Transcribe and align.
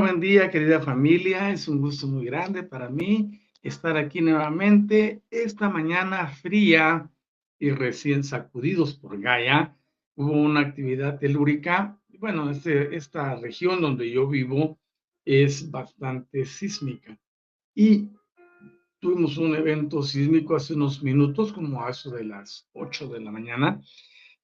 Buen 0.00 0.18
día, 0.18 0.50
querida 0.50 0.80
familia. 0.80 1.50
Es 1.50 1.68
un 1.68 1.78
gusto 1.78 2.06
muy 2.06 2.24
grande 2.24 2.62
para 2.62 2.88
mí 2.88 3.38
estar 3.62 3.98
aquí 3.98 4.22
nuevamente 4.22 5.22
esta 5.30 5.68
mañana 5.68 6.26
fría 6.28 7.10
y 7.58 7.70
recién 7.70 8.24
sacudidos 8.24 8.94
por 8.94 9.20
Gaia. 9.20 9.76
Hubo 10.14 10.32
una 10.32 10.60
actividad 10.60 11.18
telúrica. 11.18 12.00
Bueno, 12.18 12.48
este, 12.50 12.96
esta 12.96 13.36
región 13.36 13.82
donde 13.82 14.10
yo 14.10 14.26
vivo 14.26 14.78
es 15.26 15.70
bastante 15.70 16.46
sísmica. 16.46 17.18
Y 17.74 18.08
tuvimos 19.00 19.36
un 19.36 19.54
evento 19.54 20.02
sísmico 20.02 20.56
hace 20.56 20.72
unos 20.72 21.02
minutos, 21.02 21.52
como 21.52 21.84
a 21.84 21.90
eso 21.90 22.10
de 22.10 22.24
las 22.24 22.66
8 22.72 23.08
de 23.08 23.20
la 23.20 23.30
mañana. 23.30 23.82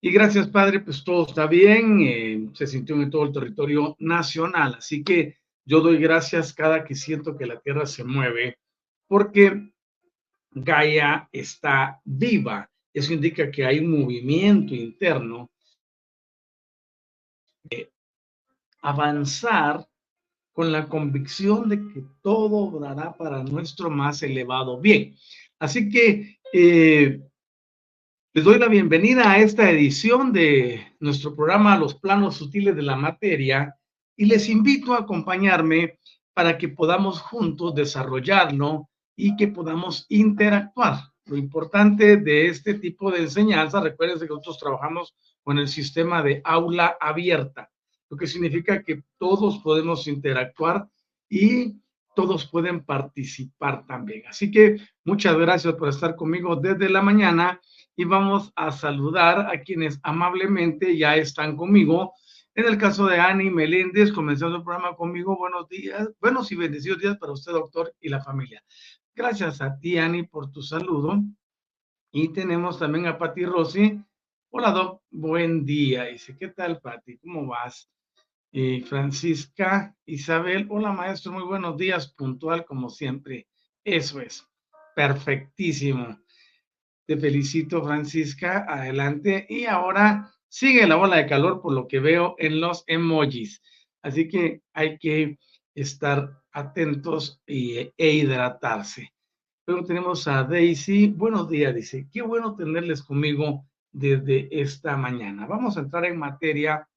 Y 0.03 0.11
gracias, 0.11 0.49
Padre, 0.49 0.81
pues 0.81 1.03
todo 1.03 1.27
está 1.27 1.47
bien, 1.47 2.03
eh, 2.03 2.51
se 2.53 2.67
sintió 2.67 3.01
en 3.01 3.09
todo 3.09 3.25
el 3.25 3.33
territorio 3.33 3.97
nacional. 3.99 4.75
Así 4.75 5.03
que 5.03 5.39
yo 5.67 5.81
doy 5.81 5.99
gracias 5.99 6.55
cada 6.55 6.85
que 6.85 6.95
siento 6.95 7.37
que 7.37 7.45
la 7.45 7.61
Tierra 7.61 7.85
se 7.85 8.05
mueve, 8.05 8.59
porque 9.07 9.71
Gaia 10.53 11.29
está 11.33 12.01
viva 12.05 12.71
eso 12.97 13.13
indica 13.13 13.51
que 13.51 13.63
hay 13.67 13.81
un 13.81 14.01
movimiento 14.01 14.75
interno 14.75 15.51
de 17.63 17.93
avanzar 18.81 19.87
con 20.55 20.73
la 20.73 20.89
convicción 20.89 21.69
de 21.69 21.77
que 21.77 22.03
todo 22.23 22.57
obrará 22.57 23.15
para 23.15 23.43
nuestro 23.43 23.91
más 23.91 24.23
elevado 24.23 24.81
bien. 24.81 25.15
Así 25.59 25.91
que 25.91 26.39
eh, 26.55 27.21
les 28.33 28.45
doy 28.45 28.59
la 28.59 28.69
bienvenida 28.69 29.31
a 29.31 29.41
esta 29.41 29.71
edición 29.71 30.33
de 30.33 30.97
nuestro 30.99 31.37
programa 31.37 31.77
Los 31.77 31.97
planos 31.97 32.37
sutiles 32.37 32.75
de 32.75 32.83
la 32.83 32.97
materia 32.97 33.76
y 34.17 34.25
les 34.27 34.49
invito 34.49 34.95
a 34.95 35.01
acompañarme 35.01 35.99
para 36.35 36.59
que 36.59 36.69
podamos 36.69 37.21
juntos 37.21 37.75
desarrollarlo 37.75 38.89
y 39.17 39.37
que 39.37 39.49
podamos 39.49 40.07
interactuar. 40.09 41.01
Lo 41.25 41.37
importante 41.37 42.19
de 42.19 42.47
este 42.49 42.75
tipo 42.75 43.11
de 43.11 43.21
enseñanza, 43.21 43.81
recuerden 43.81 44.19
que 44.19 44.27
nosotros 44.27 44.59
trabajamos 44.59 45.15
con 45.43 45.59
el 45.59 45.69
sistema 45.69 46.23
de 46.23 46.41
aula 46.45 46.97
abierta, 47.01 47.71
lo 48.09 48.17
que 48.17 48.27
significa 48.27 48.83
que 48.83 49.03
todos 49.19 49.59
podemos 49.59 50.07
interactuar 50.07 50.89
y 51.29 51.81
todos 52.15 52.47
pueden 52.47 52.85
participar 52.85 53.87
también. 53.87 54.23
Así 54.27 54.51
que 54.51 54.79
muchas 55.05 55.37
gracias 55.37 55.75
por 55.75 55.89
estar 55.89 56.17
conmigo 56.17 56.57
desde 56.57 56.89
la 56.89 57.03
mañana 57.03 57.61
y 57.97 58.05
vamos 58.05 58.53
a 58.57 58.73
saludar 58.73 59.55
a 59.55 59.61
quienes 59.61 60.01
amablemente 60.03 60.97
ya 60.97 61.17
están 61.17 61.57
conmigo. 61.57 62.15
En 62.57 62.65
el 62.65 62.79
caso 62.79 63.05
de 63.05 63.21
Ani 63.21 63.51
Meléndez, 63.51 64.11
comenzando 64.11 64.57
el 64.57 64.63
programa 64.63 64.97
conmigo, 64.97 65.37
buenos 65.37 65.69
días, 65.69 66.09
buenos 66.19 66.51
y 66.51 66.57
bendecidos 66.57 67.01
días 67.01 67.19
para 67.19 67.33
usted, 67.33 67.53
doctor, 67.53 67.95
y 68.01 68.09
la 68.09 68.23
familia. 68.23 68.65
Gracias 69.15 69.61
a 69.61 69.79
ti, 69.79 69.99
Ani, 69.99 70.23
por 70.23 70.51
tu 70.51 70.63
saludo. 70.63 71.23
Y 72.13 72.33
tenemos 72.33 72.79
también 72.79 73.09
a 73.09 73.19
Pati 73.19 73.45
Rossi. 73.45 74.01
Hola, 74.49 74.71
Doc, 74.71 75.03
buen 75.11 75.67
día. 75.67 76.05
Dice, 76.05 76.35
¿qué 76.39 76.49
tal, 76.49 76.81
Pati? 76.81 77.19
¿Cómo 77.19 77.47
vas? 77.47 77.91
Y 78.51 78.81
Francisca 78.81 79.95
Isabel, 80.07 80.67
hola, 80.71 80.93
maestro, 80.93 81.33
muy 81.33 81.45
buenos 81.45 81.77
días, 81.77 82.15
puntual 82.15 82.65
como 82.65 82.89
siempre. 82.89 83.49
Eso 83.85 84.19
es, 84.23 84.49
perfectísimo. 84.95 86.19
Te 87.05 87.19
felicito, 87.19 87.85
Francisca, 87.85 88.65
adelante. 88.67 89.47
Y 89.47 89.67
ahora 89.67 90.33
sigue 90.57 90.87
la 90.87 90.97
ola 90.97 91.17
de 91.17 91.27
calor 91.27 91.61
por 91.61 91.75
lo 91.75 91.87
que 91.87 92.01
veo 92.01 92.35
en 92.39 92.63
los 92.63 92.83
emojis. 92.87 93.61
Así 94.01 94.27
que 94.27 94.63
hay 94.73 94.97
que 94.97 95.39
estar 95.75 96.41
atentos 96.51 97.43
e 97.47 97.93
hidratarse. 97.99 99.13
Luego 99.67 99.85
tenemos 99.85 100.27
a 100.27 100.45
Daisy. 100.45 101.09
Buenos 101.09 101.51
días, 101.51 101.75
dice. 101.75 102.09
Qué 102.11 102.23
bueno 102.23 102.57
tenerles 102.57 103.03
conmigo 103.03 103.67
desde 103.93 104.49
esta 104.51 104.97
mañana. 104.97 105.47
Vamos 105.47 105.77
a 105.77 105.81
entrar 105.81 106.07
en 106.07 106.19
materia 106.19 106.89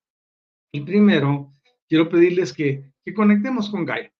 y 0.71 0.79
primero 0.79 1.51
quiero 1.89 2.07
pedirles 2.07 2.53
que, 2.53 2.94
que 3.03 3.13
conectemos 3.13 3.69
con 3.69 3.83
Gaia. 3.83 4.13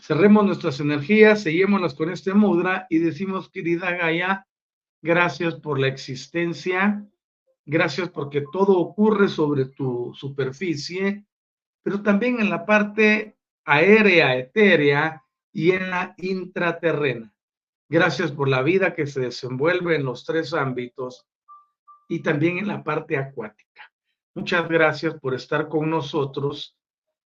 Cerremos 0.00 0.46
nuestras 0.46 0.78
energías, 0.78 1.42
seguémonos 1.42 1.92
con 1.92 2.08
este 2.08 2.32
mudra 2.34 2.86
y 2.88 2.98
decimos, 2.98 3.50
querida 3.50 3.90
Gaia, 3.96 4.46
gracias 5.02 5.56
por 5.56 5.80
la 5.80 5.88
existencia, 5.88 7.04
gracias 7.68 8.08
porque 8.08 8.44
todo 8.50 8.78
ocurre 8.78 9.28
sobre 9.28 9.66
tu 9.66 10.12
superficie, 10.14 11.26
pero 11.82 12.02
también 12.02 12.40
en 12.40 12.48
la 12.48 12.64
parte 12.64 13.36
aérea, 13.64 14.36
etérea 14.36 15.22
y 15.52 15.72
en 15.72 15.90
la 15.90 16.14
intraterrena. 16.16 17.32
Gracias 17.90 18.32
por 18.32 18.48
la 18.48 18.62
vida 18.62 18.94
que 18.94 19.06
se 19.06 19.20
desenvuelve 19.20 19.96
en 19.96 20.04
los 20.04 20.24
tres 20.24 20.54
ámbitos 20.54 21.26
y 22.08 22.20
también 22.20 22.58
en 22.58 22.68
la 22.68 22.82
parte 22.82 23.18
acuática. 23.18 23.92
Muchas 24.34 24.66
gracias 24.66 25.14
por 25.20 25.34
estar 25.34 25.68
con 25.68 25.90
nosotros 25.90 26.74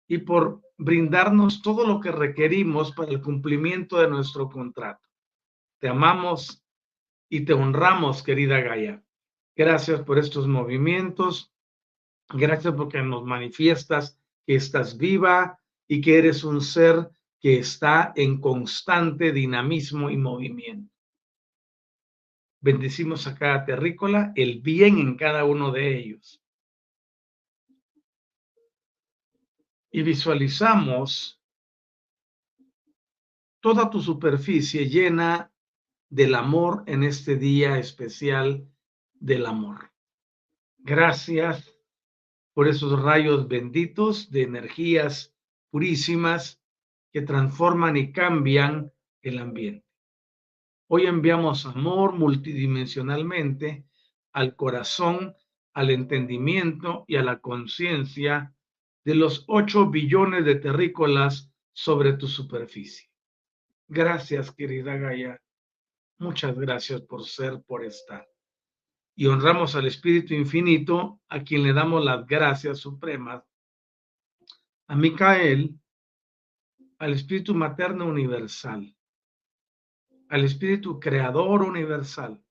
y 0.07 0.19
por 0.19 0.61
brindarnos 0.77 1.61
todo 1.61 1.85
lo 1.85 1.99
que 1.99 2.11
requerimos 2.11 2.93
para 2.93 3.11
el 3.11 3.21
cumplimiento 3.21 3.99
de 3.99 4.09
nuestro 4.09 4.49
contrato. 4.49 5.07
te 5.79 5.87
amamos 5.87 6.63
y 7.29 7.45
te 7.45 7.53
honramos, 7.53 8.21
querida 8.23 8.59
Gaia. 8.59 9.03
Gracias 9.63 10.01
por 10.01 10.17
estos 10.17 10.47
movimientos. 10.47 11.53
Gracias 12.29 12.73
porque 12.73 12.99
nos 13.03 13.23
manifiestas 13.23 14.19
que 14.43 14.55
estás 14.55 14.97
viva 14.97 15.59
y 15.87 16.01
que 16.01 16.17
eres 16.17 16.43
un 16.43 16.61
ser 16.61 17.11
que 17.39 17.59
está 17.59 18.11
en 18.15 18.41
constante 18.41 19.31
dinamismo 19.31 20.09
y 20.09 20.17
movimiento. 20.17 20.91
Bendecimos 22.59 23.27
a 23.27 23.35
cada 23.35 23.63
terrícola, 23.63 24.33
el 24.35 24.61
bien 24.61 24.97
en 24.97 25.15
cada 25.15 25.45
uno 25.45 25.71
de 25.71 25.95
ellos. 25.95 26.41
Y 29.91 30.01
visualizamos 30.01 31.39
toda 33.59 33.91
tu 33.91 34.01
superficie 34.01 34.89
llena 34.89 35.53
del 36.09 36.33
amor 36.33 36.83
en 36.87 37.03
este 37.03 37.35
día 37.35 37.77
especial 37.77 38.67
del 39.21 39.45
amor. 39.45 39.91
Gracias 40.79 41.73
por 42.53 42.67
esos 42.67 43.01
rayos 43.01 43.47
benditos 43.47 44.29
de 44.31 44.41
energías 44.41 45.33
purísimas 45.69 46.59
que 47.13 47.21
transforman 47.21 47.95
y 47.95 48.11
cambian 48.11 48.91
el 49.21 49.39
ambiente. 49.39 49.85
Hoy 50.87 51.05
enviamos 51.05 51.65
amor 51.65 52.13
multidimensionalmente 52.13 53.85
al 54.33 54.55
corazón, 54.55 55.35
al 55.73 55.91
entendimiento 55.91 57.05
y 57.07 57.15
a 57.15 57.23
la 57.23 57.39
conciencia 57.39 58.53
de 59.05 59.15
los 59.15 59.45
8 59.47 59.89
billones 59.89 60.45
de 60.45 60.55
terrícolas 60.55 61.49
sobre 61.73 62.13
tu 62.13 62.27
superficie. 62.27 63.09
Gracias, 63.87 64.51
querida 64.51 64.97
Gaia. 64.97 65.41
Muchas 66.17 66.57
gracias 66.57 67.01
por 67.01 67.25
ser, 67.25 67.61
por 67.61 67.85
estar. 67.85 68.30
Y 69.15 69.27
honramos 69.27 69.75
al 69.75 69.87
Espíritu 69.87 70.33
Infinito, 70.33 71.21
a 71.27 71.43
quien 71.43 71.63
le 71.63 71.73
damos 71.73 72.03
las 72.03 72.25
gracias 72.25 72.79
supremas, 72.79 73.43
a 74.87 74.95
Micael, 74.95 75.79
al 76.97 77.13
Espíritu 77.13 77.53
Materno 77.53 78.05
Universal, 78.05 78.95
al 80.29 80.43
Espíritu 80.43 80.99
Creador 80.99 81.63
Universal, 81.63 82.43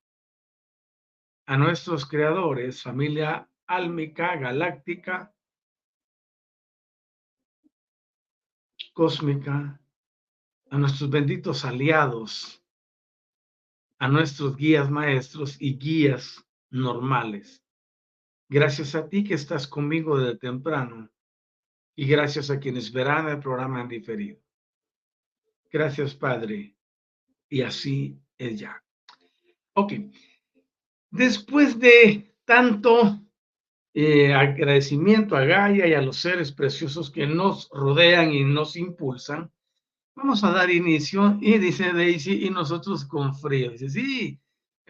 a 1.46 1.56
nuestros 1.56 2.06
creadores, 2.06 2.82
familia 2.82 3.48
álmica, 3.66 4.36
galáctica, 4.36 5.34
cósmica, 8.92 9.80
a 10.70 10.78
nuestros 10.78 11.10
benditos 11.10 11.64
aliados, 11.64 12.62
a 13.98 14.08
nuestros 14.08 14.56
guías 14.56 14.90
maestros 14.90 15.60
y 15.60 15.78
guías 15.78 16.46
normales. 16.70 17.62
Gracias 18.48 18.94
a 18.94 19.08
ti 19.08 19.24
que 19.24 19.34
estás 19.34 19.66
conmigo 19.66 20.18
desde 20.18 20.38
temprano 20.38 21.10
y 21.94 22.06
gracias 22.06 22.50
a 22.50 22.58
quienes 22.58 22.92
verán 22.92 23.28
el 23.28 23.38
programa 23.38 23.80
en 23.80 23.88
diferido. 23.88 24.40
Gracias, 25.70 26.14
Padre 26.14 26.74
y 27.50 27.62
así 27.62 28.16
es 28.38 28.58
ya. 28.58 28.82
Ok. 29.74 29.94
Después 31.10 31.78
de 31.78 32.32
tanto 32.44 33.20
eh, 33.92 34.32
agradecimiento 34.32 35.36
a 35.36 35.44
Gaia 35.44 35.86
y 35.88 35.94
a 35.94 36.00
los 36.00 36.16
seres 36.16 36.52
preciosos 36.52 37.10
que 37.10 37.26
nos 37.26 37.68
rodean 37.70 38.32
y 38.32 38.44
nos 38.44 38.76
impulsan, 38.76 39.50
vamos 40.14 40.44
a 40.44 40.52
dar 40.52 40.70
inicio. 40.70 41.36
Y 41.40 41.58
dice 41.58 41.92
Daisy, 41.92 42.46
y 42.46 42.50
nosotros 42.50 43.04
con 43.04 43.34
frío. 43.34 43.72
Dice, 43.72 43.90
sí, 43.90 44.40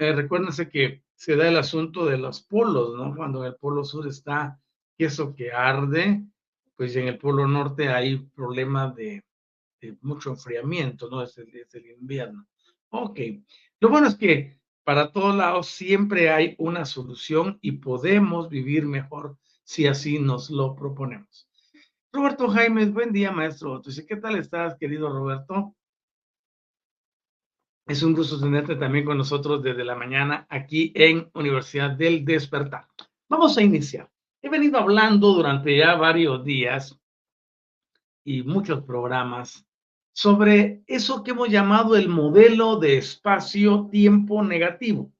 eh, 0.00 0.14
recuérdense 0.14 0.70
que 0.70 1.02
se 1.14 1.36
da 1.36 1.46
el 1.46 1.58
asunto 1.58 2.06
de 2.06 2.16
los 2.16 2.40
polos, 2.42 2.96
¿no? 2.96 3.14
Cuando 3.14 3.40
en 3.40 3.52
el 3.52 3.56
polo 3.56 3.84
sur 3.84 4.08
está 4.08 4.58
eso 4.96 5.34
que 5.34 5.52
arde, 5.52 6.24
pues 6.74 6.96
en 6.96 7.06
el 7.06 7.18
polo 7.18 7.46
norte 7.46 7.90
hay 7.90 8.16
problemas 8.16 8.96
de, 8.96 9.22
mucho 10.00 10.30
enfriamiento, 10.30 11.10
¿no? 11.10 11.22
Es 11.22 11.36
el, 11.36 11.54
es 11.54 11.74
el 11.74 11.90
invierno. 11.90 12.46
Ok, 12.88 13.20
lo 13.80 13.90
bueno 13.90 14.08
es 14.08 14.14
que 14.14 14.58
para 14.84 15.12
todos 15.12 15.36
lados 15.36 15.66
siempre 15.66 16.30
hay 16.30 16.54
una 16.56 16.86
solución 16.86 17.58
y 17.60 17.72
podemos 17.72 18.48
vivir 18.48 18.86
mejor 18.86 19.36
si 19.64 19.86
así 19.86 20.18
nos 20.18 20.48
lo 20.48 20.74
proponemos. 20.74 21.46
Roberto 22.10 22.48
Jaime, 22.48 22.86
buen 22.86 23.12
día, 23.12 23.30
maestro. 23.32 23.82
¿qué 24.08 24.16
tal 24.16 24.36
estás, 24.36 24.76
querido 24.78 25.10
Roberto? 25.12 25.76
Es 27.90 28.04
un 28.04 28.14
gusto 28.14 28.38
tenerte 28.38 28.76
también 28.76 29.04
con 29.04 29.18
nosotros 29.18 29.64
desde 29.64 29.84
la 29.84 29.96
mañana 29.96 30.46
aquí 30.48 30.92
en 30.94 31.28
Universidad 31.34 31.90
del 31.90 32.24
Despertar. 32.24 32.86
Vamos 33.28 33.58
a 33.58 33.62
iniciar. 33.62 34.08
He 34.40 34.48
venido 34.48 34.78
hablando 34.78 35.32
durante 35.32 35.76
ya 35.76 35.96
varios 35.96 36.44
días 36.44 36.96
y 38.22 38.44
muchos 38.44 38.84
programas 38.84 39.66
sobre 40.12 40.84
eso 40.86 41.24
que 41.24 41.32
hemos 41.32 41.48
llamado 41.48 41.96
el 41.96 42.08
modelo 42.08 42.76
de 42.76 42.98
espacio-tiempo 42.98 44.44
negativo. 44.44 45.10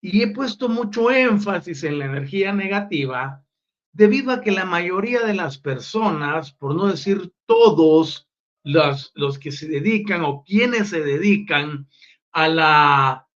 Y 0.00 0.22
he 0.22 0.28
puesto 0.28 0.68
mucho 0.68 1.10
énfasis 1.10 1.82
en 1.82 1.98
la 1.98 2.04
energía 2.04 2.52
negativa 2.52 3.44
debido 3.92 4.30
a 4.30 4.40
que 4.40 4.52
la 4.52 4.64
mayoría 4.64 5.26
de 5.26 5.34
las 5.34 5.58
personas, 5.58 6.52
por 6.52 6.76
no 6.76 6.86
decir 6.86 7.32
todos 7.46 8.28
los, 8.64 9.12
los 9.14 9.38
que 9.38 9.52
se 9.52 9.68
dedican 9.68 10.22
o 10.22 10.42
quienes 10.42 10.88
se 10.88 11.00
dedican 11.02 11.88
a 12.32 12.48
la 12.48 13.28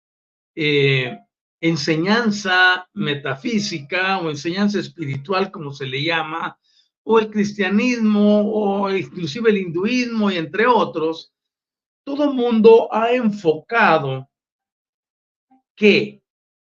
eh, 0.55 1.19
enseñanza 1.61 2.88
metafísica 2.94 4.19
o 4.19 4.31
enseñanza 4.31 4.78
espiritual, 4.78 5.50
como 5.50 5.73
se 5.73 5.87
le 5.87 6.02
llama, 6.02 6.58
o 7.02 7.19
el 7.19 7.31
cristianismo 7.31 8.50
o 8.52 8.90
inclusive 8.90 9.50
el 9.50 9.58
hinduismo 9.58 10.31
y 10.31 10.37
entre 10.37 10.67
otros, 10.67 11.32
todo 12.05 12.32
mundo 12.32 12.88
ha 12.93 13.12
enfocado 13.12 14.29
que 15.75 16.22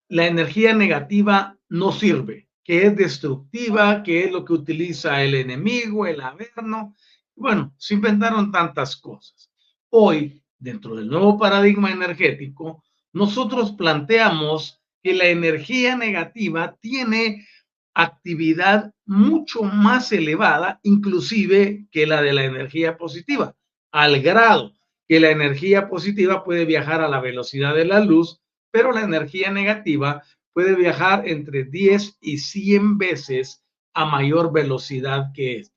la 0.09 0.27
energía 0.27 0.75
negativa 0.75 1.59
no 1.69 1.93
sirve, 1.93 2.49
que 2.65 2.87
es 2.87 2.97
destructiva, 2.97 4.03
que 4.03 4.25
es 4.25 4.33
lo 4.33 4.45
que 4.45 4.53
utiliza 4.53 5.23
el 5.23 5.35
enemigo, 5.35 6.07
el 6.07 6.21
averno. 6.21 6.95
Bueno, 7.37 7.75
se 7.77 7.95
inventaron 7.95 8.51
tantas 8.51 8.97
cosas. 8.97 9.51
Hoy, 9.91 10.43
dentro 10.59 10.97
del 10.97 11.07
nuevo 11.07 11.39
paradigma 11.39 11.93
energético, 11.93 12.83
nosotros 13.13 13.73
planteamos 13.73 14.81
que 15.03 15.13
la 15.15 15.27
energía 15.27 15.97
negativa 15.97 16.77
tiene 16.81 17.47
actividad 17.95 18.93
mucho 19.05 19.63
más 19.63 20.13
elevada, 20.13 20.81
inclusive 20.83 21.87
que 21.91 22.07
la 22.07 22.23
de 22.23 22.33
la 22.33 22.45
energía 22.45 22.97
positiva, 22.97 23.55
al 23.93 24.21
grado 24.21 24.73
que 25.09 25.21
la 25.21 25.31
energía 25.31 25.89
positiva 25.89 26.43
puede 26.43 26.65
viajar 26.65 27.01
a 27.01 27.09
la 27.09 27.21
velocidad 27.21 27.75
de 27.75 27.85
la 27.85 28.01
luz, 28.01 28.41
pero 28.71 28.93
la 28.93 29.03
energía 29.03 29.51
negativa 29.51 30.23
puede 30.53 30.75
viajar 30.75 31.29
entre 31.29 31.65
10 31.65 32.17
y 32.21 32.39
100 32.39 32.99
veces 32.99 33.63
a 33.95 34.07
mayor 34.07 34.53
velocidad 34.53 35.33
que 35.35 35.59
esta. 35.59 35.76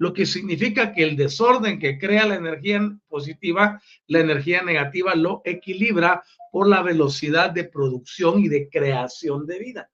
Lo 0.00 0.14
que 0.14 0.24
significa 0.24 0.94
que 0.94 1.02
el 1.02 1.14
desorden 1.14 1.78
que 1.78 1.98
crea 1.98 2.24
la 2.24 2.36
energía 2.36 2.80
positiva, 3.06 3.82
la 4.06 4.20
energía 4.20 4.62
negativa 4.62 5.14
lo 5.14 5.42
equilibra 5.44 6.24
por 6.50 6.68
la 6.68 6.80
velocidad 6.82 7.50
de 7.50 7.64
producción 7.64 8.40
y 8.40 8.48
de 8.48 8.70
creación 8.70 9.46
de 9.46 9.58
vida. 9.58 9.90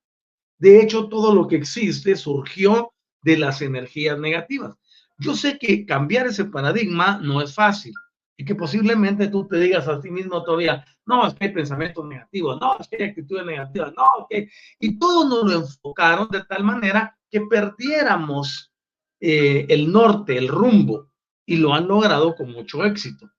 De 0.59 0.81
hecho, 0.81 1.09
todo 1.09 1.35
lo 1.35 1.49
que 1.49 1.57
existe 1.57 2.15
surgió 2.15 2.93
de 3.23 3.37
las 3.37 3.63
energías 3.63 4.17
negativas. 4.17 4.77
Yo 5.19 5.35
sé 5.35 5.59
que 5.59 5.85
cambiar 5.85 6.29
ese 6.29 6.45
paradigma 6.45 7.19
no 7.21 7.43
es 7.43 7.53
fácil 7.53 7.93
y 8.37 8.45
que 8.45 8.55
posiblemente 8.55 9.27
tú 9.27 9.49
te 9.49 9.59
digas 9.59 9.89
a 9.89 10.01
ti 10.01 10.09
mismo 10.13 10.45
todavía, 10.45 10.85
no, 11.05 11.27
es 11.27 11.35
que 11.35 11.47
hay 11.47 11.53
pensamientos 11.53 12.07
negativos, 12.07 12.61
no, 12.61 12.79
es 12.79 12.87
que 12.87 13.03
hay 13.03 13.09
actitudes 13.11 13.45
negativas, 13.45 13.93
no, 13.97 14.29
que... 14.31 14.49
Y 14.79 15.01
todos 15.01 15.29
nos 15.29 15.51
lo 15.51 15.59
enfocaron 15.63 16.29
de 16.29 16.45
tal 16.45 16.63
manera 16.63 17.19
que 17.29 17.41
perdiéramos 17.41 18.73
eh, 19.21 19.67
el 19.69 19.91
norte, 19.91 20.37
el 20.37 20.49
rumbo, 20.49 21.11
y 21.45 21.57
lo 21.57 21.75
han 21.75 21.89
logrado 21.89 22.35
con 22.35 22.53
mucho 22.53 22.85
éxito. 22.85 23.31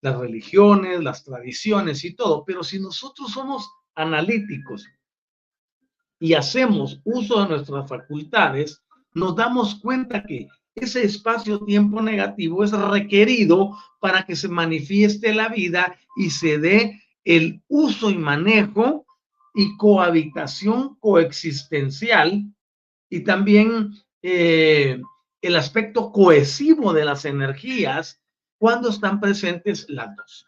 Las 0.00 0.18
religiones, 0.18 1.02
las 1.02 1.24
tradiciones 1.24 2.04
y 2.04 2.14
todo, 2.14 2.44
pero 2.44 2.62
si 2.62 2.78
nosotros 2.78 3.32
somos 3.32 3.68
analíticos, 3.94 4.86
y 6.20 6.34
hacemos 6.34 7.00
uso 7.04 7.42
de 7.42 7.48
nuestras 7.48 7.88
facultades, 7.88 8.82
nos 9.14 9.36
damos 9.36 9.76
cuenta 9.76 10.24
que 10.24 10.48
ese 10.74 11.04
espacio-tiempo 11.04 12.00
negativo 12.00 12.64
es 12.64 12.72
requerido 12.72 13.76
para 14.00 14.24
que 14.24 14.36
se 14.36 14.48
manifieste 14.48 15.34
la 15.34 15.48
vida 15.48 15.96
y 16.16 16.30
se 16.30 16.58
dé 16.58 17.02
el 17.24 17.62
uso 17.68 18.10
y 18.10 18.16
manejo 18.16 19.06
y 19.54 19.76
cohabitación 19.76 20.96
coexistencial 21.00 22.44
y 23.10 23.20
también 23.20 23.92
eh, 24.22 25.00
el 25.48 25.56
aspecto 25.56 26.12
cohesivo 26.12 26.92
de 26.92 27.06
las 27.06 27.24
energías 27.24 28.20
cuando 28.58 28.90
están 28.90 29.18
presentes 29.18 29.86
las 29.88 30.14
dos. 30.14 30.46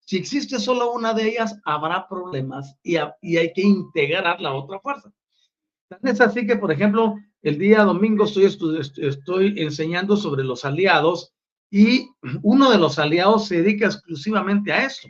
Si 0.00 0.18
existe 0.18 0.58
solo 0.58 0.92
una 0.92 1.14
de 1.14 1.28
ellas, 1.28 1.58
habrá 1.64 2.06
problemas 2.06 2.76
y, 2.82 2.96
hay 2.96 3.52
que 3.54 3.62
integrar 3.62 4.42
la 4.42 4.52
otra 4.52 4.80
fuerza. 4.80 5.10
Es 6.02 6.20
así 6.20 6.46
que, 6.46 6.56
por 6.56 6.70
ejemplo, 6.70 7.16
el 7.40 7.58
día 7.58 7.84
domingo 7.84 8.26
estoy 8.26 9.54
enseñando 9.56 10.14
sobre 10.18 10.44
los 10.44 10.66
aliados 10.66 11.32
y 11.70 12.10
uno 12.42 12.70
de 12.70 12.76
los 12.76 12.98
aliados 12.98 13.48
se 13.48 13.62
dedica 13.62 13.86
exclusivamente 13.86 14.74
a 14.74 14.84
eso, 14.84 15.08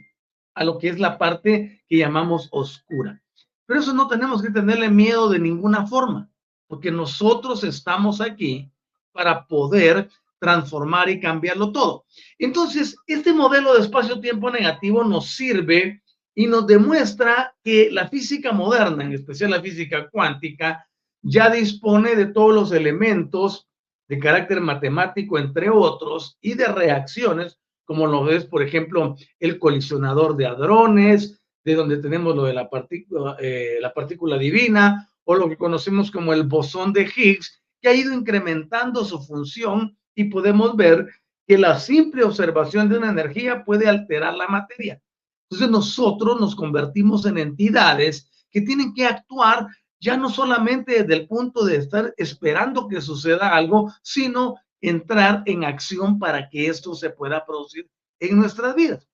a 0.55 0.63
lo 0.63 0.79
que 0.79 0.91
es 0.91 1.01
la 1.01 1.19
parte 1.19 1.83
que 1.89 1.99
llamamos 1.99 2.49
oscura. 2.53 3.21
Pero 3.67 3.81
eso 3.81 3.93
no 3.93 4.07
tenemos 4.07 4.43
que 4.43 4.51
tenerle 4.51 4.91
miedo 4.91 5.29
de 5.29 5.41
ninguna 5.41 5.89
forma, 5.89 6.31
porque 6.69 6.93
nosotros 6.93 7.65
estamos 7.65 8.21
aquí 8.21 8.71
para 9.15 9.47
poder 9.47 10.11
transformar 10.39 11.09
y 11.09 11.21
cambiarlo 11.21 11.73
todo. 11.73 12.05
Entonces, 12.39 12.97
este 13.07 13.33
modelo 13.33 13.75
de 13.75 13.81
espacio-tiempo 13.81 14.51
negativo 14.51 15.03
nos 15.05 15.31
sirve 15.31 16.03
y 16.35 16.47
nos 16.47 16.67
demuestra 16.67 17.55
que 17.63 17.89
la 17.91 18.09
física 18.09 18.53
moderna, 18.53 19.05
en 19.05 19.13
especial 19.13 19.53
la 19.53 19.63
física 19.63 20.11
cuántica, 20.11 20.87
ya 21.23 21.49
dispone 21.49 22.17
de 22.17 22.27
todos 22.27 22.55
los 22.55 22.73
elementos 22.73 23.69
de 24.09 24.19
carácter 24.19 24.61
matemático, 24.61 25.39
entre 25.39 25.71
otros, 25.71 26.37
y 26.41 26.55
de 26.55 26.67
reacciones, 26.67 27.59
como 27.87 28.07
lo 28.07 28.25
ves, 28.25 28.45
por 28.45 28.63
ejemplo, 28.63 29.17
el 29.39 29.59
colisionador 29.59 30.37
de 30.37 30.47
hadrones, 30.47 31.41
de 31.65 31.75
donde 31.75 31.97
tenemos 31.99 32.37
lo 32.37 32.45
de 32.45 32.53
la 32.53 32.69
partícula, 32.69 33.37
eh, 33.41 33.79
la 33.81 33.95
partícula 33.95 34.37
divina, 34.37 35.09
o 35.25 35.35
lo 35.35 35.49
que 35.49 35.57
conocemos 35.57 36.11
como 36.11 36.35
el 36.35 36.43
bosón 36.43 36.93
de 36.93 37.11
Higgs, 37.17 37.64
que 37.85 37.91
ha 37.91 37.95
ido 37.95 38.15
incrementando 38.15 39.05
su 39.05 39.21
función 39.21 39.95
y 40.15 40.25
podemos 40.25 40.75
ver 40.75 41.07
que 41.47 41.59
la 41.59 41.79
simple 41.79 42.25
observación 42.25 42.89
de 42.89 42.97
una 42.97 43.11
energía 43.11 43.63
puede 43.63 43.87
alterar 43.87 44.33
la 44.33 44.49
materia. 44.49 45.03
Entonces 45.43 45.71
nosotros 45.71 46.41
nos 46.41 46.57
convertimos 46.57 47.27
en 47.27 47.37
entidades 47.37 48.47
que 48.51 48.63
tienen 48.63 48.95
que 48.95 49.05
actuar 49.05 49.67
ya 50.01 50.17
no 50.17 50.31
solamente 50.31 51.03
desde 51.03 51.13
el 51.13 51.29
punto 51.29 51.63
de 51.67 51.77
estar 51.77 52.15
esperando 52.17 52.89
que 52.89 53.03
suceda 53.03 53.55
algo, 53.55 53.93
sino 54.01 54.57
entrar 54.81 55.43
en 55.45 55.65
acción 55.65 56.19
para 56.19 56.49
que 56.49 56.69
esto 56.69 56.95
se 56.95 57.11
pueda 57.11 57.45
producir 57.45 57.91
en 58.19 58.39
nuestras 58.39 58.75
vidas. 58.75 59.07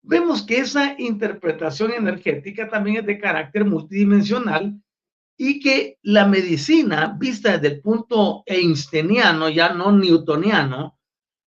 Vemos 0.00 0.40
que 0.40 0.56
esa 0.56 0.98
interpretación 0.98 1.92
energética 1.92 2.66
también 2.70 2.96
es 2.96 3.06
de 3.06 3.18
carácter 3.18 3.66
multidimensional 3.66 4.80
y 5.36 5.60
que 5.60 5.98
la 6.02 6.26
medicina, 6.26 7.16
vista 7.18 7.52
desde 7.52 7.76
el 7.76 7.80
punto 7.80 8.42
einsteiniano, 8.46 9.48
ya 9.48 9.74
no 9.74 9.92
newtoniano, 9.92 10.98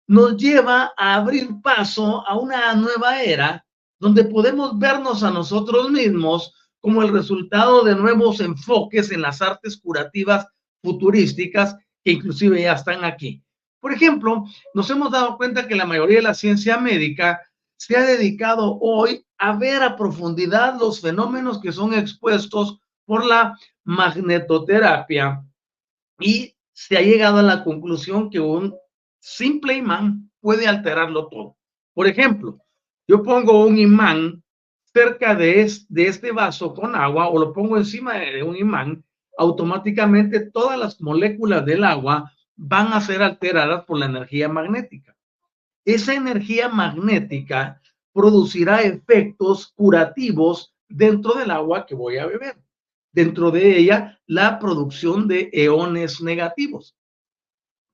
nos 0.08 0.36
lleva 0.36 0.92
a 0.96 1.14
abrir 1.14 1.48
paso 1.62 2.26
a 2.26 2.36
una 2.36 2.74
nueva 2.74 3.22
era 3.22 3.64
donde 4.00 4.24
podemos 4.24 4.78
vernos 4.78 5.22
a 5.22 5.30
nosotros 5.30 5.90
mismos 5.90 6.54
como 6.80 7.02
el 7.02 7.12
resultado 7.12 7.84
de 7.84 7.94
nuevos 7.94 8.40
enfoques 8.40 9.10
en 9.10 9.22
las 9.22 9.42
artes 9.42 9.76
curativas 9.76 10.46
futurísticas 10.82 11.76
que 12.04 12.12
inclusive 12.12 12.62
ya 12.62 12.72
están 12.72 13.04
aquí. 13.04 13.42
Por 13.80 13.92
ejemplo, 13.92 14.44
nos 14.74 14.88
hemos 14.90 15.10
dado 15.10 15.36
cuenta 15.36 15.66
que 15.68 15.76
la 15.76 15.86
mayoría 15.86 16.16
de 16.16 16.22
la 16.22 16.34
ciencia 16.34 16.78
médica 16.78 17.40
se 17.76 17.96
ha 17.96 18.04
dedicado 18.04 18.78
hoy 18.80 19.24
a 19.38 19.56
ver 19.56 19.82
a 19.82 19.96
profundidad 19.96 20.78
los 20.78 21.00
fenómenos 21.00 21.60
que 21.60 21.72
son 21.72 21.94
expuestos 21.94 22.80
por 23.08 23.24
la 23.24 23.58
magnetoterapia 23.84 25.42
y 26.20 26.54
se 26.74 26.98
ha 26.98 27.00
llegado 27.00 27.38
a 27.38 27.42
la 27.42 27.64
conclusión 27.64 28.28
que 28.28 28.38
un 28.38 28.76
simple 29.18 29.76
imán 29.76 30.30
puede 30.40 30.68
alterarlo 30.68 31.28
todo. 31.28 31.56
Por 31.94 32.06
ejemplo, 32.06 32.60
yo 33.06 33.22
pongo 33.22 33.64
un 33.64 33.78
imán 33.78 34.44
cerca 34.92 35.34
de, 35.34 35.72
de 35.88 36.06
este 36.06 36.32
vaso 36.32 36.74
con 36.74 36.94
agua 36.94 37.28
o 37.28 37.38
lo 37.38 37.54
pongo 37.54 37.78
encima 37.78 38.12
de 38.18 38.42
un 38.42 38.56
imán, 38.56 39.02
automáticamente 39.38 40.40
todas 40.50 40.78
las 40.78 41.00
moléculas 41.00 41.64
del 41.64 41.84
agua 41.84 42.30
van 42.56 42.92
a 42.92 43.00
ser 43.00 43.22
alteradas 43.22 43.86
por 43.86 43.98
la 43.98 44.04
energía 44.04 44.50
magnética. 44.50 45.16
Esa 45.86 46.12
energía 46.12 46.68
magnética 46.68 47.80
producirá 48.12 48.82
efectos 48.82 49.72
curativos 49.74 50.74
dentro 50.90 51.32
del 51.32 51.50
agua 51.50 51.86
que 51.86 51.94
voy 51.94 52.18
a 52.18 52.26
beber 52.26 52.67
dentro 53.18 53.50
de 53.50 53.76
ella 53.76 54.20
la 54.26 54.60
producción 54.60 55.26
de 55.26 55.50
eones 55.52 56.20
negativos. 56.20 56.96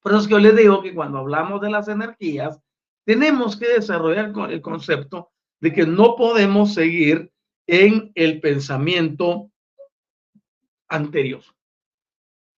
Por 0.02 0.12
eso 0.12 0.20
es 0.20 0.26
que 0.26 0.32
yo 0.32 0.38
les 0.38 0.54
digo 0.54 0.82
que 0.82 0.94
cuando 0.94 1.16
hablamos 1.16 1.62
de 1.62 1.70
las 1.70 1.88
energías, 1.88 2.60
tenemos 3.06 3.56
que 3.56 3.68
desarrollar 3.68 4.34
el 4.50 4.60
concepto 4.60 5.30
de 5.62 5.72
que 5.72 5.86
no 5.86 6.14
podemos 6.14 6.74
seguir 6.74 7.32
en 7.66 8.12
el 8.14 8.38
pensamiento 8.42 9.50
anterior. 10.88 11.42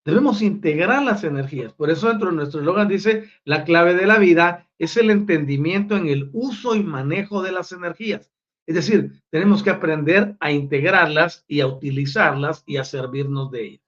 Debemos 0.07 0.41
integrar 0.41 1.03
las 1.03 1.23
energías. 1.23 1.75
Por 1.75 1.91
eso 1.91 2.09
dentro 2.09 2.31
de 2.31 2.37
nuestro 2.37 2.61
eslogan 2.61 2.89
dice, 2.89 3.31
la 3.45 3.65
clave 3.65 3.93
de 3.93 4.07
la 4.07 4.19
vida 4.19 4.71
es 4.79 4.97
el 4.97 5.11
entendimiento 5.11 5.99
en 5.99 6.09
el 6.09 6.31
uso 6.33 6.75
y 6.75 6.83
manejo 6.83 7.43
de 7.43 7.53
las 7.53 7.73
energías. 7.73 8.31
Es 8.67 8.75
decir, 8.75 9.23
tenemos 9.31 9.63
que 9.63 9.71
aprender 9.71 10.37
a 10.41 10.51
integrarlas 10.51 11.45
y 11.47 11.61
a 11.61 11.67
utilizarlas 11.67 12.63
y 12.67 12.79
a 12.79 12.85
servirnos 12.85 13.51
de 13.51 13.65
ellas. 13.67 13.85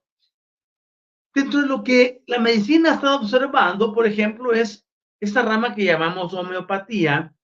Dentro 1.35 1.61
de 1.61 1.67
lo 1.67 1.83
que 1.83 2.23
la 2.27 2.39
medicina 2.39 2.95
está 2.95 3.15
observando, 3.15 3.93
por 3.93 4.07
ejemplo, 4.07 4.53
es 4.53 4.87
esta 5.21 5.43
rama 5.43 5.75
que 5.75 5.85
llamamos 5.85 6.33
homeopatía 6.35 7.35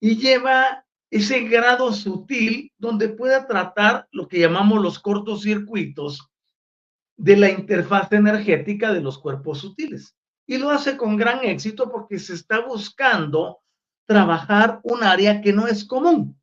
y 0.00 0.16
lleva 0.16 0.84
ese 1.10 1.40
grado 1.40 1.92
sutil 1.92 2.72
donde 2.78 3.08
puede 3.08 3.42
tratar 3.44 4.06
lo 4.12 4.28
que 4.28 4.40
llamamos 4.40 4.82
los 4.82 4.98
cortocircuitos 4.98 6.28
de 7.16 7.36
la 7.36 7.50
interfaz 7.50 8.12
energética 8.12 8.92
de 8.92 9.00
los 9.00 9.18
cuerpos 9.18 9.58
sutiles. 9.58 10.14
Y 10.46 10.58
lo 10.58 10.70
hace 10.70 10.96
con 10.96 11.16
gran 11.16 11.44
éxito 11.44 11.90
porque 11.90 12.18
se 12.18 12.34
está 12.34 12.60
buscando 12.60 13.60
trabajar 14.06 14.80
un 14.82 15.02
área 15.02 15.40
que 15.40 15.52
no 15.52 15.66
es 15.66 15.84
común. 15.84 16.37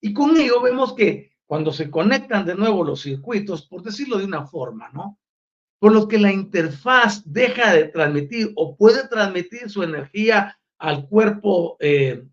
Y 0.00 0.12
con 0.12 0.36
ello 0.36 0.60
vemos 0.60 0.94
que 0.94 1.32
cuando 1.46 1.72
se 1.72 1.90
conectan 1.90 2.44
de 2.44 2.54
nuevo 2.54 2.84
los 2.84 3.02
circuitos, 3.02 3.66
por 3.66 3.82
decirlo 3.82 4.18
de 4.18 4.24
una 4.24 4.46
forma, 4.46 4.90
¿no? 4.92 5.18
Por 5.78 5.92
lo 5.92 6.08
que 6.08 6.18
la 6.18 6.32
interfaz 6.32 7.22
deja 7.24 7.72
de 7.72 7.84
transmitir 7.84 8.52
o 8.56 8.76
puede 8.76 9.06
transmitir 9.08 9.70
su 9.70 9.82
energía 9.82 10.58
al 10.78 11.08
cuerpo 11.08 11.76
eh, 11.80 12.24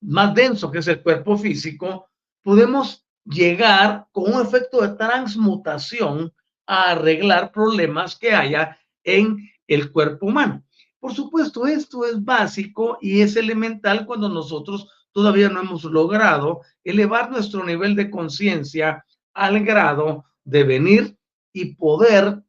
más 0.00 0.34
denso, 0.34 0.70
que 0.70 0.78
es 0.78 0.88
el 0.88 1.02
cuerpo 1.02 1.38
físico, 1.38 2.08
podemos 2.42 3.06
llegar 3.24 4.06
con 4.12 4.34
un 4.34 4.40
efecto 4.40 4.80
de 4.80 4.96
transmutación 4.96 6.32
a 6.66 6.90
arreglar 6.90 7.52
problemas 7.52 8.16
que 8.16 8.32
haya 8.32 8.78
en 9.04 9.48
el 9.66 9.92
cuerpo 9.92 10.26
humano. 10.26 10.64
Por 10.98 11.14
supuesto, 11.14 11.66
esto 11.66 12.04
es 12.04 12.22
básico 12.22 12.98
y 13.00 13.22
es 13.22 13.36
elemental 13.36 14.06
cuando 14.06 14.28
nosotros 14.28 14.88
todavía 15.12 15.48
no 15.48 15.60
hemos 15.60 15.84
logrado 15.84 16.62
elevar 16.84 17.30
nuestro 17.30 17.64
nivel 17.64 17.94
de 17.94 18.10
conciencia 18.10 19.04
al 19.34 19.64
grado 19.64 20.24
de 20.44 20.64
venir 20.64 21.16
y 21.52 21.74
poder 21.74 22.42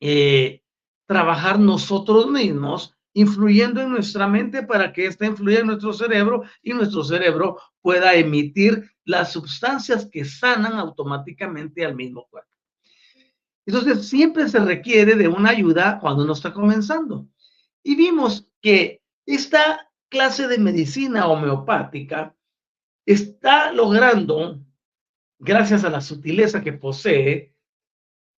eh, 0.00 0.62
trabajar 1.06 1.58
nosotros 1.58 2.30
mismos, 2.30 2.96
influyendo 3.14 3.82
en 3.82 3.90
nuestra 3.90 4.26
mente 4.26 4.62
para 4.62 4.92
que 4.92 5.06
ésta 5.06 5.26
influya 5.26 5.60
en 5.60 5.66
nuestro 5.66 5.92
cerebro 5.92 6.42
y 6.62 6.72
nuestro 6.72 7.04
cerebro 7.04 7.58
pueda 7.82 8.14
emitir 8.14 8.90
las 9.04 9.32
sustancias 9.32 10.08
que 10.10 10.24
sanan 10.24 10.74
automáticamente 10.74 11.84
al 11.84 11.94
mismo 11.94 12.26
cuerpo. 12.30 12.50
Entonces, 13.66 14.08
siempre 14.08 14.48
se 14.48 14.58
requiere 14.58 15.14
de 15.14 15.28
una 15.28 15.50
ayuda 15.50 15.98
cuando 16.00 16.24
uno 16.24 16.32
está 16.32 16.52
comenzando. 16.52 17.28
Y 17.82 17.94
vimos 17.94 18.48
que 18.60 19.02
esta 19.26 19.88
clase 20.12 20.46
de 20.46 20.58
medicina 20.58 21.26
homeopática 21.26 22.36
está 23.06 23.72
logrando, 23.72 24.60
gracias 25.38 25.84
a 25.84 25.90
la 25.90 26.02
sutileza 26.02 26.62
que 26.62 26.74
posee, 26.74 27.54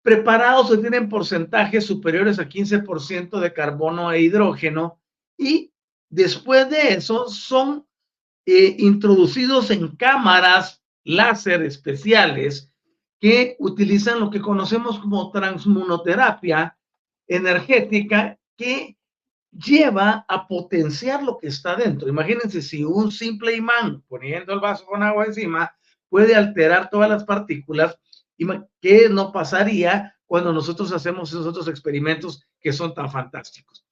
preparados 0.00 0.70
que 0.70 0.78
tienen 0.78 1.08
porcentajes 1.08 1.84
superiores 1.84 2.38
a 2.38 2.48
15% 2.48 3.40
de 3.40 3.52
carbono 3.52 4.12
e 4.12 4.20
hidrógeno 4.20 5.00
y 5.36 5.72
después 6.08 6.70
de 6.70 6.94
eso 6.94 7.28
son 7.28 7.84
eh, 8.46 8.76
introducidos 8.78 9.72
en 9.72 9.96
cámaras 9.96 10.80
láser 11.02 11.62
especiales 11.62 12.70
que 13.20 13.56
utilizan 13.58 14.20
lo 14.20 14.30
que 14.30 14.40
conocemos 14.40 15.00
como 15.00 15.32
transmunoterapia 15.32 16.78
energética 17.26 18.38
que 18.56 18.96
lleva 19.54 20.24
a 20.28 20.46
potenciar 20.48 21.22
lo 21.22 21.38
que 21.38 21.48
está 21.48 21.76
dentro. 21.76 22.08
Imagínense 22.08 22.60
si 22.62 22.84
un 22.84 23.10
simple 23.10 23.56
imán 23.56 24.02
poniendo 24.08 24.52
el 24.52 24.60
vaso 24.60 24.84
con 24.86 25.02
agua 25.02 25.26
encima 25.26 25.74
puede 26.08 26.34
alterar 26.34 26.90
todas 26.90 27.08
las 27.08 27.24
partículas, 27.24 27.98
¿qué 28.80 29.08
no 29.08 29.32
pasaría 29.32 30.16
cuando 30.26 30.52
nosotros 30.52 30.92
hacemos 30.92 31.30
esos 31.30 31.46
otros 31.46 31.68
experimentos 31.68 32.42
que 32.60 32.72
son 32.72 32.94
tan 32.94 33.10
fantásticos? 33.10 33.84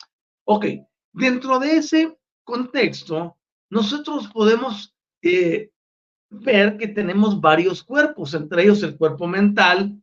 Ok, 0.45 0.67
dentro 1.13 1.59
de 1.59 1.77
ese 1.77 2.19
contexto, 2.45 3.37
nosotros 3.71 4.29
podemos 4.29 4.95
eh, 5.23 5.71
ver 6.31 6.77
que 6.77 6.89
tenemos 6.89 7.41
varios 7.41 7.83
cuerpos, 7.83 8.35
entre 8.35 8.63
ellos 8.63 8.83
el 8.83 8.97
cuerpo 8.97 9.27
mental, 9.27 10.03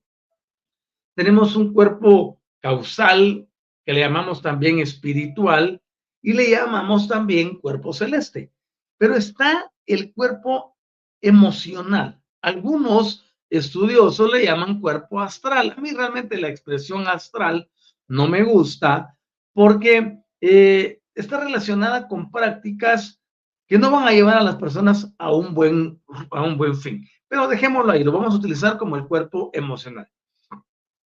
tenemos 1.15 1.55
un 1.55 1.73
cuerpo 1.73 2.39
causal 2.61 3.48
que 3.89 3.93
le 3.93 4.01
llamamos 4.01 4.43
también 4.43 4.77
espiritual 4.77 5.81
y 6.21 6.33
le 6.33 6.51
llamamos 6.51 7.07
también 7.07 7.57
cuerpo 7.57 7.91
celeste. 7.91 8.53
Pero 8.99 9.15
está 9.15 9.71
el 9.87 10.13
cuerpo 10.13 10.77
emocional. 11.19 12.21
Algunos 12.39 13.25
estudiosos 13.49 14.31
le 14.31 14.45
llaman 14.45 14.79
cuerpo 14.79 15.19
astral. 15.19 15.73
A 15.75 15.81
mí 15.81 15.89
realmente 15.89 16.39
la 16.39 16.49
expresión 16.49 17.07
astral 17.07 17.67
no 18.07 18.27
me 18.27 18.43
gusta 18.43 19.17
porque 19.53 20.19
eh, 20.39 21.01
está 21.15 21.39
relacionada 21.39 22.07
con 22.07 22.29
prácticas 22.29 23.19
que 23.65 23.79
no 23.79 23.89
van 23.89 24.07
a 24.07 24.11
llevar 24.11 24.37
a 24.37 24.43
las 24.43 24.57
personas 24.57 25.11
a 25.17 25.33
un 25.33 25.55
buen, 25.55 25.99
a 26.29 26.43
un 26.43 26.59
buen 26.59 26.75
fin. 26.75 27.07
Pero 27.27 27.47
dejémoslo 27.47 27.91
ahí, 27.91 28.03
lo 28.03 28.11
vamos 28.11 28.35
a 28.35 28.37
utilizar 28.37 28.77
como 28.77 28.97
el 28.97 29.07
cuerpo 29.07 29.49
emocional. 29.51 30.07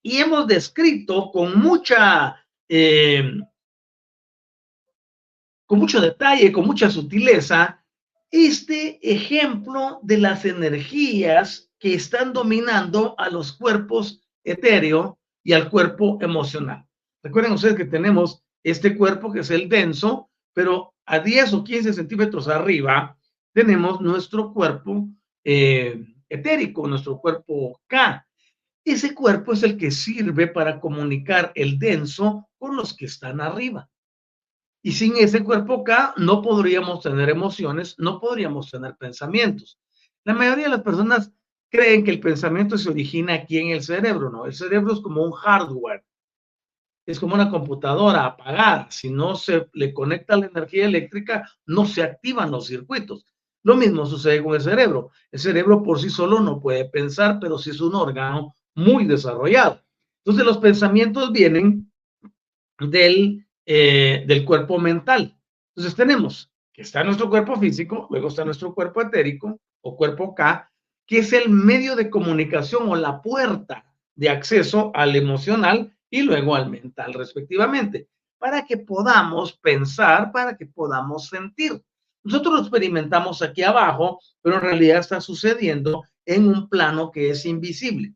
Y 0.05 0.17
hemos 0.17 0.47
descrito 0.47 1.31
con 1.31 1.57
mucha, 1.57 2.42
eh, 2.75 3.39
con 5.67 5.77
mucho 5.77 6.01
detalle, 6.01 6.51
con 6.51 6.65
mucha 6.65 6.89
sutileza, 6.89 7.85
este 8.31 8.99
ejemplo 9.13 9.99
de 10.01 10.17
las 10.17 10.43
energías 10.43 11.69
que 11.77 11.93
están 11.93 12.33
dominando 12.33 13.13
a 13.19 13.29
los 13.29 13.53
cuerpos 13.53 14.23
etéreo 14.43 15.19
y 15.43 15.53
al 15.53 15.69
cuerpo 15.69 16.17
emocional. 16.19 16.83
Recuerden 17.21 17.53
ustedes 17.53 17.75
que 17.75 17.85
tenemos 17.85 18.43
este 18.63 18.97
cuerpo 18.97 19.31
que 19.31 19.41
es 19.41 19.51
el 19.51 19.69
denso, 19.69 20.31
pero 20.51 20.95
a 21.05 21.19
10 21.19 21.53
o 21.53 21.63
15 21.63 21.93
centímetros 21.93 22.47
arriba 22.47 23.15
tenemos 23.53 24.01
nuestro 24.01 24.51
cuerpo 24.51 25.09
eh, 25.43 26.03
etérico, 26.27 26.87
nuestro 26.87 27.19
cuerpo 27.19 27.79
K. 27.85 28.25
Ese 28.83 29.13
cuerpo 29.13 29.53
es 29.53 29.61
el 29.61 29.77
que 29.77 29.91
sirve 29.91 30.47
para 30.47 30.79
comunicar 30.79 31.51
el 31.53 31.77
denso 31.77 32.49
con 32.63 32.77
los 32.77 32.93
que 32.93 33.07
están 33.07 33.41
arriba. 33.41 33.89
Y 34.81 34.93
sin 34.93 35.17
ese 35.17 35.43
cuerpo 35.43 35.83
K 35.83 36.13
no 36.15 36.41
podríamos 36.41 37.03
tener 37.03 37.29
emociones, 37.29 37.93
no 37.99 38.21
podríamos 38.21 38.71
tener 38.71 38.95
pensamientos. 38.95 39.77
La 40.23 40.33
mayoría 40.33 40.63
de 40.63 40.69
las 40.69 40.81
personas 40.81 41.33
creen 41.69 42.05
que 42.05 42.11
el 42.11 42.21
pensamiento 42.21 42.77
se 42.77 42.89
origina 42.89 43.33
aquí 43.33 43.57
en 43.57 43.71
el 43.71 43.83
cerebro, 43.83 44.29
¿no? 44.29 44.45
El 44.45 44.53
cerebro 44.53 44.93
es 44.93 45.01
como 45.01 45.23
un 45.23 45.33
hardware, 45.33 46.05
es 47.05 47.19
como 47.19 47.35
una 47.35 47.49
computadora 47.51 48.23
apagada. 48.23 48.89
Si 48.89 49.09
no 49.09 49.35
se 49.35 49.67
le 49.73 49.93
conecta 49.93 50.37
la 50.37 50.45
energía 50.45 50.85
eléctrica, 50.85 51.45
no 51.65 51.85
se 51.85 52.01
activan 52.01 52.49
los 52.49 52.67
circuitos. 52.67 53.27
Lo 53.63 53.75
mismo 53.75 54.05
sucede 54.05 54.41
con 54.41 54.55
el 54.55 54.61
cerebro. 54.61 55.11
El 55.33 55.39
cerebro 55.41 55.83
por 55.83 55.99
sí 55.99 56.09
solo 56.09 56.39
no 56.39 56.61
puede 56.61 56.85
pensar, 56.85 57.39
pero 57.41 57.57
sí 57.57 57.71
es 57.71 57.81
un 57.81 57.93
órgano 57.93 58.55
muy 58.73 59.03
desarrollado. 59.03 59.81
Entonces 60.23 60.45
los 60.45 60.59
pensamientos 60.59 61.33
vienen 61.33 61.91
del, 62.79 63.45
eh, 63.65 64.23
del 64.27 64.45
cuerpo 64.45 64.79
mental. 64.79 65.37
Entonces 65.75 65.95
tenemos 65.95 66.51
que 66.73 66.81
está 66.81 67.03
nuestro 67.03 67.29
cuerpo 67.29 67.55
físico, 67.57 68.07
luego 68.09 68.29
está 68.29 68.43
nuestro 68.43 68.73
cuerpo 68.73 69.01
etérico 69.01 69.59
o 69.81 69.95
cuerpo 69.95 70.33
K, 70.33 70.71
que 71.05 71.19
es 71.19 71.31
el 71.33 71.49
medio 71.49 71.95
de 71.95 72.09
comunicación 72.09 72.89
o 72.89 72.95
la 72.95 73.21
puerta 73.21 73.85
de 74.15 74.29
acceso 74.29 74.91
al 74.95 75.15
emocional 75.15 75.95
y 76.09 76.21
luego 76.21 76.55
al 76.55 76.69
mental 76.69 77.13
respectivamente, 77.13 78.07
para 78.37 78.65
que 78.65 78.77
podamos 78.77 79.53
pensar, 79.53 80.31
para 80.31 80.57
que 80.57 80.65
podamos 80.65 81.27
sentir. 81.27 81.81
Nosotros 82.23 82.53
lo 82.53 82.59
experimentamos 82.61 83.41
aquí 83.41 83.63
abajo, 83.63 84.19
pero 84.41 84.55
en 84.55 84.61
realidad 84.61 84.99
está 84.99 85.19
sucediendo 85.19 86.03
en 86.25 86.47
un 86.47 86.69
plano 86.69 87.11
que 87.11 87.29
es 87.29 87.45
invisible. 87.45 88.13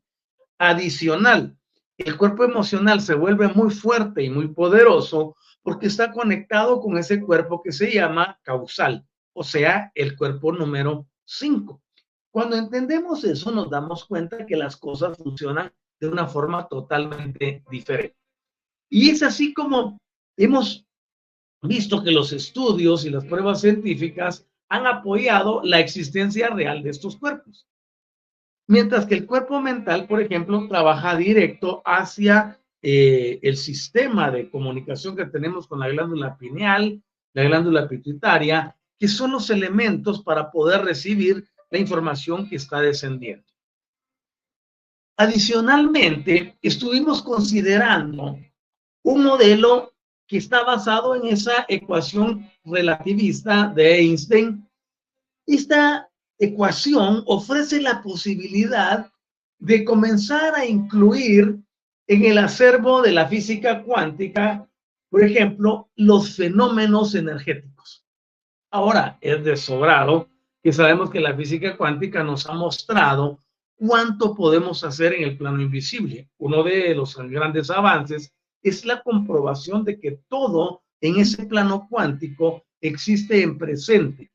Adicional, 0.58 1.58
el 1.98 2.18
cuerpo 2.18 2.44
emocional 2.44 3.02
se 3.02 3.16
vuelve 3.16 3.48
muy 3.48 3.72
fuerte 3.72 4.24
y 4.24 4.30
muy 4.30 4.50
poderoso 4.50 5.36
porque 5.64 5.88
está 5.88 6.12
conectado 6.12 6.80
con 6.80 6.98
ese 6.98 7.20
cuerpo 7.22 7.62
que 7.62 7.72
se 7.72 7.92
llama 7.92 8.40
causal, 8.44 9.06
o 9.34 9.44
sea, 9.44 9.92
el 9.96 10.16
cuerpo 10.16 10.52
número 10.52 11.08
5. 11.26 11.82
Cuando 12.32 12.56
entendemos 12.56 13.24
eso, 13.24 13.52
nos 13.52 13.70
damos 13.70 14.06
cuenta 14.06 14.46
que 14.46 14.56
las 14.56 14.78
cosas 14.78 15.18
funcionan 15.18 15.74
de 16.00 16.08
una 16.08 16.28
forma 16.28 16.68
totalmente 16.68 17.64
diferente. 17.70 18.16
Y 18.90 19.10
es 19.10 19.24
así 19.24 19.54
como 19.54 20.00
hemos 20.38 20.86
visto 21.62 22.04
que 22.04 22.12
los 22.12 22.32
estudios 22.32 23.06
y 23.06 23.10
las 23.10 23.26
pruebas 23.26 23.62
científicas 23.62 24.46
han 24.70 24.86
apoyado 24.86 25.62
la 25.64 25.80
existencia 25.80 26.50
real 26.50 26.84
de 26.84 26.92
estos 26.92 27.18
cuerpos. 27.18 27.68
Mientras 28.68 29.06
que 29.06 29.16
el 29.16 29.26
cuerpo 29.26 29.62
mental, 29.62 30.08
por 30.08 30.22
ejemplo, 30.22 30.68
trabaja 30.68 31.16
directo 31.16 31.82
hacia 31.86 32.60
eh, 32.82 33.40
el 33.42 33.56
sistema 33.56 34.30
de 34.30 34.50
comunicación 34.50 35.16
que 35.16 35.26
tenemos 35.26 35.68
con 35.68 35.80
la 35.80 35.88
glándula 35.88 36.38
pineal, 36.38 37.02
la 37.34 37.44
glándula 37.44 37.88
pituitaria, 37.88 38.76
que 39.00 39.08
son 39.08 39.32
los 39.32 39.50
elementos 39.50 40.22
para 40.22 40.52
poder 40.52 40.82
recibir 40.84 41.48
la 41.70 41.80
información 41.80 42.50
que 42.50 42.58
está 42.58 42.82
descendiendo. 42.82 43.46
Adicionalmente, 45.18 46.58
estuvimos 46.62 47.24
considerando 47.24 48.38
un 49.04 49.24
modelo 49.24 49.94
que 50.28 50.38
está 50.38 50.64
basado 50.64 51.16
en 51.16 51.26
esa 51.28 51.66
ecuación 51.70 52.50
relativista 52.66 53.68
de 53.74 54.00
Einstein. 54.00 54.70
Esta 55.46 56.10
ecuación 56.40 57.24
ofrece 57.26 57.82
la 57.82 58.02
posibilidad 58.02 59.12
de 59.60 59.84
comenzar 59.84 60.56
a 60.56 60.66
incluir 60.66 61.60
en 62.08 62.26
el 62.26 62.38
acervo 62.38 63.02
de 63.02 63.12
la 63.12 63.28
física 63.28 63.84
cuántica, 63.84 64.68
por 65.10 65.24
ejemplo, 65.24 65.90
los 65.96 66.36
fenómenos 66.36 67.16
energéticos. 67.16 68.06
Ahora, 68.72 69.18
es 69.22 69.44
de 69.44 69.58
sobrado 69.58 70.30
que 70.62 70.72
sabemos 70.74 71.10
que 71.10 71.20
la 71.20 71.36
física 71.36 71.78
cuántica 71.78 72.24
nos 72.24 72.46
ha 72.48 72.54
mostrado 72.54 73.40
cuánto 73.76 74.36
podemos 74.36 74.84
hacer 74.84 75.14
en 75.14 75.24
el 75.24 75.38
plano 75.38 75.62
invisible. 75.62 76.30
Uno 76.38 76.64
de 76.64 76.94
los 76.96 77.16
grandes 77.18 77.70
avances 77.70 78.34
es 78.62 78.86
la 78.86 79.02
comprobación 79.02 79.84
de 79.84 80.00
que 80.00 80.20
todo 80.28 80.84
en 81.02 81.18
ese 81.18 81.46
plano 81.46 81.88
cuántico 81.90 82.64
existe 82.82 83.42
en 83.42 83.58
presente. 83.58 84.32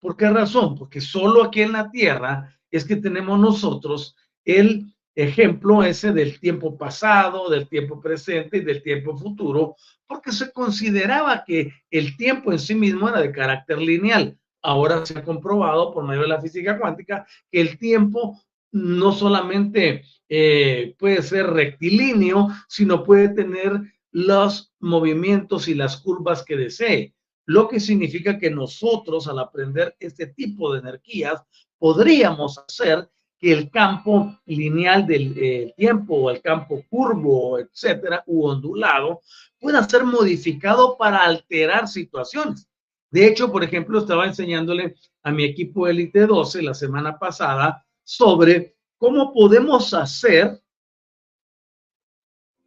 ¿Por 0.00 0.16
qué 0.16 0.30
razón? 0.30 0.76
Porque 0.76 1.00
solo 1.00 1.44
aquí 1.44 1.62
en 1.62 1.72
la 1.72 1.90
Tierra 1.90 2.58
es 2.70 2.84
que 2.84 2.96
tenemos 2.96 3.38
nosotros 3.38 4.16
el 4.44 4.94
ejemplo 5.14 5.82
ese 5.82 6.12
del 6.12 6.40
tiempo 6.40 6.78
pasado, 6.78 7.50
del 7.50 7.68
tiempo 7.68 8.00
presente 8.00 8.58
y 8.58 8.64
del 8.64 8.82
tiempo 8.82 9.16
futuro, 9.16 9.76
porque 10.06 10.32
se 10.32 10.52
consideraba 10.52 11.44
que 11.44 11.72
el 11.90 12.16
tiempo 12.16 12.52
en 12.52 12.58
sí 12.58 12.74
mismo 12.74 13.08
era 13.08 13.20
de 13.20 13.32
carácter 13.32 13.78
lineal. 13.78 14.38
Ahora 14.62 15.04
se 15.04 15.18
ha 15.18 15.24
comprobado 15.24 15.92
por 15.92 16.06
medio 16.06 16.22
de 16.22 16.28
la 16.28 16.40
física 16.40 16.78
cuántica 16.78 17.26
que 17.50 17.60
el 17.60 17.78
tiempo 17.78 18.40
no 18.72 19.12
solamente 19.12 20.04
eh, 20.28 20.94
puede 20.98 21.22
ser 21.22 21.46
rectilíneo, 21.48 22.48
sino 22.68 23.02
puede 23.04 23.30
tener 23.30 23.80
los 24.12 24.72
movimientos 24.78 25.68
y 25.68 25.74
las 25.74 25.96
curvas 25.98 26.44
que 26.44 26.56
desee, 26.56 27.14
lo 27.50 27.66
que 27.66 27.80
significa 27.80 28.38
que 28.38 28.48
nosotros 28.48 29.26
al 29.26 29.40
aprender 29.40 29.96
este 29.98 30.28
tipo 30.28 30.72
de 30.72 30.78
energías 30.78 31.42
podríamos 31.78 32.58
hacer 32.58 33.10
que 33.40 33.52
el 33.52 33.70
campo 33.70 34.38
lineal 34.46 35.04
del 35.04 35.34
eh, 35.36 35.74
tiempo 35.76 36.14
o 36.14 36.30
el 36.30 36.40
campo 36.40 36.84
curvo, 36.88 37.58
etcétera, 37.58 38.22
u 38.28 38.46
ondulado, 38.46 39.22
pueda 39.58 39.82
ser 39.88 40.04
modificado 40.04 40.96
para 40.96 41.24
alterar 41.24 41.88
situaciones. 41.88 42.68
De 43.10 43.26
hecho, 43.26 43.50
por 43.50 43.64
ejemplo, 43.64 43.98
estaba 43.98 44.26
enseñándole 44.26 44.94
a 45.24 45.32
mi 45.32 45.42
equipo 45.42 45.88
Elite 45.88 46.26
12 46.26 46.62
la 46.62 46.74
semana 46.74 47.18
pasada 47.18 47.84
sobre 48.04 48.76
cómo 48.96 49.32
podemos 49.32 49.92
hacer, 49.92 50.62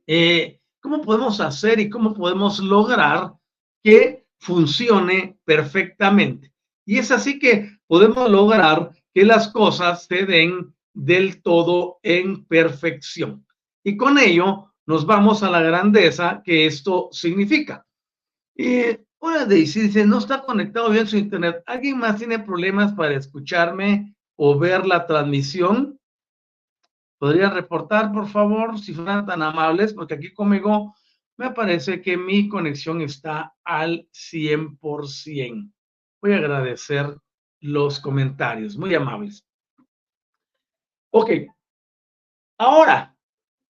eh, 0.08 0.60
cómo 0.82 1.02
podemos 1.02 1.40
hacer 1.40 1.80
y 1.80 1.90
cómo 1.90 2.14
podemos 2.14 2.60
lograr 2.60 3.32
que 3.82 4.23
funcione 4.44 5.38
perfectamente. 5.46 6.52
Y 6.86 6.98
es 6.98 7.12
así 7.12 7.40
que 7.40 7.78
podemos 7.88 8.30
lograr 8.30 8.92
que 9.14 9.24
las 9.24 9.48
cosas 9.48 10.06
se 10.06 10.26
den 10.26 10.74
del 10.94 11.42
todo 11.42 12.00
en 12.04 12.46
perfección. 12.46 13.46
Y 13.84 13.96
con 13.98 14.18
ello 14.18 14.74
nos 14.86 15.06
vamos 15.06 15.44
a 15.44 15.50
la 15.50 15.62
grandeza 15.62 16.42
que 16.44 16.66
esto 16.66 17.10
significa. 17.12 17.86
Y 18.56 18.98
Hola 19.26 19.46
Daisy, 19.46 19.84
dice, 19.84 20.06
no 20.06 20.18
está 20.18 20.42
conectado 20.42 20.90
bien 20.90 21.08
su 21.08 21.16
internet. 21.16 21.64
¿Alguien 21.66 21.98
más 21.98 22.18
tiene 22.18 22.40
problemas 22.40 22.92
para 22.92 23.16
escucharme 23.16 24.14
o 24.36 24.60
ver 24.60 24.86
la 24.86 25.08
transmisión? 25.08 25.98
¿Podrían 27.20 27.54
reportar, 27.54 28.12
por 28.12 28.28
favor, 28.28 28.78
si 28.78 28.94
fueran 28.94 29.26
tan 29.26 29.42
amables? 29.42 29.94
Porque 29.94 30.16
aquí 30.16 30.34
conmigo 30.34 30.94
me 31.38 31.52
parece 31.52 32.02
que 32.02 32.18
mi 32.18 32.48
conexión 32.48 33.02
está 33.02 33.56
al 33.64 34.08
100%. 34.12 35.72
voy 36.22 36.34
a 36.34 36.38
agradecer 36.38 37.18
los 37.60 38.00
comentarios, 38.00 38.78
muy 38.78 38.94
amables. 38.94 39.46
Ok, 41.12 41.32
ahora 42.58 43.16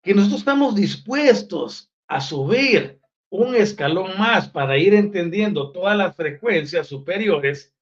que 0.02 0.13
nosotros 0.13 0.39
estamos 0.39 0.76
dispuestos 0.76 1.91
a 2.08 2.19
subir 2.19 2.99
un 3.30 3.56
escalón 3.56 4.17
más 4.17 4.49
para 4.49 4.78
ir 4.78 4.93
entendiendo 4.93 5.71
todas 5.71 5.97
las 5.97 6.15
frecuencias 6.15 6.88
superiores, 6.88 7.73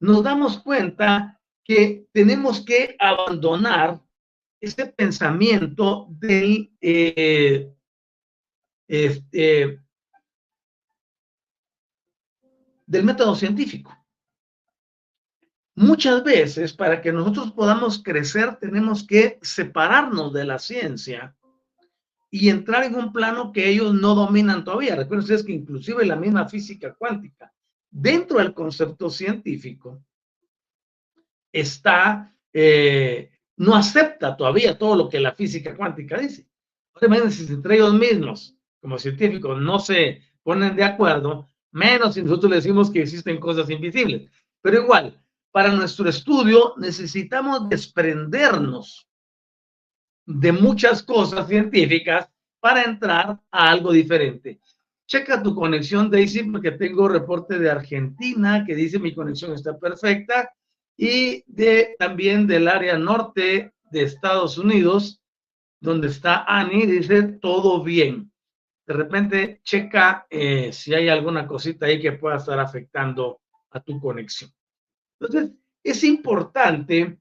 nos 0.00 0.22
damos 0.22 0.58
cuenta 0.58 1.40
que 1.64 2.06
tenemos 2.12 2.64
que 2.64 2.96
abandonar 2.98 4.00
ese 4.60 4.86
pensamiento 4.86 6.06
del, 6.10 6.72
eh, 6.80 7.73
este, 8.88 9.80
del 12.86 13.04
método 13.04 13.34
científico. 13.34 13.96
Muchas 15.76 16.22
veces, 16.22 16.72
para 16.72 17.02
que 17.02 17.12
nosotros 17.12 17.52
podamos 17.52 18.02
crecer, 18.02 18.56
tenemos 18.56 19.04
que 19.04 19.38
separarnos 19.42 20.32
de 20.32 20.44
la 20.44 20.58
ciencia 20.58 21.36
y 22.30 22.48
entrar 22.48 22.84
en 22.84 22.94
un 22.94 23.12
plano 23.12 23.52
que 23.52 23.68
ellos 23.68 23.92
no 23.92 24.14
dominan 24.14 24.64
todavía. 24.64 24.94
Recuerden 24.94 25.20
ustedes 25.20 25.44
que 25.44 25.52
inclusive 25.52 26.06
la 26.06 26.16
misma 26.16 26.48
física 26.48 26.94
cuántica, 26.94 27.52
dentro 27.90 28.38
del 28.38 28.54
concepto 28.54 29.10
científico, 29.10 30.04
está, 31.52 32.32
eh, 32.52 33.30
no 33.56 33.74
acepta 33.74 34.36
todavía 34.36 34.78
todo 34.78 34.96
lo 34.96 35.08
que 35.08 35.20
la 35.20 35.32
física 35.32 35.76
cuántica 35.76 36.18
dice. 36.18 36.48
Imagínense, 37.00 37.46
si 37.46 37.52
entre 37.52 37.76
ellos 37.76 37.94
mismos, 37.94 38.56
como 38.84 38.98
científicos, 38.98 39.58
no 39.62 39.78
se 39.78 40.20
ponen 40.42 40.76
de 40.76 40.84
acuerdo, 40.84 41.48
menos 41.72 42.12
si 42.12 42.22
nosotros 42.22 42.50
le 42.50 42.56
decimos 42.56 42.90
que 42.90 43.00
existen 43.00 43.40
cosas 43.40 43.70
invisibles. 43.70 44.30
Pero 44.60 44.82
igual, 44.82 45.18
para 45.50 45.72
nuestro 45.72 46.06
estudio 46.06 46.74
necesitamos 46.76 47.66
desprendernos 47.70 49.08
de 50.26 50.52
muchas 50.52 51.02
cosas 51.02 51.48
científicas 51.48 52.28
para 52.60 52.82
entrar 52.82 53.40
a 53.50 53.70
algo 53.70 53.90
diferente. 53.90 54.60
Checa 55.06 55.42
tu 55.42 55.54
conexión, 55.54 56.10
Daisy, 56.10 56.42
porque 56.42 56.72
tengo 56.72 57.08
reporte 57.08 57.58
de 57.58 57.70
Argentina 57.70 58.66
que 58.66 58.74
dice 58.74 58.98
mi 58.98 59.14
conexión 59.14 59.54
está 59.54 59.78
perfecta 59.78 60.52
y 60.94 61.42
de 61.46 61.96
también 61.98 62.46
del 62.46 62.68
área 62.68 62.98
norte 62.98 63.72
de 63.90 64.02
Estados 64.02 64.58
Unidos, 64.58 65.22
donde 65.80 66.08
está 66.08 66.44
Annie, 66.46 66.86
dice 66.86 67.22
todo 67.22 67.82
bien. 67.82 68.30
De 68.86 68.94
repente, 68.94 69.60
checa 69.62 70.26
eh, 70.28 70.72
si 70.72 70.94
hay 70.94 71.08
alguna 71.08 71.46
cosita 71.46 71.86
ahí 71.86 72.00
que 72.00 72.12
pueda 72.12 72.36
estar 72.36 72.58
afectando 72.58 73.40
a 73.70 73.80
tu 73.80 73.98
conexión. 74.00 74.50
Entonces, 75.18 75.52
es 75.82 76.04
importante 76.04 77.18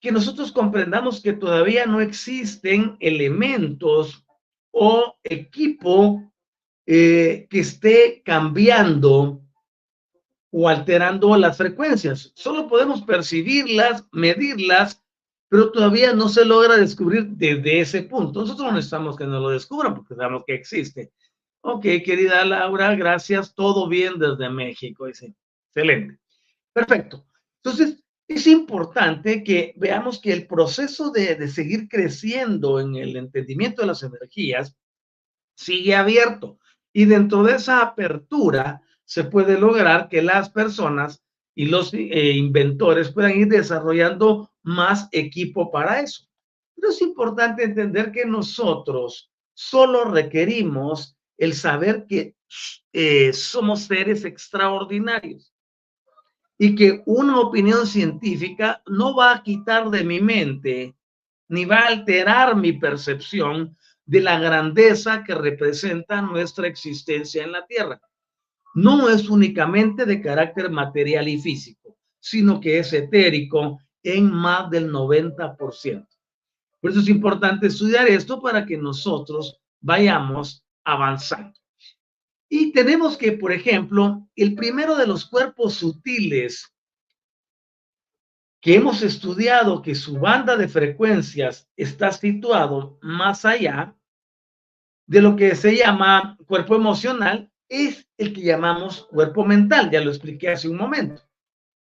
que 0.00 0.12
nosotros 0.12 0.52
comprendamos 0.52 1.20
que 1.20 1.32
todavía 1.32 1.86
no 1.86 2.00
existen 2.00 2.96
elementos 3.00 4.24
o 4.70 5.16
equipo 5.24 6.32
eh, 6.86 7.46
que 7.50 7.60
esté 7.60 8.22
cambiando 8.24 9.42
o 10.50 10.68
alterando 10.68 11.36
las 11.36 11.56
frecuencias. 11.56 12.32
Solo 12.34 12.68
podemos 12.68 13.02
percibirlas, 13.02 14.06
medirlas, 14.12 15.02
pero 15.48 15.70
todavía 15.70 16.12
no 16.12 16.28
se 16.28 16.44
logra 16.44 16.76
descubrir 16.76 17.28
desde 17.28 17.80
ese 17.80 18.02
punto. 18.02 18.40
Nosotros 18.40 18.66
no 18.66 18.72
necesitamos 18.72 19.16
que 19.16 19.26
nos 19.26 19.42
lo 19.42 19.50
descubran 19.50 19.94
porque 19.94 20.14
sabemos 20.14 20.44
que 20.46 20.54
existe. 20.54 21.12
Ok, 21.60 21.82
querida 22.04 22.44
Laura, 22.44 22.94
gracias. 22.94 23.54
Todo 23.54 23.88
bien 23.88 24.18
desde 24.18 24.48
México. 24.50 25.06
Dice. 25.06 25.34
Excelente. 25.68 26.18
Perfecto. 26.72 27.26
Entonces, 27.62 28.02
es 28.28 28.46
importante 28.46 29.44
que 29.44 29.72
veamos 29.76 30.20
que 30.20 30.32
el 30.32 30.46
proceso 30.46 31.10
de, 31.10 31.36
de, 31.36 31.48
seguir 31.48 31.88
creciendo 31.88 32.80
en 32.80 32.96
el 32.96 33.16
entendimiento 33.16 33.82
de 33.82 33.88
las 33.88 34.02
energías 34.02 34.76
sigue 35.54 35.94
abierto. 35.94 36.58
Y 36.92 37.04
dentro 37.04 37.44
de 37.44 37.54
esa 37.54 37.82
apertura 37.82 38.82
se 39.04 39.24
puede 39.24 39.58
lograr 39.58 40.08
que 40.08 40.22
las 40.22 40.50
personas 40.50 41.22
y 41.56 41.66
los 41.66 41.92
eh, 41.94 42.32
inventores 42.32 43.10
puedan 43.10 43.32
ir 43.32 43.48
desarrollando 43.48 44.52
más 44.62 45.08
equipo 45.10 45.72
para 45.72 46.00
eso. 46.00 46.28
Pero 46.76 46.90
es 46.90 47.00
importante 47.00 47.64
entender 47.64 48.12
que 48.12 48.26
nosotros 48.26 49.32
solo 49.54 50.04
requerimos 50.04 51.16
el 51.38 51.54
saber 51.54 52.04
que 52.06 52.36
eh, 52.92 53.32
somos 53.32 53.84
seres 53.84 54.26
extraordinarios 54.26 55.52
y 56.58 56.74
que 56.74 57.02
una 57.06 57.40
opinión 57.40 57.86
científica 57.86 58.82
no 58.86 59.16
va 59.16 59.32
a 59.32 59.42
quitar 59.42 59.88
de 59.88 60.04
mi 60.04 60.20
mente 60.20 60.94
ni 61.48 61.64
va 61.64 61.78
a 61.78 61.88
alterar 61.88 62.54
mi 62.54 62.74
percepción 62.74 63.76
de 64.04 64.20
la 64.20 64.38
grandeza 64.38 65.24
que 65.24 65.34
representa 65.34 66.20
nuestra 66.20 66.66
existencia 66.66 67.44
en 67.44 67.52
la 67.52 67.66
Tierra. 67.66 68.00
No 68.76 69.08
es 69.08 69.30
únicamente 69.30 70.04
de 70.04 70.20
carácter 70.20 70.70
material 70.70 71.28
y 71.28 71.40
físico, 71.40 71.96
sino 72.20 72.60
que 72.60 72.78
es 72.78 72.92
etérico 72.92 73.80
en 74.02 74.30
más 74.30 74.68
del 74.68 74.92
90%. 74.92 76.06
Por 76.78 76.90
eso 76.90 77.00
es 77.00 77.08
importante 77.08 77.68
estudiar 77.68 78.06
esto 78.06 78.38
para 78.38 78.66
que 78.66 78.76
nosotros 78.76 79.58
vayamos 79.80 80.62
avanzando. 80.84 81.58
Y 82.50 82.70
tenemos 82.72 83.16
que, 83.16 83.32
por 83.32 83.50
ejemplo, 83.50 84.28
el 84.36 84.54
primero 84.54 84.94
de 84.94 85.06
los 85.06 85.24
cuerpos 85.24 85.76
sutiles 85.76 86.70
que 88.60 88.74
hemos 88.74 89.00
estudiado 89.00 89.80
que 89.80 89.94
su 89.94 90.18
banda 90.20 90.54
de 90.54 90.68
frecuencias 90.68 91.66
está 91.76 92.12
situado 92.12 92.98
más 93.00 93.46
allá 93.46 93.96
de 95.06 95.22
lo 95.22 95.34
que 95.34 95.54
se 95.54 95.74
llama 95.74 96.36
cuerpo 96.46 96.76
emocional, 96.76 97.50
es 97.68 98.08
el 98.16 98.32
que 98.32 98.42
llamamos 98.42 99.06
cuerpo 99.10 99.44
mental, 99.44 99.90
ya 99.90 100.00
lo 100.00 100.10
expliqué 100.10 100.50
hace 100.50 100.68
un 100.68 100.76
momento. 100.76 101.22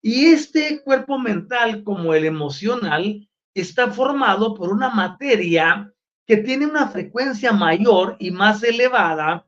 Y 0.03 0.27
este 0.27 0.83
cuerpo 0.83 1.19
mental, 1.19 1.85
como 1.85 2.13
el 2.15 2.25
emocional, 2.25 3.29
está 3.55 3.91
formado 3.91 4.55
por 4.55 4.71
una 4.71 4.91
materia 4.91 5.93
que 6.27 6.39
tiene 6.39 6.67
una 6.67 6.89
frecuencia 6.89 7.53
mayor 7.53 8.17
y 8.19 8.31
más 8.31 8.63
elevada 8.63 9.47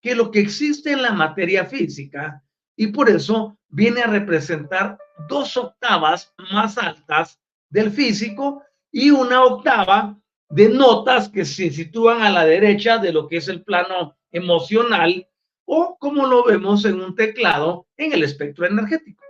que 0.00 0.14
lo 0.14 0.30
que 0.30 0.40
existe 0.40 0.92
en 0.92 1.02
la 1.02 1.12
materia 1.12 1.64
física 1.64 2.42
y 2.76 2.88
por 2.88 3.08
eso 3.08 3.58
viene 3.68 4.02
a 4.02 4.06
representar 4.06 4.98
dos 5.28 5.56
octavas 5.56 6.32
más 6.52 6.78
altas 6.78 7.40
del 7.70 7.90
físico 7.90 8.62
y 8.92 9.10
una 9.10 9.42
octava 9.42 10.18
de 10.48 10.68
notas 10.68 11.28
que 11.28 11.44
se 11.44 11.70
sitúan 11.70 12.22
a 12.22 12.30
la 12.30 12.44
derecha 12.44 12.98
de 12.98 13.12
lo 13.12 13.26
que 13.26 13.38
es 13.38 13.48
el 13.48 13.64
plano 13.64 14.16
emocional 14.30 15.26
o 15.66 15.98
como 15.98 16.26
lo 16.26 16.44
vemos 16.44 16.84
en 16.84 17.00
un 17.00 17.14
teclado 17.14 17.86
en 17.96 18.12
el 18.12 18.22
espectro 18.22 18.66
energético. 18.66 19.22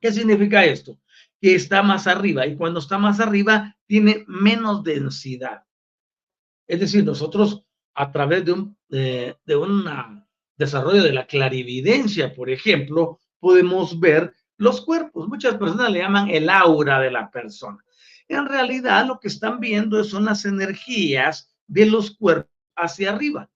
¿Qué 0.00 0.12
significa 0.12 0.64
esto? 0.64 0.98
Que 1.40 1.54
está 1.54 1.82
más 1.82 2.06
arriba 2.06 2.46
y 2.46 2.56
cuando 2.56 2.80
está 2.80 2.98
más 2.98 3.20
arriba 3.20 3.76
tiene 3.86 4.24
menos 4.26 4.82
densidad. 4.82 5.62
Es 6.66 6.80
decir, 6.80 7.04
nosotros 7.04 7.64
a 7.94 8.10
través 8.10 8.44
de 8.44 8.52
un, 8.52 8.76
de 8.88 9.56
un 9.56 9.84
desarrollo 10.56 11.02
de 11.02 11.12
la 11.12 11.26
clarividencia, 11.26 12.34
por 12.34 12.50
ejemplo, 12.50 13.20
podemos 13.38 14.00
ver 14.00 14.34
los 14.56 14.80
cuerpos. 14.80 15.28
Muchas 15.28 15.56
personas 15.56 15.90
le 15.90 16.00
llaman 16.00 16.28
el 16.30 16.48
aura 16.48 17.00
de 17.00 17.10
la 17.10 17.30
persona. 17.30 17.78
En 18.28 18.46
realidad 18.46 19.06
lo 19.06 19.20
que 19.20 19.28
están 19.28 19.60
viendo 19.60 20.02
son 20.04 20.24
las 20.24 20.44
energías 20.44 21.50
de 21.66 21.86
los 21.86 22.10
cuerpos 22.16 22.50
hacia 22.76 23.12
arriba. 23.12 23.50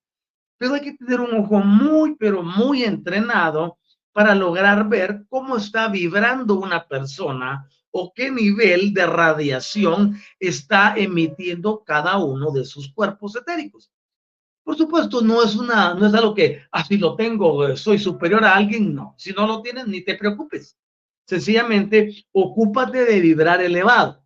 Pero 0.58 0.74
hay 0.74 0.80
que 0.80 0.94
tener 0.94 1.20
un 1.20 1.34
ojo 1.34 1.60
muy, 1.60 2.16
pero 2.16 2.42
muy 2.42 2.84
entrenado 2.84 3.78
para 4.12 4.34
lograr 4.34 4.88
ver 4.88 5.24
cómo 5.28 5.56
está 5.56 5.88
vibrando 5.88 6.54
una 6.54 6.86
persona 6.86 7.68
o 7.90 8.12
qué 8.14 8.30
nivel 8.30 8.92
de 8.92 9.06
radiación 9.06 10.20
está 10.38 10.94
emitiendo 10.96 11.82
cada 11.84 12.18
uno 12.18 12.50
de 12.50 12.64
sus 12.64 12.92
cuerpos 12.92 13.36
etéricos. 13.36 13.90
Por 14.62 14.76
supuesto, 14.76 15.22
no 15.22 15.42
es 15.42 15.56
una, 15.56 15.94
no 15.94 16.06
es 16.06 16.14
algo 16.14 16.34
que 16.34 16.62
así 16.70 16.96
ah, 16.96 16.98
lo 17.00 17.16
tengo, 17.16 17.66
eh, 17.66 17.76
soy 17.76 17.98
superior 17.98 18.44
a 18.44 18.54
alguien, 18.54 18.94
no. 18.94 19.14
Si 19.16 19.32
no 19.32 19.46
lo 19.46 19.62
tienes, 19.62 19.86
ni 19.86 20.02
te 20.02 20.14
preocupes. 20.14 20.76
Sencillamente, 21.26 22.26
ocúpate 22.32 23.04
de 23.04 23.20
vibrar 23.20 23.62
elevado. 23.62 24.22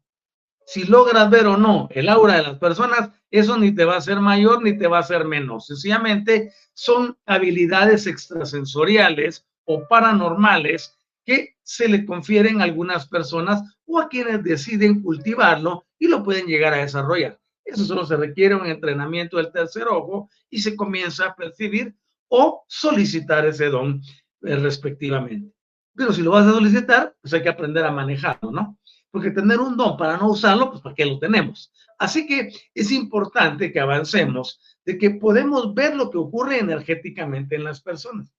Si 0.67 0.85
logras 0.85 1.29
ver 1.31 1.47
o 1.47 1.57
no 1.57 1.89
el 1.91 2.09
aura 2.09 2.37
de 2.37 2.43
las 2.43 2.59
personas, 2.59 3.11
eso 3.31 3.57
ni 3.59 3.75
te 3.75 3.85
va 3.85 3.95
a 3.95 3.99
hacer 3.99 4.21
mayor 4.21 4.63
ni 4.63 4.77
te 4.77 4.87
va 4.87 4.99
a 4.99 5.01
hacer 5.01 5.25
menos. 5.25 5.67
Sencillamente 5.67 6.53
son 6.75 7.17
habilidades 7.27 8.07
extrasensoriales 8.07 9.45
o 9.65 9.87
paranormales 9.89 10.97
que 11.25 11.57
se 11.63 11.89
le 11.89 12.05
confieren 12.05 12.61
a 12.61 12.65
algunas 12.65 13.09
personas 13.09 13.63
o 13.87 14.01
a 14.01 14.09
quienes 14.09 14.43
deciden 14.43 15.03
cultivarlo 15.03 15.87
y 15.99 16.09
lo 16.09 16.23
pueden 16.23 16.47
llegar 16.47 16.75
a 16.75 16.79
desarrollar. 16.79 17.39
Eso 17.65 17.85
solo 17.85 18.05
se 18.05 18.17
requiere 18.17 18.55
un 18.55 18.67
entrenamiento 18.67 19.37
del 19.37 19.53
tercer 19.53 19.87
ojo 19.89 20.29
y 20.51 20.61
se 20.61 20.75
comienza 20.77 21.27
a 21.27 21.37
percibir 21.37 21.95
o 22.29 22.65
solicitar 22.67 23.47
ese 23.47 23.67
don. 23.69 24.01
eh, 24.43 24.57
respectivamente. 24.57 25.53
Pero 25.95 26.13
si 26.13 26.23
lo 26.23 26.33
vas 26.33 26.47
a 26.47 26.53
solicitar, 26.53 27.15
pues 27.21 27.35
hay 27.35 27.43
que 27.43 27.49
aprender 27.49 27.85
a 27.85 27.93
manejarlo, 27.93 28.51
¿no? 28.51 28.79
Porque 29.13 29.31
tener 29.31 29.61
un 29.61 29.77
don 29.77 29.97
para 29.97 30.17
no 30.17 30.31
usarlo, 30.31 30.71
pues 30.71 30.83
¿para 30.83 30.95
qué 30.97 31.05
lo 31.05 31.19
tenemos? 31.19 31.71
Así 31.99 32.27
que 32.27 32.51
es 32.75 32.91
importante 32.91 33.71
que 33.71 33.79
avancemos 33.79 34.59
de 34.85 34.99
que 34.99 35.11
podemos 35.11 35.75
ver 35.75 35.95
lo 35.95 36.11
que 36.11 36.19
ocurre 36.19 36.59
energéticamente 36.59 37.55
en 37.55 37.63
las 37.63 37.81
personas. 37.81 38.35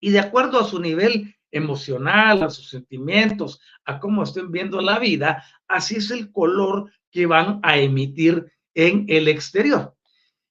Y 0.00 0.10
de 0.10 0.18
acuerdo 0.18 0.58
a 0.58 0.64
su 0.64 0.80
nivel 0.80 1.36
emocional, 1.52 2.42
a 2.42 2.50
sus 2.50 2.68
sentimientos, 2.68 3.60
a 3.84 4.00
cómo 4.00 4.24
estén 4.24 4.50
viendo 4.50 4.80
la 4.80 4.98
vida, 4.98 5.44
así 5.68 5.96
es 5.96 6.10
el 6.10 6.32
color 6.32 6.90
que 7.10 7.26
van 7.26 7.60
a 7.62 7.78
emitir 7.78 8.50
en 8.74 9.04
el 9.08 9.28
exterior. 9.28 9.94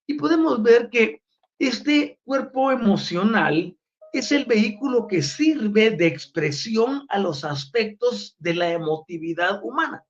Y 0.07 0.13
podemos 0.13 0.63
ver 0.63 0.89
que 0.89 1.23
este 1.59 2.19
cuerpo 2.23 2.71
emocional 2.71 3.75
es 4.13 4.31
el 4.31 4.45
vehículo 4.45 5.07
que 5.07 5.23
sirve 5.23 5.89
de 5.91 6.05
expresión 6.05 7.05
a 7.09 7.17
los 7.17 7.43
aspectos 7.43 8.35
de 8.37 8.53
la 8.53 8.71
emotividad 8.71 9.59
humana. 9.63 10.05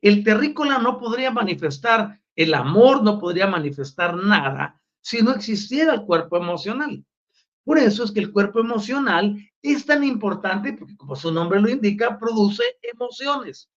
El 0.00 0.22
terrícola 0.22 0.78
no 0.78 0.98
podría 0.98 1.32
manifestar 1.32 2.20
el 2.36 2.54
amor, 2.54 3.02
no 3.02 3.18
podría 3.18 3.48
manifestar 3.48 4.16
nada 4.16 4.80
si 5.00 5.20
no 5.20 5.32
existiera 5.32 5.92
el 5.94 6.02
cuerpo 6.02 6.36
emocional. 6.36 7.04
Por 7.64 7.78
eso 7.78 8.04
es 8.04 8.12
que 8.12 8.20
el 8.20 8.32
cuerpo 8.32 8.60
emocional 8.60 9.36
es 9.60 9.84
tan 9.84 10.04
importante 10.04 10.72
porque, 10.72 10.96
como 10.96 11.16
su 11.16 11.32
nombre 11.32 11.60
lo 11.60 11.68
indica, 11.68 12.18
produce 12.18 12.62
emociones. 12.82 13.68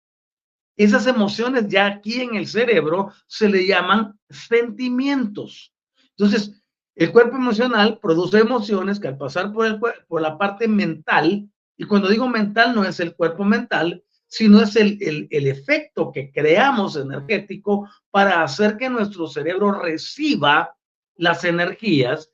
Esas 0.77 1.07
emociones 1.07 1.67
ya 1.67 1.87
aquí 1.87 2.21
en 2.21 2.35
el 2.35 2.47
cerebro 2.47 3.11
se 3.25 3.49
le 3.49 3.65
llaman 3.65 4.17
sentimientos. 4.29 5.73
Entonces, 6.11 6.61
el 6.97 7.11
cuerpo 7.11 7.35
emocional 7.35 7.99
produce 8.01 8.39
emociones 8.39 8.99
que 8.99 9.07
al 9.07 9.19
pasar 9.19 9.53
por, 9.53 10.19
la 10.19 10.35
parte 10.35 10.67
mental, 10.67 11.47
y 11.77 11.83
cuando 11.85 12.09
digo 12.09 12.27
mental 12.27 12.73
no 12.73 12.83
es 12.83 12.99
el 12.99 13.15
cuerpo 13.15 13.45
mental, 13.45 14.03
sino 14.25 14.59
es 14.59 14.75
el, 14.75 14.97
el, 15.29 15.47
efecto 15.47 16.11
que 16.11 16.31
creamos 16.31 16.95
energético 16.95 17.87
para 18.09 18.41
hacer 18.41 18.77
que 18.77 18.89
nuestro 18.89 19.27
cerebro 19.27 19.79
reciba 19.79 20.75
las 21.15 21.43
energías, 21.43 22.33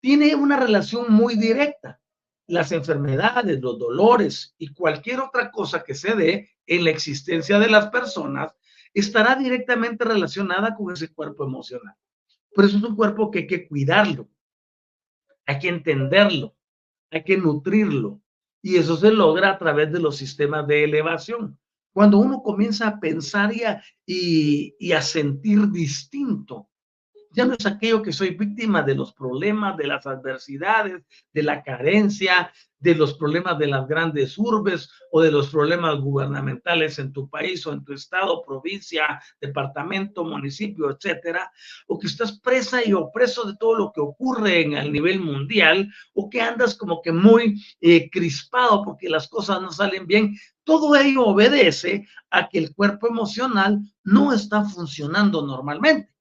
tiene 0.00 0.34
una 0.34 0.58
relación 0.58 1.12
muy 1.12 1.36
directa. 1.36 2.00
Las 2.48 2.72
enfermedades, 2.72 3.60
los 3.60 3.78
dolores 3.78 4.56
y 4.58 4.74
cualquier 4.74 5.20
otra 5.20 5.52
cosa 5.52 5.84
que 5.84 5.94
se 5.94 6.16
dé 6.16 6.50
en 6.66 6.82
la 6.82 6.90
existencia 6.90 7.60
de 7.60 7.70
las 7.70 7.86
personas 7.86 8.52
estará 8.92 9.36
directamente 9.36 10.04
relacionada 10.04 10.74
con 10.74 10.92
ese 10.92 11.14
cuerpo 11.14 11.44
emocional. 11.44 11.94
Por 12.54 12.64
eso 12.64 12.76
es 12.78 12.82
un 12.82 12.96
cuerpo 12.96 13.30
que 13.30 13.40
hay 13.40 13.46
que 13.46 13.68
cuidarlo, 13.68 14.28
hay 15.46 15.58
que 15.58 15.68
entenderlo, 15.68 16.54
hay 17.10 17.24
que 17.24 17.36
nutrirlo. 17.36 18.20
Y 18.62 18.76
eso 18.76 18.96
se 18.96 19.10
logra 19.10 19.50
a 19.50 19.58
través 19.58 19.92
de 19.92 20.00
los 20.00 20.16
sistemas 20.16 20.66
de 20.66 20.84
elevación. 20.84 21.58
Cuando 21.92 22.18
uno 22.18 22.42
comienza 22.42 22.88
a 22.88 23.00
pensar 23.00 23.54
y 23.54 23.64
a, 23.64 23.82
y, 24.06 24.76
y 24.78 24.92
a 24.92 25.02
sentir 25.02 25.68
distinto, 25.70 26.68
ya 27.32 27.46
no 27.46 27.54
es 27.54 27.66
aquello 27.66 28.02
que 28.02 28.12
soy 28.12 28.30
víctima 28.30 28.82
de 28.82 28.94
los 28.94 29.12
problemas, 29.12 29.76
de 29.76 29.86
las 29.86 30.06
adversidades, 30.06 31.02
de 31.32 31.42
la 31.42 31.62
carencia, 31.62 32.52
de 32.82 32.94
los 32.96 33.14
problemas 33.14 33.58
de 33.58 33.68
las 33.68 33.86
grandes 33.86 34.36
urbes 34.36 34.90
o 35.12 35.20
de 35.22 35.30
los 35.30 35.50
problemas 35.50 36.00
gubernamentales 36.00 36.98
en 36.98 37.12
tu 37.12 37.30
país 37.30 37.64
o 37.66 37.72
en 37.72 37.84
tu 37.84 37.92
estado, 37.92 38.42
provincia, 38.44 39.22
departamento, 39.40 40.24
municipio, 40.24 40.90
etcétera, 40.90 41.50
o 41.86 41.98
que 41.98 42.08
estás 42.08 42.40
presa 42.40 42.84
y 42.84 42.92
opreso 42.92 43.44
de 43.44 43.56
todo 43.56 43.76
lo 43.76 43.92
que 43.92 44.00
ocurre 44.00 44.62
en 44.62 44.72
el 44.72 44.92
nivel 44.92 45.20
mundial, 45.20 45.92
o 46.12 46.28
que 46.28 46.40
andas 46.40 46.74
como 46.74 47.00
que 47.00 47.12
muy 47.12 47.62
eh, 47.80 48.10
crispado 48.10 48.82
porque 48.84 49.08
las 49.08 49.28
cosas 49.28 49.62
no 49.62 49.70
salen 49.70 50.06
bien, 50.06 50.36
todo 50.64 50.96
ello 50.96 51.26
obedece 51.26 52.08
a 52.30 52.48
que 52.48 52.58
el 52.58 52.74
cuerpo 52.74 53.06
emocional 53.06 53.80
no 54.02 54.32
está 54.32 54.64
funcionando 54.64 55.46
normalmente. 55.46 56.11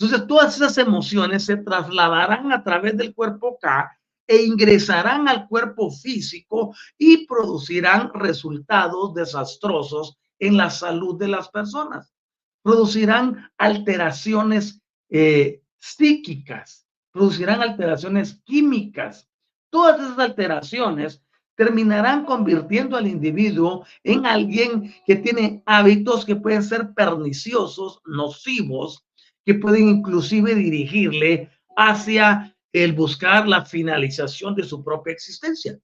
Entonces, 0.00 0.26
todas 0.26 0.56
esas 0.56 0.78
emociones 0.78 1.44
se 1.44 1.58
trasladarán 1.58 2.52
a 2.52 2.64
través 2.64 2.96
del 2.96 3.14
cuerpo 3.14 3.58
K 3.60 3.94
e 4.26 4.44
ingresarán 4.44 5.28
al 5.28 5.46
cuerpo 5.46 5.90
físico 5.90 6.74
y 6.96 7.26
producirán 7.26 8.10
resultados 8.14 9.12
desastrosos 9.12 10.16
en 10.38 10.56
la 10.56 10.70
salud 10.70 11.18
de 11.18 11.28
las 11.28 11.50
personas. 11.50 12.14
Producirán 12.62 13.50
alteraciones 13.58 14.80
eh, 15.10 15.60
psíquicas, 15.76 16.86
producirán 17.12 17.60
alteraciones 17.60 18.40
químicas. 18.44 19.28
Todas 19.68 20.00
esas 20.00 20.18
alteraciones 20.18 21.22
terminarán 21.56 22.24
convirtiendo 22.24 22.96
al 22.96 23.06
individuo 23.06 23.84
en 24.02 24.24
alguien 24.24 24.94
que 25.04 25.16
tiene 25.16 25.62
hábitos 25.66 26.24
que 26.24 26.36
pueden 26.36 26.62
ser 26.62 26.94
perniciosos, 26.94 28.00
nocivos, 28.06 29.04
que 29.44 29.54
pueden 29.54 29.88
inclusive 29.88 30.54
dirigirle 30.54 31.50
hacia 31.76 32.56
el 32.72 32.92
buscar 32.92 33.48
la 33.48 33.64
finalización 33.64 34.54
de 34.54 34.64
su 34.64 34.82
propia 34.82 35.12
existencia. 35.12 35.78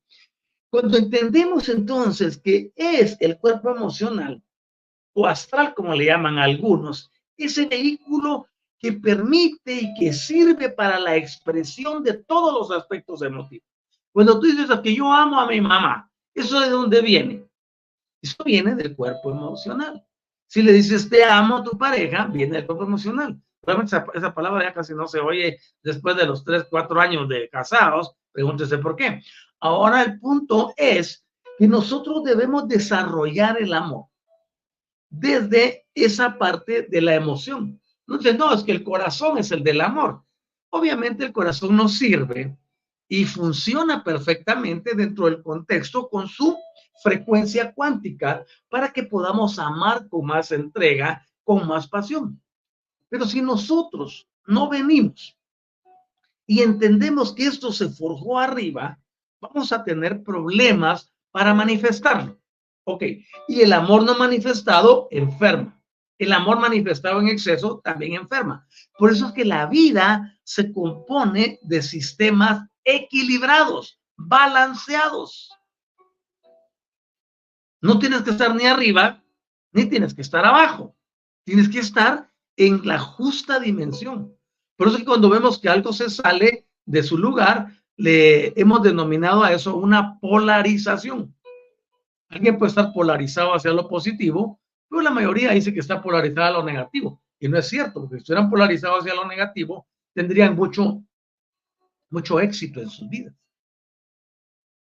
Cuando 0.71 0.99
entendemos 0.99 1.69
entonces 1.69 2.38
que 2.38 2.73
es 2.77 3.16
el 3.21 3.38
cuerpo 3.38 3.71
emocional 3.71 4.42
o 5.14 5.27
astral, 5.27 5.75
como 5.75 5.95
le 5.95 6.07
llaman 6.07 6.38
algunos, 6.38 7.11
ese 7.37 7.66
vehículo 7.66 8.47
que 8.79 8.92
permite 8.92 9.73
y 9.73 9.95
que 9.95 10.12
sirve 10.12 10.71
para 10.71 10.99
la 11.01 11.16
expresión 11.16 12.03
de 12.03 12.14
todos 12.14 12.53
los 12.53 12.79
aspectos 12.79 13.23
emotivos. 13.23 13.66
Cuando 14.12 14.38
tú 14.38 14.47
dices 14.47 14.69
que 14.81 14.95
yo 14.95 15.12
amo 15.12 15.40
a 15.40 15.47
mi 15.47 15.61
mamá, 15.61 16.11
¿eso 16.35 16.61
de 16.61 16.71
dónde 16.71 17.01
viene? 17.01 17.49
Eso 18.21 18.42
viene 18.45 18.75
del 18.75 18.95
cuerpo 18.95 19.31
emocional. 19.31 20.05
Si 20.47 20.62
le 20.62 20.73
dices 20.73 21.09
te 21.09 21.25
amo 21.25 21.57
a 21.57 21.64
tu 21.64 21.77
pareja, 21.77 22.27
viene 22.27 22.57
del 22.57 22.66
cuerpo 22.66 22.85
emocional. 22.85 23.40
Realmente 23.66 23.96
esa, 24.14 24.35
palabra 24.35 24.64
ya 24.64 24.72
casi 24.72 24.94
no 24.94 25.09
se 25.09 25.18
oye 25.18 25.59
después 25.83 26.16
de 26.16 26.24
los 26.24 26.44
tres, 26.44 26.66
cuatro 26.70 27.00
años 27.00 27.29
de 27.29 27.48
casados. 27.48 28.12
Pregúntese 28.33 28.79
por 28.79 28.94
qué. 28.94 29.22
Ahora 29.61 30.02
el 30.02 30.20
punto 30.20 30.72
es 30.76 31.26
que 31.59 31.66
nosotros 31.66 32.22
debemos 32.22 32.68
desarrollar 32.68 33.61
el 33.61 33.72
amor 33.72 34.07
desde 35.09 35.87
esa 35.94 36.38
parte 36.38 36.83
de 36.83 37.00
la 37.00 37.14
emoción. 37.14 37.81
Entonces, 38.07 38.38
no, 38.38 38.52
es 38.52 38.62
que 38.62 38.72
el 38.72 38.85
corazón 38.85 39.38
es 39.38 39.50
el 39.50 39.64
del 39.64 39.81
amor. 39.81 40.22
Obviamente 40.70 41.24
el 41.24 41.33
corazón 41.33 41.76
nos 41.76 41.98
sirve 41.98 42.57
y 43.09 43.24
funciona 43.24 44.05
perfectamente 44.05 44.94
dentro 44.94 45.26
del 45.26 45.42
contexto 45.42 46.09
con 46.09 46.29
su 46.29 46.57
frecuencia 47.02 47.72
cuántica 47.72 48.44
para 48.68 48.92
que 48.92 49.05
podamos 49.05 49.59
amar 49.59 50.09
con 50.09 50.26
más 50.26 50.52
entrega, 50.52 51.24
con 51.42 51.66
más 51.66 51.88
pasión. 51.88 52.40
Pero 53.09 53.27
si 53.27 53.40
nosotros 53.42 54.29
no 54.47 54.69
venimos 54.69 55.37
y 56.47 56.62
entendemos 56.62 57.33
que 57.33 57.47
esto 57.47 57.73
se 57.73 57.88
forjó 57.88 58.38
arriba, 58.38 58.99
vamos 59.40 59.73
a 59.73 59.85
tener 59.85 60.23
problemas 60.23 61.12
para 61.31 61.55
manifestarlo. 61.55 62.38
Ok, 62.85 63.03
y 63.49 63.61
el 63.61 63.73
amor 63.73 64.05
no 64.05 64.16
manifestado 64.16 65.09
enferma. 65.11 65.77
El 66.19 66.33
amor 66.33 66.61
manifestado 66.61 67.21
en 67.21 67.29
exceso 67.29 67.81
también 67.85 68.14
enferma. 68.14 68.66
Por 68.97 69.12
eso 69.12 69.27
es 69.27 69.33
que 69.33 69.45
la 69.45 69.66
vida 69.66 70.38
se 70.45 70.73
compone 70.73 71.59
de 71.62 71.83
sistemas 71.83 72.66
equilibrados, 72.85 74.01
balanceados. 74.16 75.51
No 77.83 77.99
tienes 77.99 78.23
que 78.23 78.31
estar 78.31 78.55
ni 78.55 78.64
arriba, 78.64 79.23
ni 79.73 79.87
tienes 79.87 80.14
que 80.14 80.23
estar 80.23 80.45
abajo. 80.45 80.97
Tienes 81.45 81.69
que 81.69 81.81
estar 81.81 82.31
en 82.57 82.87
la 82.87 82.99
justa 82.99 83.61
dimensión. 83.61 84.35
Por 84.77 84.88
eso 84.88 84.99
que 84.99 85.05
cuando 85.05 85.29
vemos 85.29 85.59
que 85.59 85.69
algo 85.69 85.92
se 85.92 86.11
sale 86.11 86.66
de 86.85 87.03
su 87.03 87.19
lugar, 87.19 87.69
le 87.97 88.59
hemos 88.61 88.83
denominado 88.83 89.42
a 89.42 89.53
eso 89.53 89.77
una 89.77 90.19
polarización. 90.21 91.35
Alguien 92.29 92.59
puede 92.59 92.71
estar 92.71 92.92
polarizado 92.92 93.55
hacia 93.55 93.73
lo 93.73 93.88
positivo, 93.88 94.61
pero 94.88 95.03
la 95.03 95.11
mayoría 95.11 95.53
dice 95.53 95.73
que 95.73 95.81
está 95.81 96.03
polarizada 96.03 96.49
a 96.49 96.53
lo 96.53 96.64
negativo. 96.64 97.23
Y 97.38 97.49
no 97.49 97.59
es 97.59 97.69
cierto, 97.69 98.01
porque 98.01 98.16
si 98.16 98.19
estuvieran 98.19 98.51
polarizados 98.51 99.01
hacia 99.01 99.14
lo 99.14 99.27
negativo, 99.27 99.87
tendrían 100.14 100.57
mucho, 100.57 101.03
mucho 102.11 102.40
éxito 102.40 102.81
en 102.81 102.90
sus 102.90 103.09
vidas. 103.09 103.35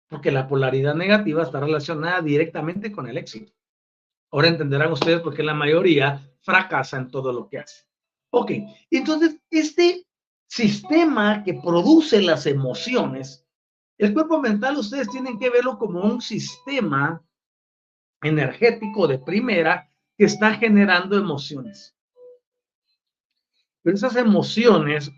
Porque 0.09 0.31
la 0.31 0.49
polaridad 0.49 0.95
negativa 0.95 1.43
está 1.43 1.61
relacionada 1.61 2.23
directamente 2.23 2.91
con 2.91 3.09
el 3.09 3.19
éxito. 3.19 3.53
Ahora 4.31 4.49
entenderán 4.49 4.93
ustedes 4.93 5.21
por 5.21 5.35
qué 5.35 5.43
la 5.43 5.55
mayoría 5.55 6.21
fracasa 6.41 6.99
en 6.99 7.11
todo 7.11 7.33
lo 7.33 7.49
que 7.49 7.59
hace. 7.59 7.85
Ok, 8.31 8.53
entonces 8.91 9.41
este 9.51 10.07
sistema 10.47 11.43
que 11.45 11.55
produce 11.55 12.21
las 12.21 12.47
emociones, 12.47 13.47
el 13.97 14.13
cuerpo 14.13 14.39
mental 14.41 14.77
ustedes 14.77 15.09
tienen 15.09 15.39
que 15.39 15.51
verlo 15.51 15.79
como 15.79 16.01
un 16.01 16.21
sistema 16.21 17.25
energético 18.23 19.07
de 19.07 19.19
primera 19.19 19.91
que 20.17 20.25
está 20.25 20.55
generando 20.55 21.17
emociones. 21.17 21.97
Pero 23.83 23.97
esas 23.97 24.17
emociones 24.17 25.11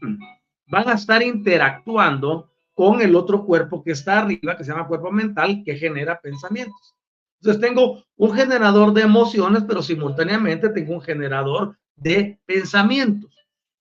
van 0.67 0.89
a 0.89 0.95
estar 0.95 1.23
interactuando 1.23 2.51
con 2.75 3.01
el 3.01 3.17
otro 3.17 3.45
cuerpo 3.45 3.83
que 3.83 3.93
está 3.93 4.21
arriba, 4.21 4.57
que 4.57 4.65
se 4.65 4.71
llama 4.71 4.87
cuerpo 4.87 5.11
mental, 5.11 5.63
que 5.65 5.77
genera 5.77 6.21
pensamientos. 6.21 6.95
Entonces 7.41 7.61
tengo 7.61 8.05
un 8.17 8.33
generador 8.35 8.93
de 8.93 9.03
emociones, 9.03 9.65
pero 9.67 9.83
simultáneamente 9.83 10.69
tengo 10.69 10.95
un 10.95 11.01
generador 11.01 11.79
de 11.97 12.39
pensamientos. 12.45 13.31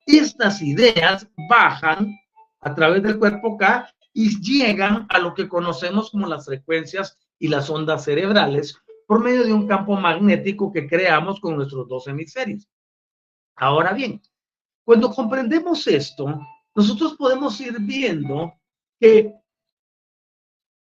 Estas 0.06 0.62
ideas 0.62 1.28
bajan 1.50 2.16
a 2.62 2.74
través 2.74 3.04
del 3.04 3.20
cuerpo 3.20 3.58
K 3.58 3.94
y 4.14 4.40
llegan 4.42 5.06
a 5.10 5.20
lo 5.20 5.34
que 5.34 5.48
conocemos 5.48 6.12
como 6.12 6.28
las 6.28 6.46
frecuencias 6.46 7.18
y 7.38 7.50
las 7.50 7.70
ondas 7.70 8.06
cerebrales 8.06 8.78
por 9.06 9.24
medio 9.24 9.44
de 9.44 9.54
un 9.54 9.68
campo 9.68 9.96
magnético 9.96 10.72
que 10.72 10.88
creamos 10.88 11.40
con 11.40 11.56
nuestros 11.56 11.88
dos 11.88 12.08
hemisferios. 12.08 12.68
Ahora 13.56 13.92
bien, 13.92 14.22
cuando 14.86 15.12
comprendemos 15.12 15.86
esto, 15.88 16.42
nosotros 16.76 17.16
podemos 17.16 17.60
ir 17.60 17.78
viendo 17.80 18.54
que 19.00 19.34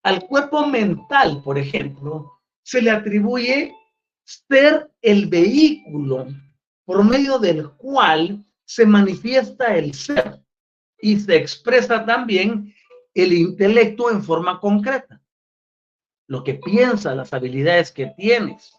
al 0.04 0.28
cuerpo 0.28 0.68
mental, 0.68 1.42
por 1.44 1.58
ejemplo, 1.58 2.39
se 2.70 2.84
le 2.84 2.92
atribuye 2.92 3.74
ser 4.24 4.92
el 5.02 5.26
vehículo 5.26 6.28
por 6.86 7.04
medio 7.04 7.40
del 7.40 7.72
cual 7.72 8.46
se 8.64 8.86
manifiesta 8.86 9.76
el 9.76 9.96
ser 9.96 10.40
y 11.02 11.20
se 11.20 11.36
expresa 11.36 12.06
también 12.06 12.72
el 13.16 13.34
intelecto 13.34 14.12
en 14.12 14.24
forma 14.24 14.60
concreta. 14.60 15.20
Lo 16.28 16.44
que 16.44 16.54
piensas, 16.64 17.18
las 17.18 17.34
habilidades 17.34 17.92
que 17.92 18.14
tienes, 18.16 18.72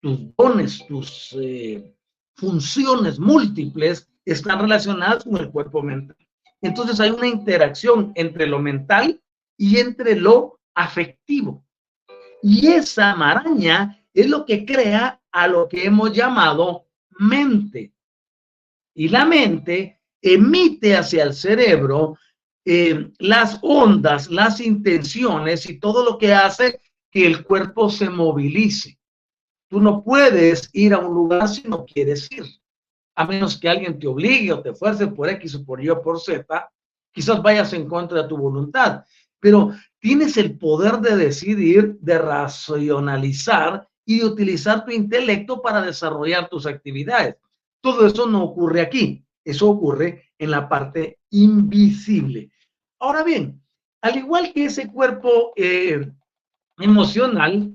tus 0.00 0.34
dones, 0.34 0.82
tus 0.88 1.36
eh, 1.38 1.94
funciones 2.34 3.18
múltiples 3.18 4.08
están 4.24 4.58
relacionadas 4.58 5.24
con 5.24 5.36
el 5.36 5.50
cuerpo 5.50 5.82
mental. 5.82 6.16
Entonces 6.62 6.98
hay 6.98 7.10
una 7.10 7.26
interacción 7.26 8.12
entre 8.14 8.46
lo 8.46 8.58
mental 8.58 9.22
y 9.58 9.80
entre 9.80 10.16
lo 10.16 10.60
afectivo. 10.74 11.62
Y 12.42 12.66
esa 12.66 13.14
maraña 13.14 14.04
es 14.12 14.28
lo 14.28 14.44
que 14.44 14.66
crea 14.66 15.20
a 15.30 15.48
lo 15.48 15.68
que 15.68 15.86
hemos 15.86 16.12
llamado 16.12 16.86
mente. 17.18 17.92
Y 18.94 19.08
la 19.08 19.24
mente 19.24 20.00
emite 20.20 20.96
hacia 20.96 21.24
el 21.24 21.34
cerebro 21.34 22.18
eh, 22.64 23.10
las 23.18 23.58
ondas, 23.62 24.30
las 24.30 24.60
intenciones 24.60 25.68
y 25.68 25.80
todo 25.80 26.04
lo 26.04 26.18
que 26.18 26.32
hace 26.32 26.80
que 27.10 27.26
el 27.26 27.44
cuerpo 27.44 27.90
se 27.90 28.08
movilice. 28.08 28.98
Tú 29.68 29.80
no 29.80 30.04
puedes 30.04 30.68
ir 30.72 30.94
a 30.94 30.98
un 30.98 31.14
lugar 31.14 31.48
si 31.48 31.62
no 31.66 31.84
quieres 31.84 32.30
ir, 32.30 32.44
a 33.16 33.26
menos 33.26 33.58
que 33.58 33.68
alguien 33.68 33.98
te 33.98 34.06
obligue 34.06 34.52
o 34.52 34.62
te 34.62 34.74
fuerce 34.74 35.06
por 35.08 35.28
X 35.30 35.56
o 35.56 35.64
por 35.64 35.82
Y 35.82 35.88
o 35.88 36.00
por 36.00 36.20
Z, 36.20 36.70
quizás 37.10 37.42
vayas 37.42 37.72
en 37.72 37.88
contra 37.88 38.22
de 38.22 38.28
tu 38.28 38.36
voluntad, 38.36 39.04
pero 39.42 39.74
tienes 39.98 40.36
el 40.36 40.56
poder 40.56 40.98
de 40.98 41.16
decidir, 41.16 41.98
de 42.00 42.16
racionalizar 42.16 43.88
y 44.06 44.20
de 44.20 44.26
utilizar 44.26 44.84
tu 44.84 44.92
intelecto 44.92 45.60
para 45.60 45.82
desarrollar 45.82 46.48
tus 46.48 46.64
actividades. 46.64 47.34
Todo 47.80 48.06
eso 48.06 48.28
no 48.28 48.44
ocurre 48.44 48.80
aquí, 48.80 49.26
eso 49.44 49.68
ocurre 49.68 50.30
en 50.38 50.52
la 50.52 50.68
parte 50.68 51.18
invisible. 51.30 52.52
Ahora 53.00 53.24
bien, 53.24 53.60
al 54.00 54.16
igual 54.16 54.52
que 54.52 54.66
ese 54.66 54.88
cuerpo 54.88 55.52
eh, 55.56 56.08
emocional, 56.78 57.74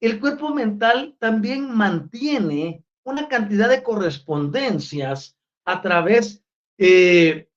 el 0.00 0.20
cuerpo 0.20 0.54
mental 0.54 1.16
también 1.18 1.74
mantiene 1.74 2.84
una 3.02 3.26
cantidad 3.26 3.68
de 3.68 3.82
correspondencias 3.82 5.36
a 5.64 5.82
través 5.82 6.44
eh, 6.78 7.48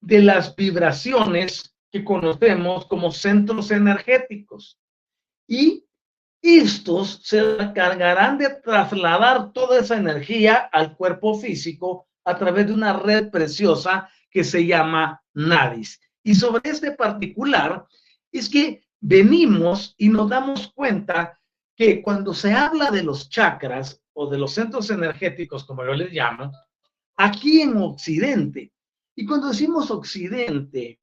de 0.00 0.22
las 0.22 0.54
vibraciones 0.54 1.71
que 1.92 2.02
conocemos 2.02 2.86
como 2.86 3.12
centros 3.12 3.70
energéticos. 3.70 4.80
Y 5.46 5.84
estos 6.40 7.20
se 7.22 7.38
encargarán 7.62 8.38
de 8.38 8.48
trasladar 8.48 9.52
toda 9.52 9.78
esa 9.78 9.98
energía 9.98 10.70
al 10.72 10.96
cuerpo 10.96 11.38
físico 11.38 12.08
a 12.24 12.36
través 12.38 12.66
de 12.66 12.72
una 12.72 12.94
red 12.94 13.30
preciosa 13.30 14.08
que 14.30 14.42
se 14.42 14.66
llama 14.66 15.22
nadis. 15.34 16.00
Y 16.24 16.34
sobre 16.34 16.70
este 16.70 16.92
particular 16.92 17.86
es 18.32 18.48
que 18.48 18.84
venimos 18.98 19.94
y 19.98 20.08
nos 20.08 20.30
damos 20.30 20.72
cuenta 20.74 21.38
que 21.76 22.00
cuando 22.00 22.32
se 22.32 22.52
habla 22.52 22.90
de 22.90 23.02
los 23.02 23.28
chakras 23.28 24.02
o 24.14 24.30
de 24.30 24.38
los 24.38 24.54
centros 24.54 24.88
energéticos, 24.88 25.64
como 25.64 25.84
yo 25.84 25.92
les 25.92 26.12
llamo, 26.12 26.52
aquí 27.16 27.60
en 27.60 27.76
Occidente, 27.76 28.72
y 29.14 29.26
cuando 29.26 29.48
decimos 29.48 29.90
Occidente 29.90 31.01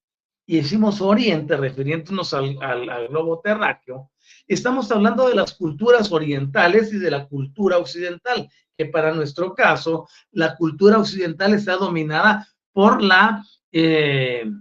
y 0.49 0.55
decimos 0.55 0.99
Oriente, 0.99 1.55
refiriéndonos 1.55 2.33
al, 2.33 3.07
globo 3.07 3.39
terráqueo, 3.39 4.09
estamos 4.47 4.91
hablando 4.91 5.27
de 5.27 5.35
las 5.35 5.53
culturas 5.53 6.12
orientales 6.12 6.91
y 6.91 6.97
de 6.97 7.12
la 7.12 7.27
cultura 7.27 7.77
occidental, 7.77 8.49
que 8.75 8.88
para 8.88 9.13
nuestro 9.13 9.53
caso, 9.53 10.07
la 10.31 10.55
cultura 10.55 10.97
occidental 10.97 11.53
está 11.53 11.75
dominada 11.75 12.47
por 12.73 12.99
la 12.99 13.45
eh, 13.71 14.51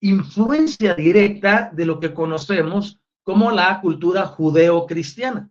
influencia 0.00 0.92
directa 0.92 1.70
de 1.72 1.86
lo 1.86 1.98
que 1.98 2.12
conocemos 2.12 3.00
como 3.22 3.50
la 3.50 3.80
cultura 3.80 4.26
judeo-cristiana. 4.26 5.50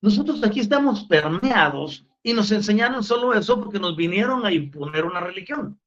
Nosotros 0.00 0.42
aquí 0.42 0.58
estamos 0.58 1.04
permeados 1.04 2.04
y 2.20 2.32
nos 2.32 2.50
enseñaron 2.50 3.04
solo 3.04 3.32
eso 3.32 3.60
porque 3.60 3.78
nos 3.78 3.94
vinieron 3.94 4.44
a 4.44 4.52
imponer 4.52 5.04
una 5.04 5.20
religión. 5.20 5.78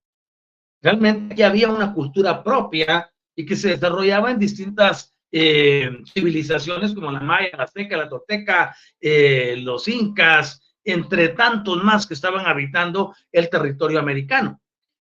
Realmente 0.82 1.36
ya 1.36 1.48
había 1.48 1.70
una 1.70 1.94
cultura 1.94 2.44
propia 2.44 3.10
y 3.36 3.46
que 3.46 3.56
se 3.56 3.70
desarrollaba 3.70 4.32
en 4.32 4.40
distintas 4.40 5.14
eh, 5.32 5.90
civilizaciones 6.14 6.94
como 6.94 7.12
la 7.12 7.20
maya, 7.20 7.56
la 7.56 7.64
azteca, 7.64 7.96
la 7.96 8.10
toteca, 8.10 8.76
eh, 9.00 9.56
los 9.58 9.88
incas, 9.88 10.76
entre 10.84 11.30
tantos 11.30 11.84
más 11.84 12.08
que 12.08 12.14
estaban 12.14 12.46
habitando 12.46 13.16
el 13.32 13.50
territorio 13.50 14.00
americano. 14.00 14.60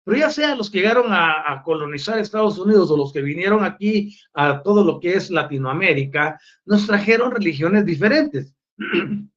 Pero 0.05 0.21
ya 0.21 0.31
sea 0.31 0.55
los 0.55 0.71
que 0.71 0.79
llegaron 0.79 1.09
a, 1.11 1.63
colonizar 1.63 2.19
Estados 2.19 2.59
Unidos 2.59 2.91
o 2.91 2.97
los 2.97 3.13
que 3.13 3.21
vinieron 3.21 3.63
aquí 3.63 4.19
a 4.33 4.63
todo 4.63 4.83
lo 4.83 4.99
que 4.99 5.15
es 5.15 5.31
Latinoamérica, 5.31 6.41
nos 6.65 6.87
trajeron 6.87 7.31
religiones 7.31 7.85
diferentes. 7.85 8.55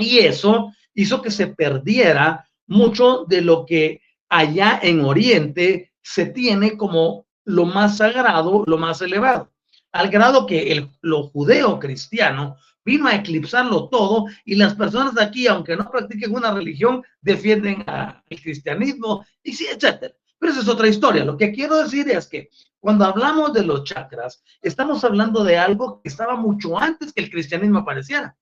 Y 0.00 0.20
eso 0.20 0.72
hizo 0.94 1.20
que 1.20 1.32
se 1.32 1.48
perdiera 1.48 2.48
mucho 2.68 3.24
de 3.24 3.40
lo 3.40 3.66
que 3.66 4.00
allá 4.28 4.78
en 4.82 5.04
Oriente 5.04 5.92
se 6.02 6.26
tiene 6.26 6.76
como 6.76 7.26
lo 7.44 7.64
más 7.64 7.98
sagrado, 7.98 8.64
lo 8.66 8.78
más 8.78 9.00
elevado, 9.00 9.52
al 9.92 10.10
grado 10.10 10.46
que 10.46 10.72
el, 10.72 10.90
lo 11.00 11.24
judeo 11.24 11.78
cristiano 11.78 12.56
vino 12.84 13.06
a 13.06 13.14
eclipsarlo 13.14 13.88
todo 13.88 14.26
y 14.44 14.54
las 14.54 14.74
personas 14.74 15.14
de 15.14 15.22
aquí, 15.22 15.46
aunque 15.46 15.76
no 15.76 15.90
practiquen 15.90 16.34
una 16.34 16.52
religión, 16.52 17.02
defienden 17.20 17.84
el 18.28 18.40
cristianismo 18.40 19.26
y 19.42 19.52
sí, 19.52 19.66
etcétera. 19.66 20.14
Pero 20.38 20.52
esa 20.52 20.62
es 20.62 20.68
otra 20.68 20.88
historia. 20.88 21.24
Lo 21.24 21.36
que 21.36 21.52
quiero 21.52 21.82
decir 21.82 22.08
es 22.08 22.26
que 22.26 22.48
cuando 22.80 23.04
hablamos 23.04 23.52
de 23.52 23.64
los 23.64 23.84
chakras, 23.84 24.42
estamos 24.62 25.04
hablando 25.04 25.42
de 25.42 25.58
algo 25.58 26.00
que 26.00 26.08
estaba 26.08 26.36
mucho 26.36 26.78
antes 26.78 27.12
que 27.12 27.22
el 27.22 27.30
cristianismo 27.30 27.80
apareciera 27.80 28.36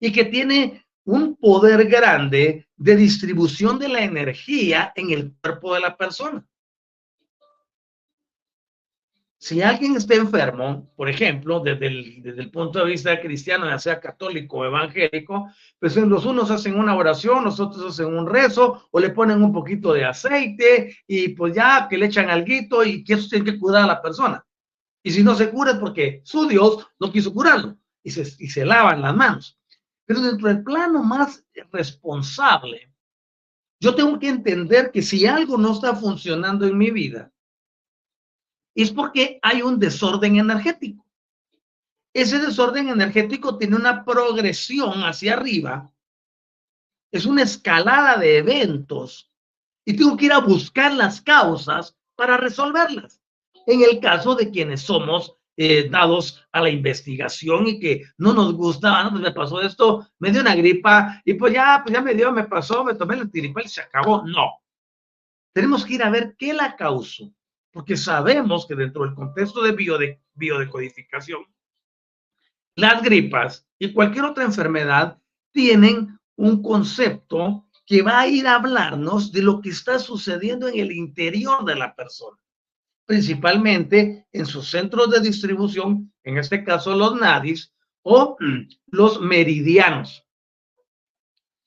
y 0.00 0.12
que 0.12 0.24
tiene 0.24 0.83
un 1.04 1.36
poder 1.36 1.86
grande 1.86 2.66
de 2.76 2.96
distribución 2.96 3.78
de 3.78 3.88
la 3.88 4.02
energía 4.02 4.92
en 4.96 5.10
el 5.10 5.32
cuerpo 5.40 5.74
de 5.74 5.80
la 5.80 5.96
persona. 5.96 6.44
Si 9.44 9.60
alguien 9.60 9.94
está 9.94 10.14
enfermo, 10.14 10.90
por 10.96 11.06
ejemplo, 11.06 11.60
desde 11.60 11.88
el, 11.88 12.50
punto 12.50 12.78
de 12.78 12.86
vista 12.86 13.20
cristiano, 13.20 13.68
ya 13.68 13.78
sea 13.78 14.00
católico 14.00 14.56
o 14.56 14.64
evangélico, 14.64 15.50
pues 15.78 15.94
los 15.96 16.24
unos 16.24 16.50
hacen 16.50 16.78
una 16.78 16.96
oración, 16.96 17.44
los 17.44 17.60
otros 17.60 17.92
hacen 17.92 18.06
un 18.06 18.26
rezo 18.26 18.88
o 18.90 18.98
le 18.98 19.10
ponen 19.10 19.42
un 19.42 19.52
poquito 19.52 19.92
de 19.92 20.06
aceite 20.06 20.96
y 21.06 21.28
pues 21.34 21.54
ya 21.54 21.86
que 21.90 21.98
le 21.98 22.06
echan 22.06 22.30
alguito 22.30 22.82
y 22.82 23.04
que 23.04 23.12
eso 23.12 23.28
tiene 23.28 23.44
que 23.44 23.58
curar 23.58 23.84
a 23.84 23.88
la 23.88 24.00
persona. 24.00 24.46
Y 25.02 25.10
si 25.10 25.22
no 25.22 25.34
se 25.34 25.50
cura 25.50 25.72
es 25.72 25.76
porque 25.76 26.22
su 26.24 26.48
Dios 26.48 26.86
no 26.98 27.12
quiso 27.12 27.30
curarlo 27.34 27.76
y 28.02 28.12
se, 28.12 28.22
y 28.38 28.48
se 28.48 28.64
lavan 28.64 29.02
las 29.02 29.14
manos. 29.14 29.58
Pero 30.06 30.20
dentro 30.20 30.48
del 30.48 30.62
plano 30.62 31.02
más 31.02 31.44
responsable, 31.72 32.92
yo 33.80 33.94
tengo 33.94 34.18
que 34.18 34.28
entender 34.28 34.90
que 34.90 35.02
si 35.02 35.26
algo 35.26 35.56
no 35.56 35.72
está 35.72 35.94
funcionando 35.94 36.66
en 36.66 36.76
mi 36.76 36.90
vida, 36.90 37.32
es 38.74 38.90
porque 38.90 39.38
hay 39.42 39.62
un 39.62 39.78
desorden 39.78 40.36
energético. 40.36 41.06
Ese 42.12 42.38
desorden 42.38 42.88
energético 42.88 43.58
tiene 43.58 43.76
una 43.76 44.04
progresión 44.04 45.02
hacia 45.04 45.34
arriba, 45.34 45.92
es 47.10 47.26
una 47.26 47.42
escalada 47.42 48.16
de 48.16 48.38
eventos 48.38 49.30
y 49.84 49.96
tengo 49.96 50.16
que 50.16 50.26
ir 50.26 50.32
a 50.32 50.40
buscar 50.40 50.92
las 50.92 51.20
causas 51.20 51.96
para 52.16 52.36
resolverlas. 52.36 53.20
En 53.66 53.82
el 53.82 54.00
caso 54.00 54.34
de 54.34 54.50
quienes 54.50 54.82
somos 54.82 55.36
eh, 55.56 55.88
dados 55.88 56.44
a 56.50 56.60
la 56.60 56.70
investigación 56.70 57.68
y 57.68 57.78
que 57.78 58.02
no 58.18 58.32
nos 58.32 58.54
gusta, 58.54 59.00
ah, 59.00 59.08
pues 59.10 59.22
me 59.22 59.32
pasó 59.32 59.60
esto, 59.62 60.08
me 60.18 60.30
dio 60.30 60.40
una 60.40 60.54
gripa 60.54 61.22
y 61.24 61.34
pues 61.34 61.52
ya, 61.52 61.80
pues 61.84 61.94
ya 61.94 62.00
me 62.00 62.14
dio, 62.14 62.32
me 62.32 62.44
pasó, 62.44 62.84
me 62.84 62.94
tomé 62.94 63.14
el 63.16 63.30
tiripel 63.30 63.66
y 63.66 63.68
se 63.68 63.80
acabó. 63.80 64.22
No. 64.26 64.60
tenemos 65.52 65.84
que 65.84 65.94
ir 65.94 66.02
a 66.02 66.10
ver 66.10 66.34
qué 66.36 66.52
la 66.52 66.74
causó, 66.74 67.32
porque 67.70 67.96
sabemos 67.96 68.66
que 68.66 68.74
dentro 68.74 69.04
del 69.04 69.14
contexto 69.14 69.62
de 69.62 69.72
biodecodificación, 70.34 71.44
las 72.76 73.02
gripas 73.02 73.66
y 73.78 73.92
cualquier 73.92 74.24
otra 74.24 74.44
enfermedad 74.44 75.18
tienen 75.52 76.18
un 76.36 76.62
concepto 76.62 77.68
que 77.86 78.02
va 78.02 78.20
a 78.20 78.26
ir 78.26 78.46
a 78.46 78.56
hablarnos 78.56 79.30
de 79.30 79.42
lo 79.42 79.60
que 79.60 79.70
está 79.70 79.98
sucediendo 79.98 80.68
en 80.68 80.80
el 80.80 80.92
interior 80.92 81.64
de 81.64 81.76
la 81.76 81.94
persona, 81.94 82.38
principalmente 83.06 84.26
en 84.32 84.46
sus 84.46 84.70
centros 84.70 85.10
de 85.10 85.20
distribución, 85.20 86.12
en 86.22 86.38
este 86.38 86.64
caso 86.64 86.94
los 86.94 87.14
nadis 87.16 87.72
o 88.02 88.36
los 88.86 89.20
meridianos. 89.20 90.24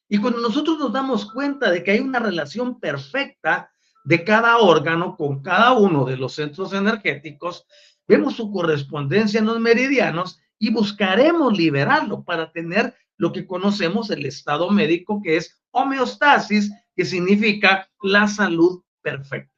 Y 0.10 0.18
cuando 0.20 0.40
nosotros 0.40 0.80
nos 0.80 0.94
damos 0.94 1.32
cuenta 1.32 1.70
de 1.70 1.84
que 1.84 1.92
hay 1.92 2.00
una 2.00 2.20
relación 2.20 2.80
perfecta 2.80 3.72
de 4.06 4.24
cada 4.24 4.58
órgano 4.58 5.18
con 5.18 5.42
cada 5.42 5.74
uno 5.74 6.06
de 6.06 6.16
los 6.16 6.34
centros 6.34 6.72
energéticos, 6.74 7.66
vemos 8.08 8.36
su 8.36 8.52
correspondencia 8.52 9.40
en 9.40 9.48
los 9.48 9.60
meridianos 9.60 10.40
y 10.58 10.72
buscaremos 10.72 11.58
liberarlo 11.58 12.24
para 12.24 12.52
tener 12.52 12.96
lo 13.18 13.34
que 13.34 13.46
conocemos 13.46 14.10
el 14.10 14.26
estado 14.26 14.70
médico, 14.70 15.22
que 15.22 15.38
es 15.38 15.60
homeostasis, 15.72 16.72
que 16.96 17.04
significa 17.04 17.90
la 18.02 18.28
salud 18.28 18.82
perfecta. 19.02 19.57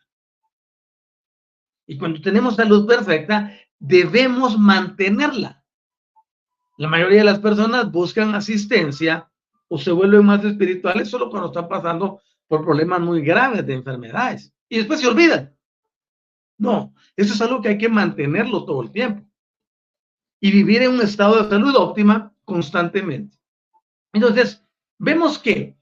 Y 1.89 1.97
cuando 1.97 2.21
tenemos 2.21 2.55
salud 2.55 2.85
perfecta, 2.85 3.51
debemos 3.79 4.59
mantenerla. 4.59 5.65
La 6.77 6.87
mayoría 6.87 7.17
de 7.17 7.23
las 7.23 7.39
personas 7.39 7.91
buscan 7.91 8.35
asistencia 8.35 9.27
o 9.67 9.79
se 9.79 9.91
vuelven 9.91 10.23
más 10.23 10.45
espirituales 10.45 11.09
solo 11.09 11.31
cuando 11.31 11.47
están 11.47 11.67
pasando 11.67 12.21
por 12.47 12.63
problemas 12.63 13.01
muy 13.01 13.23
graves 13.23 13.65
de 13.65 13.73
enfermedades. 13.73 14.53
Y 14.69 14.77
después 14.77 14.99
se 14.99 15.07
olvidan. 15.07 15.57
No, 16.59 16.93
eso 17.15 17.33
es 17.33 17.41
algo 17.41 17.59
que 17.59 17.69
hay 17.69 17.79
que 17.79 17.89
mantenerlo 17.89 18.65
todo 18.65 18.83
el 18.83 18.91
tiempo. 18.91 19.27
Y 20.39 20.51
vivir 20.51 20.83
en 20.83 20.91
un 20.91 21.01
estado 21.01 21.41
de 21.41 21.49
salud 21.49 21.75
óptima 21.75 22.31
constantemente. 22.45 23.35
Entonces, 24.13 24.63
vemos 24.99 25.39
que 25.39 25.75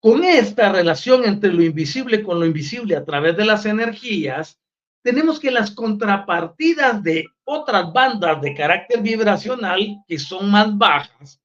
con 0.00 0.24
esta 0.24 0.72
relación 0.72 1.26
entre 1.26 1.52
lo 1.52 1.62
invisible 1.62 2.22
con 2.22 2.40
lo 2.40 2.46
invisible 2.46 2.96
a 2.96 3.04
través 3.04 3.36
de 3.36 3.44
las 3.44 3.66
energías, 3.66 4.58
tenemos 5.08 5.40
que 5.40 5.50
las 5.50 5.70
contrapartidas 5.70 7.02
de 7.02 7.28
otras 7.44 7.90
bandas 7.94 8.42
de 8.42 8.54
carácter 8.54 9.00
vibracional 9.00 10.04
que 10.06 10.18
son 10.18 10.50
más 10.50 10.76
bajas, 10.76 11.40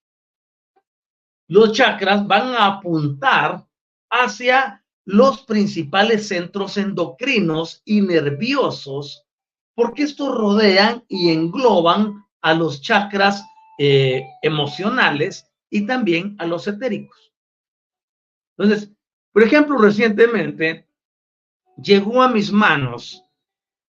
los 1.47 1.71
chakras 1.71 2.27
van 2.27 2.55
a 2.55 2.65
apuntar 2.65 3.65
hacia 4.09 4.83
los 5.05 5.43
principales 5.43 6.27
centros 6.27 6.75
endocrinos 6.75 7.81
y 7.85 8.01
nerviosos, 8.01 9.25
porque 9.75 10.03
estos 10.03 10.35
rodean 10.35 11.05
y 11.07 11.31
engloban 11.31 12.21
a 12.41 12.53
los 12.53 12.81
chakras 12.81 13.45
eh, 13.79 14.25
emocionales 14.41 15.49
y 15.69 15.85
también 15.85 16.35
a 16.37 16.45
los 16.45 16.67
etéricos. 16.67 17.31
Entonces, 18.57 18.91
por 19.31 19.43
ejemplo, 19.43 19.77
recientemente 19.77 20.85
llegó 21.77 22.21
a 22.21 22.27
mis 22.27 22.51
manos 22.51 23.23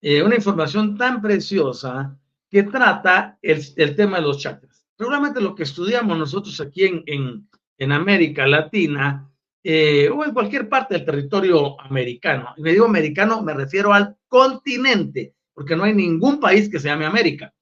eh, 0.05 0.23
una 0.23 0.35
información 0.35 0.97
tan 0.97 1.23
preciosa 1.23 2.17
que 2.51 2.65
trata 2.65 3.39
el, 3.41 3.97
tema 3.97 4.19
de 4.19 4.23
los 4.23 4.39
chakras. 4.39 4.85
Regularmente 4.99 5.41
lo 5.41 5.55
que 5.55 5.63
estudiamos 5.63 6.19
nosotros 6.19 6.61
aquí 6.61 6.85
en, 6.85 7.03
en, 7.07 7.49
en 7.79 7.93
América 7.93 8.47
Latina 8.47 9.31
eh, 9.63 10.11
o 10.11 10.25
en 10.25 10.35
cualquier 10.35 10.69
parte 10.69 10.95
del 10.95 11.07
territorio 11.07 11.81
americano, 11.81 12.53
y 12.57 12.63
me 12.63 12.73
digo 12.73 12.85
americano, 12.85 13.43
me 13.43 13.55
refiero 13.55 13.95
al 13.95 14.15
continente, 14.29 15.35
porque 15.55 15.75
no 15.75 15.85
hay 15.85 15.95
ningún 15.95 16.39
país 16.39 16.69
que 16.69 16.79
se 16.79 16.89
llame 16.89 17.07
América 17.07 17.55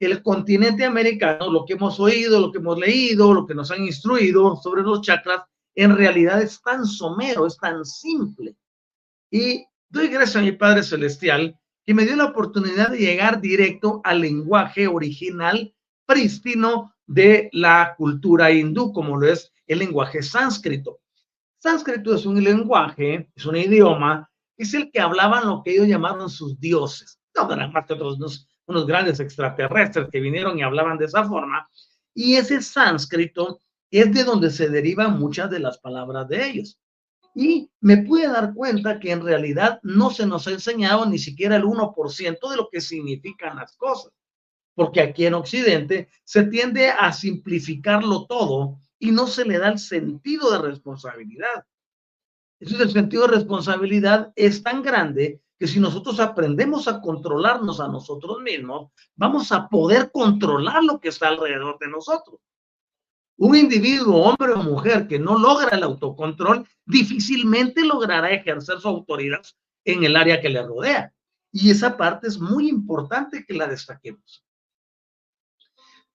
el 0.00 0.22
continente 0.22 0.84
americano, 0.84 1.50
lo 1.50 1.66
que 1.66 1.74
hemos 1.74 2.00
oído, 2.00 2.40
lo 2.40 2.50
que 2.50 2.58
hemos 2.58 2.78
leído, 2.78 3.34
lo 3.34 3.46
que 3.46 3.54
nos 3.54 3.70
han 3.70 3.84
instruido 3.84 4.56
sobre 4.56 4.82
los 4.82 5.02
chakras, 5.02 5.42
en 5.74 5.94
realidad 5.94 6.40
es 6.40 6.60
tan 6.62 6.86
somero, 6.86 7.46
es 7.46 7.58
tan 7.58 7.84
simple. 7.84 8.56
Y 9.30 9.62
doy 9.90 10.08
gracias 10.08 10.36
a 10.36 10.40
mi 10.40 10.52
Padre 10.52 10.82
Celestial 10.82 11.54
que 11.84 11.94
me 11.94 12.04
dio 12.04 12.16
la 12.16 12.26
oportunidad 12.26 12.90
de 12.90 12.98
llegar 12.98 13.40
directo 13.40 14.00
al 14.04 14.20
lenguaje 14.20 14.86
original 14.86 15.74
prístino 16.06 16.94
de 17.06 17.48
la 17.52 17.94
cultura 17.96 18.50
hindú, 18.50 18.92
como 18.92 19.16
lo 19.16 19.26
es 19.26 19.52
el 19.66 19.78
lenguaje 19.78 20.22
sánscrito. 20.22 21.00
Sánscrito 21.58 22.14
es 22.14 22.26
un 22.26 22.42
lenguaje, 22.42 23.30
es 23.34 23.46
un 23.46 23.56
idioma, 23.56 24.30
es 24.56 24.74
el 24.74 24.90
que 24.90 25.00
hablaban 25.00 25.46
lo 25.46 25.62
que 25.62 25.72
ellos 25.72 25.86
llamaron 25.86 26.28
sus 26.28 26.58
dioses. 26.58 27.18
No, 27.36 27.46
más 27.46 27.86
que 27.86 27.94
otros 27.94 28.46
unos 28.66 28.86
grandes 28.86 29.20
extraterrestres 29.20 30.08
que 30.10 30.20
vinieron 30.20 30.58
y 30.58 30.62
hablaban 30.62 30.98
de 30.98 31.06
esa 31.06 31.24
forma, 31.24 31.68
y 32.14 32.36
ese 32.36 32.62
sánscrito 32.62 33.60
es 33.90 34.12
de 34.12 34.24
donde 34.24 34.50
se 34.50 34.68
derivan 34.68 35.18
muchas 35.18 35.50
de 35.50 35.58
las 35.58 35.78
palabras 35.78 36.28
de 36.28 36.46
ellos. 36.46 36.78
Y 37.34 37.70
me 37.80 37.98
pude 37.98 38.26
dar 38.26 38.54
cuenta 38.54 38.98
que 38.98 39.12
en 39.12 39.24
realidad 39.24 39.80
no 39.82 40.10
se 40.10 40.26
nos 40.26 40.46
ha 40.46 40.50
enseñado 40.50 41.06
ni 41.06 41.18
siquiera 41.18 41.56
el 41.56 41.64
1% 41.64 42.50
de 42.50 42.56
lo 42.56 42.68
que 42.68 42.80
significan 42.80 43.56
las 43.56 43.76
cosas, 43.76 44.12
porque 44.74 45.00
aquí 45.00 45.26
en 45.26 45.34
Occidente 45.34 46.08
se 46.24 46.44
tiende 46.44 46.90
a 46.90 47.12
simplificarlo 47.12 48.26
todo 48.26 48.78
y 48.98 49.12
no 49.12 49.26
se 49.26 49.44
le 49.44 49.58
da 49.58 49.68
el 49.68 49.78
sentido 49.78 50.50
de 50.50 50.58
responsabilidad. 50.58 51.64
Entonces 52.60 52.88
el 52.88 52.92
sentido 52.92 53.26
de 53.26 53.36
responsabilidad 53.36 54.32
es 54.36 54.62
tan 54.62 54.82
grande 54.82 55.40
que 55.58 55.66
si 55.66 55.78
nosotros 55.78 56.20
aprendemos 56.20 56.88
a 56.88 57.00
controlarnos 57.00 57.80
a 57.80 57.88
nosotros 57.88 58.40
mismos, 58.40 58.90
vamos 59.14 59.52
a 59.52 59.68
poder 59.68 60.10
controlar 60.10 60.82
lo 60.82 60.98
que 61.00 61.10
está 61.10 61.28
alrededor 61.28 61.78
de 61.78 61.88
nosotros. 61.88 62.40
Un 63.40 63.56
individuo, 63.56 64.20
hombre 64.20 64.52
o 64.52 64.62
mujer, 64.62 65.08
que 65.08 65.18
no 65.18 65.38
logra 65.38 65.74
el 65.74 65.82
autocontrol, 65.82 66.68
difícilmente 66.84 67.82
logrará 67.82 68.30
ejercer 68.30 68.78
su 68.80 68.88
autoridad 68.88 69.40
en 69.82 70.04
el 70.04 70.14
área 70.14 70.42
que 70.42 70.50
le 70.50 70.62
rodea. 70.62 71.14
Y 71.50 71.70
esa 71.70 71.96
parte 71.96 72.28
es 72.28 72.38
muy 72.38 72.68
importante 72.68 73.46
que 73.46 73.54
la 73.54 73.66
destaquemos. 73.66 74.44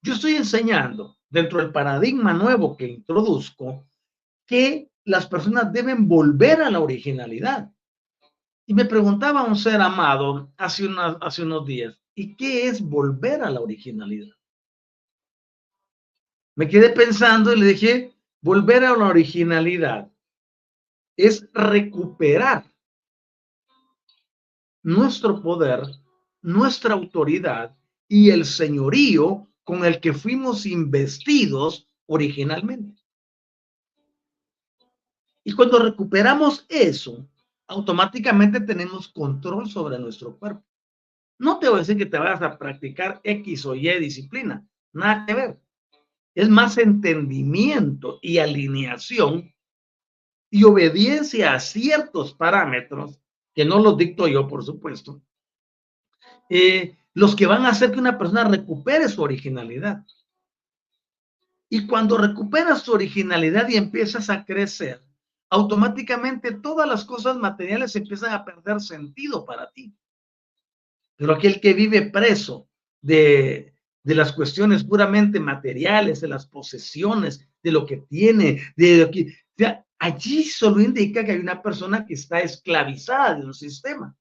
Yo 0.03 0.13
estoy 0.13 0.35
enseñando 0.35 1.17
dentro 1.27 1.57
del 1.57 1.71
paradigma 1.71 2.31
nuevo 2.31 2.77
que 2.77 2.85
introduzco 2.85 3.87
que 4.45 4.91
las 5.03 5.25
personas 5.25 5.73
deben 5.73 6.07
volver 6.07 6.61
a 6.61 6.69
la 6.69 6.79
originalidad. 6.79 7.71
Y 8.67 8.75
me 8.75 8.85
preguntaba 8.85 9.41
un 9.41 9.55
ser 9.55 9.81
amado 9.81 10.53
hace, 10.57 10.85
unos 10.85 11.65
días, 11.65 11.99
¿y 12.13 12.35
qué 12.35 12.67
es 12.67 12.83
volver 12.83 13.41
a 13.41 13.49
la 13.49 13.61
originalidad? 13.61 14.34
Me 16.55 16.69
quedé 16.69 16.89
pensando 16.89 17.53
y 17.53 17.59
le 17.59 17.65
dije, 17.67 18.15
volver 18.41 18.85
a 18.85 18.95
la 18.95 19.07
originalidad 19.07 20.09
es 21.17 21.49
recuperar 21.53 22.65
nuestro 24.83 25.41
poder, 25.41 25.81
nuestra 26.41 26.93
autoridad 26.93 27.75
y 28.07 28.29
el 28.29 28.45
señorío 28.45 29.47
con 29.63 29.83
el 29.83 29.99
que 29.99 30.13
fuimos 30.13 30.65
investidos 30.65 31.89
originalmente. 32.05 33.01
Y 35.43 35.53
cuando 35.53 35.79
recuperamos 35.79 36.65
eso, 36.69 37.27
automáticamente 37.67 38.61
tenemos 38.61 39.07
control 39.07 39.69
sobre 39.69 39.99
nuestro 39.99 40.37
cuerpo. 40.37 40.63
No 41.37 41.59
te 41.59 41.67
voy 41.67 41.77
a 41.77 41.79
decir 41.79 41.97
que 41.97 42.05
te 42.05 42.17
vayas 42.17 42.41
a 42.41 42.57
practicar 42.57 43.19
X 43.23 43.65
o 43.65 43.75
Y 43.75 43.89
disciplina, 43.99 44.65
nada 44.93 45.25
que 45.25 45.33
ver. 45.33 45.64
Es 46.35 46.49
más 46.49 46.77
entendimiento 46.77 48.19
y 48.21 48.37
alineación 48.37 49.55
y 50.51 50.63
obediencia 50.63 51.53
a 51.53 51.59
ciertos 51.59 52.33
parámetros, 52.33 53.19
que 53.53 53.65
no 53.65 53.79
los 53.79 53.97
dicto 53.97 54.27
yo, 54.27 54.47
por 54.47 54.63
supuesto, 54.63 55.21
eh, 56.49 56.97
los 57.13 57.35
que 57.35 57.47
van 57.47 57.65
a 57.65 57.69
hacer 57.69 57.91
que 57.91 57.99
una 57.99 58.17
persona 58.17 58.43
recupere 58.43 59.07
su 59.07 59.21
originalidad. 59.21 60.05
Y 61.69 61.87
cuando 61.87 62.17
recuperas 62.17 62.83
su 62.83 62.91
originalidad 62.91 63.67
y 63.69 63.77
empiezas 63.77 64.29
a 64.29 64.45
crecer, 64.45 65.01
automáticamente 65.49 66.51
todas 66.51 66.87
las 66.87 67.05
cosas 67.05 67.37
materiales 67.37 67.95
empiezan 67.95 68.33
a 68.33 68.43
perder 68.43 68.81
sentido 68.81 69.45
para 69.45 69.71
ti. 69.71 69.95
Pero 71.15 71.33
aquel 71.33 71.61
que 71.61 71.73
vive 71.73 72.03
preso 72.03 72.69
de, 73.01 73.74
de 74.05 74.15
las 74.15 74.31
cuestiones 74.31 74.85
puramente 74.85 75.39
materiales, 75.39 76.21
de 76.21 76.29
las 76.29 76.47
posesiones, 76.47 77.45
de 77.61 77.71
lo 77.71 77.85
que 77.85 77.97
tiene, 77.97 78.61
de 78.77 78.97
lo 78.97 79.11
allí 79.99 80.45
solo 80.45 80.79
indica 80.79 81.25
que 81.25 81.33
hay 81.33 81.39
una 81.39 81.61
persona 81.61 82.05
que 82.05 82.13
está 82.13 82.39
esclavizada 82.39 83.35
de 83.35 83.45
un 83.45 83.53
sistema. 83.53 84.15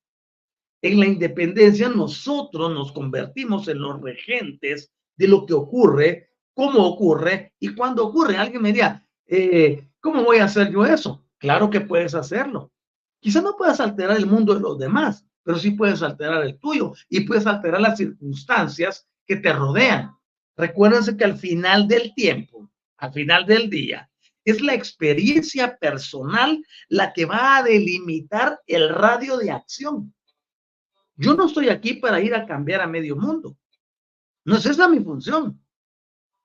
En 0.82 0.98
la 0.98 1.06
independencia 1.06 1.88
nosotros 1.88 2.72
nos 2.72 2.90
convertimos 2.90 3.68
en 3.68 3.78
los 3.80 4.00
regentes 4.00 4.90
de 5.16 5.28
lo 5.28 5.46
que 5.46 5.54
ocurre, 5.54 6.30
cómo 6.52 6.84
ocurre 6.84 7.52
y 7.60 7.74
cuándo 7.74 8.06
ocurre. 8.06 8.36
Alguien 8.36 8.62
me 8.62 8.68
diría, 8.72 9.06
eh, 9.26 9.88
¿Cómo 10.04 10.22
voy 10.22 10.36
a 10.36 10.44
hacer 10.44 10.70
yo 10.70 10.84
eso? 10.84 11.24
Claro 11.38 11.70
que 11.70 11.80
puedes 11.80 12.14
hacerlo. 12.14 12.70
Quizá 13.20 13.40
no 13.40 13.56
puedas 13.56 13.80
alterar 13.80 14.18
el 14.18 14.26
mundo 14.26 14.54
de 14.54 14.60
los 14.60 14.78
demás, 14.78 15.24
pero 15.42 15.58
sí 15.58 15.70
puedes 15.70 16.02
alterar 16.02 16.44
el 16.44 16.58
tuyo 16.58 16.92
y 17.08 17.20
puedes 17.20 17.46
alterar 17.46 17.80
las 17.80 17.96
circunstancias 17.96 19.08
que 19.26 19.36
te 19.36 19.52
rodean. 19.52 20.16
Recuérdense 20.56 21.16
que 21.16 21.24
al 21.24 21.36
final 21.36 21.88
del 21.88 22.14
tiempo, 22.14 22.70
al 22.98 23.12
final 23.12 23.46
del 23.46 23.68
día, 23.70 24.10
es 24.44 24.60
la 24.60 24.74
experiencia 24.74 25.76
personal 25.78 26.64
la 26.88 27.12
que 27.12 27.24
va 27.24 27.56
a 27.56 27.62
delimitar 27.62 28.60
el 28.66 28.90
radio 28.90 29.38
de 29.38 29.50
acción. 29.50 30.14
Yo 31.16 31.34
no 31.34 31.46
estoy 31.46 31.68
aquí 31.68 31.94
para 31.94 32.20
ir 32.20 32.34
a 32.34 32.46
cambiar 32.46 32.80
a 32.80 32.86
medio 32.86 33.16
mundo. 33.16 33.56
No 34.44 34.56
es 34.56 34.66
esa 34.66 34.88
mi 34.88 35.00
función. 35.00 35.60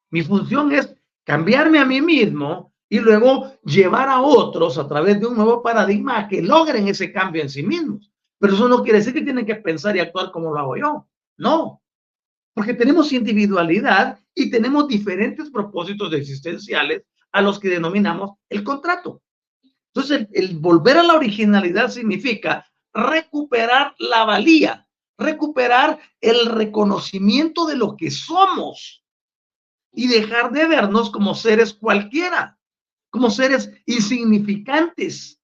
Mi 0.10 0.24
función 0.24 0.72
es 0.72 0.96
cambiarme 1.24 1.80
a 1.80 1.86
mí 1.86 2.02
mismo 2.02 2.74
y 2.88 3.00
luego 3.00 3.54
llevar 3.64 4.10
a 4.10 4.22
otros 4.22 4.78
a 4.78 4.88
través 4.88 5.20
de 5.20 5.28
un 5.28 5.36
nuevo 5.36 5.62
paradigma 5.62 6.20
a 6.20 6.28
que 6.28 6.42
logren 6.42 6.88
ese 6.88 7.12
cambio 7.12 7.42
en 7.42 7.50
sí 7.50 7.64
mismos. 7.64 8.12
Pero 8.40 8.54
eso 8.54 8.70
no 8.70 8.82
quiere 8.84 9.00
decir 9.00 9.14
que 9.14 9.22
tienen 9.22 9.46
que 9.46 9.56
pensar 9.56 9.96
y 9.96 10.00
actuar 10.00 10.32
como 10.32 10.54
lo 10.54 10.60
hago 10.60 10.78
yo. 10.78 11.08
No, 11.38 11.79
porque 12.60 12.74
tenemos 12.74 13.14
individualidad 13.14 14.20
y 14.36 14.50
tenemos 14.50 14.86
diferentes 14.86 15.50
propósitos 15.50 16.12
existenciales 16.12 17.04
a 17.32 17.42
los 17.42 17.58
que 17.58 17.70
denominamos 17.70 18.32
el 18.50 18.66
contrato. 18.66 19.22
Entonces, 19.94 20.28
el, 20.34 20.58
volver 20.58 20.98
a 20.98 21.04
la 21.04 21.14
originalidad 21.14 21.90
significa 21.90 22.70
recuperar 22.94 23.96
la 23.98 24.26
valía, 24.26 24.86
recuperar 25.18 26.02
el 26.20 26.48
reconocimiento 26.48 27.66
de 27.66 27.78
lo 27.78 27.96
que 27.96 28.12
somos 28.12 29.06
y 29.94 30.08
dejar 30.08 30.52
de 30.52 30.68
vernos 30.68 31.12
como 31.12 31.36
seres 31.36 31.74
cualquiera, 31.74 32.60
como 33.10 33.30
seres 33.30 33.72
insignificantes. 33.86 35.42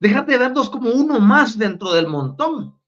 Dejar 0.00 0.24
de 0.24 0.38
vernos 0.38 0.70
como 0.70 0.92
uno 0.92 1.20
más 1.20 1.58
dentro 1.58 1.92
del 1.92 2.06
montón. 2.06 2.80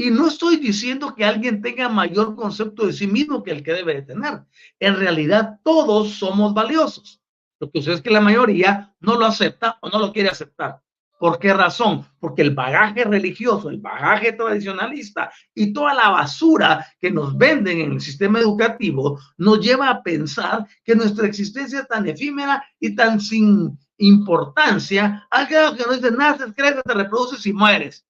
Y 0.00 0.10
no 0.10 0.28
estoy 0.28 0.56
diciendo 0.56 1.14
que 1.14 1.26
alguien 1.26 1.60
tenga 1.60 1.90
mayor 1.90 2.34
concepto 2.34 2.86
de 2.86 2.94
sí 2.94 3.06
mismo 3.06 3.42
que 3.42 3.50
el 3.50 3.62
que 3.62 3.74
debe 3.74 3.96
de 3.96 4.02
tener. 4.02 4.40
En 4.78 4.96
realidad, 4.96 5.60
todos 5.62 6.12
somos 6.14 6.54
valiosos. 6.54 7.20
Lo 7.58 7.70
que 7.70 7.80
sucede 7.80 7.96
es 7.96 8.00
que 8.00 8.08
la 8.08 8.22
mayoría 8.22 8.94
no 9.00 9.18
lo 9.18 9.26
acepta 9.26 9.76
o 9.82 9.90
no 9.90 9.98
lo 9.98 10.10
quiere 10.10 10.30
aceptar. 10.30 10.80
¿Por 11.18 11.38
qué 11.38 11.52
razón? 11.52 12.06
Porque 12.18 12.40
el 12.40 12.54
bagaje 12.54 13.04
religioso, 13.04 13.68
el 13.68 13.76
bagaje 13.76 14.32
tradicionalista 14.32 15.30
y 15.54 15.70
toda 15.74 15.92
la 15.92 16.08
basura 16.08 16.86
que 16.98 17.10
nos 17.10 17.36
venden 17.36 17.82
en 17.82 17.92
el 17.92 18.00
sistema 18.00 18.40
educativo 18.40 19.20
nos 19.36 19.60
lleva 19.60 19.90
a 19.90 20.02
pensar 20.02 20.66
que 20.82 20.94
nuestra 20.94 21.26
existencia 21.26 21.80
es 21.80 21.88
tan 21.88 22.08
efímera 22.08 22.64
y 22.78 22.94
tan 22.94 23.20
sin 23.20 23.78
importancia, 23.98 25.26
algo 25.30 25.76
que 25.76 25.84
no 25.84 25.92
dice, 25.92 26.10
naces, 26.10 26.54
creces, 26.56 26.82
te 26.84 26.94
reproduces 26.94 27.44
y 27.44 27.52
mueres. 27.52 28.06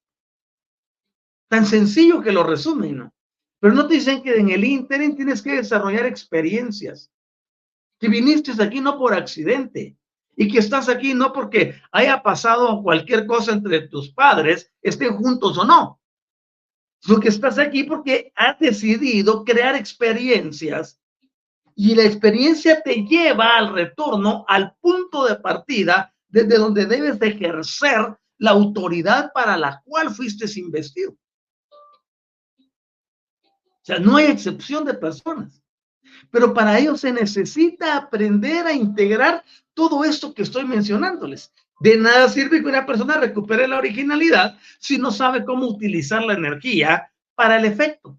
Tan 1.50 1.66
sencillo 1.66 2.22
que 2.22 2.30
lo 2.30 2.44
resumen, 2.44 2.98
¿no? 2.98 3.14
Pero 3.58 3.74
no 3.74 3.88
te 3.88 3.94
dicen 3.94 4.22
que 4.22 4.36
en 4.36 4.50
el 4.50 4.62
ínterin 4.64 5.16
tienes 5.16 5.42
que 5.42 5.56
desarrollar 5.56 6.06
experiencias, 6.06 7.10
que 7.98 8.08
viniste 8.08 8.52
aquí 8.62 8.80
no 8.80 8.96
por 8.96 9.12
accidente 9.12 9.96
y 10.36 10.46
que 10.46 10.60
estás 10.60 10.88
aquí 10.88 11.12
no 11.12 11.32
porque 11.32 11.74
haya 11.90 12.22
pasado 12.22 12.80
cualquier 12.84 13.26
cosa 13.26 13.52
entre 13.52 13.88
tus 13.88 14.12
padres, 14.12 14.72
estén 14.80 15.16
juntos 15.16 15.58
o 15.58 15.64
no, 15.64 16.00
sino 17.00 17.18
que 17.18 17.30
estás 17.30 17.58
aquí 17.58 17.82
porque 17.82 18.32
has 18.36 18.56
decidido 18.60 19.44
crear 19.44 19.74
experiencias 19.74 21.00
y 21.74 21.96
la 21.96 22.04
experiencia 22.04 22.80
te 22.80 23.04
lleva 23.04 23.56
al 23.56 23.74
retorno, 23.74 24.44
al 24.46 24.76
punto 24.80 25.24
de 25.26 25.34
partida 25.34 26.14
desde 26.28 26.58
donde 26.58 26.86
debes 26.86 27.18
de 27.18 27.26
ejercer 27.26 28.16
la 28.38 28.52
autoridad 28.52 29.32
para 29.34 29.56
la 29.56 29.82
cual 29.84 30.10
fuiste 30.10 30.46
investido. 30.60 31.16
O 33.82 33.84
sea, 33.84 33.98
no 33.98 34.16
hay 34.16 34.26
excepción 34.26 34.84
de 34.84 34.94
personas. 34.94 35.62
Pero 36.30 36.52
para 36.52 36.78
ello 36.78 36.96
se 36.96 37.12
necesita 37.12 37.96
aprender 37.96 38.66
a 38.66 38.72
integrar 38.72 39.42
todo 39.74 40.04
esto 40.04 40.34
que 40.34 40.42
estoy 40.42 40.64
mencionándoles. 40.64 41.52
De 41.80 41.96
nada 41.96 42.28
sirve 42.28 42.62
que 42.62 42.68
una 42.68 42.84
persona 42.84 43.16
recupere 43.16 43.66
la 43.66 43.78
originalidad 43.78 44.58
si 44.78 44.98
no 44.98 45.10
sabe 45.10 45.44
cómo 45.44 45.66
utilizar 45.66 46.22
la 46.22 46.34
energía 46.34 47.10
para 47.34 47.56
el 47.56 47.64
efecto. 47.64 48.18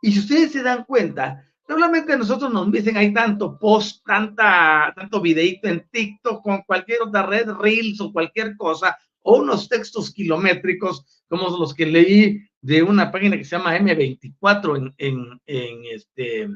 Y 0.00 0.12
si 0.12 0.20
ustedes 0.20 0.52
se 0.52 0.62
dan 0.62 0.84
cuenta, 0.84 1.44
normalmente 1.68 2.16
nosotros 2.16 2.52
nos 2.52 2.70
dicen 2.70 2.96
hay 2.96 3.12
tanto 3.12 3.58
post, 3.58 4.04
tanta, 4.06 4.92
tanto 4.94 5.20
videito 5.20 5.66
en 5.66 5.88
TikTok, 5.90 6.42
con 6.42 6.62
cualquier 6.62 7.02
otra 7.02 7.26
red, 7.26 7.50
Reels 7.50 8.00
o 8.00 8.12
cualquier 8.12 8.56
cosa, 8.56 8.96
o 9.22 9.38
unos 9.38 9.68
textos 9.68 10.12
kilométricos 10.12 11.24
como 11.28 11.48
los 11.58 11.74
que 11.74 11.86
leí 11.86 12.40
de 12.66 12.82
una 12.82 13.12
página 13.12 13.36
que 13.36 13.44
se 13.44 13.56
llama 13.56 13.78
M24 13.78 14.94
en, 14.98 15.40
en, 15.46 15.84
este, 15.84 16.48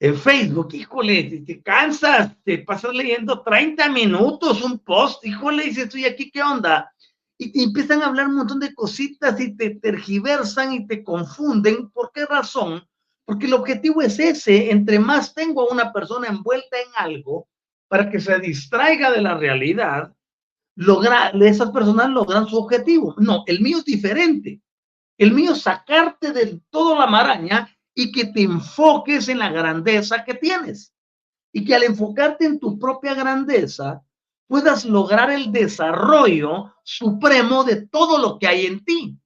en 0.00 0.16
Facebook. 0.16 0.74
Híjole, 0.74 1.44
te, 1.46 1.62
cansas, 1.62 2.36
te 2.42 2.58
pasas 2.58 2.92
leyendo 2.92 3.42
30 3.42 3.88
minutos 3.90 4.62
un 4.62 4.80
post, 4.80 5.24
híjole, 5.24 5.62
dices, 5.62 5.84
estoy 5.84 6.04
aquí, 6.04 6.32
¿qué 6.32 6.42
onda? 6.42 6.92
Y 7.38 7.52
te 7.52 7.62
empiezan 7.62 8.02
a 8.02 8.06
hablar 8.06 8.26
un 8.26 8.38
montón 8.38 8.58
de 8.58 8.74
cositas 8.74 9.38
y 9.40 9.56
te 9.56 9.76
tergiversan 9.76 10.72
y 10.72 10.86
te 10.88 11.04
confunden. 11.04 11.88
¿Por 11.90 12.10
qué 12.12 12.26
razón? 12.26 12.84
Porque 13.24 13.46
el 13.46 13.54
objetivo 13.54 14.02
es 14.02 14.18
ese, 14.18 14.72
entre 14.72 14.98
más 14.98 15.32
tengo 15.32 15.62
a 15.62 15.72
una 15.72 15.92
persona 15.92 16.26
envuelta 16.26 16.76
en 16.76 16.88
algo 16.96 17.46
para 17.86 18.10
que 18.10 18.18
se 18.18 18.36
distraiga 18.40 19.12
de 19.12 19.22
la 19.22 19.36
realidad, 19.36 20.12
logra, 20.76 21.30
esas 21.30 21.70
personas 21.70 22.10
logran 22.10 22.46
su 22.46 22.56
objetivo. 22.56 23.14
No, 23.18 23.42
el 23.46 23.60
mío 23.60 23.78
es 23.78 23.84
diferente. 23.84 24.62
El 25.18 25.32
mío 25.32 25.52
es 25.52 25.62
sacarte 25.62 26.32
de 26.32 26.60
toda 26.70 26.98
la 26.98 27.06
maraña 27.06 27.68
y 27.94 28.12
que 28.12 28.26
te 28.26 28.42
enfoques 28.42 29.28
en 29.28 29.38
la 29.38 29.50
grandeza 29.50 30.22
que 30.24 30.34
tienes. 30.34 30.94
Y 31.52 31.64
que 31.64 31.74
al 31.74 31.84
enfocarte 31.84 32.44
en 32.44 32.60
tu 32.60 32.78
propia 32.78 33.14
grandeza, 33.14 34.04
puedas 34.46 34.84
lograr 34.84 35.30
el 35.30 35.50
desarrollo 35.50 36.74
supremo 36.84 37.64
de 37.64 37.86
todo 37.86 38.18
lo 38.18 38.38
que 38.38 38.46
hay 38.46 38.66
en 38.66 38.84
ti. 38.84 39.18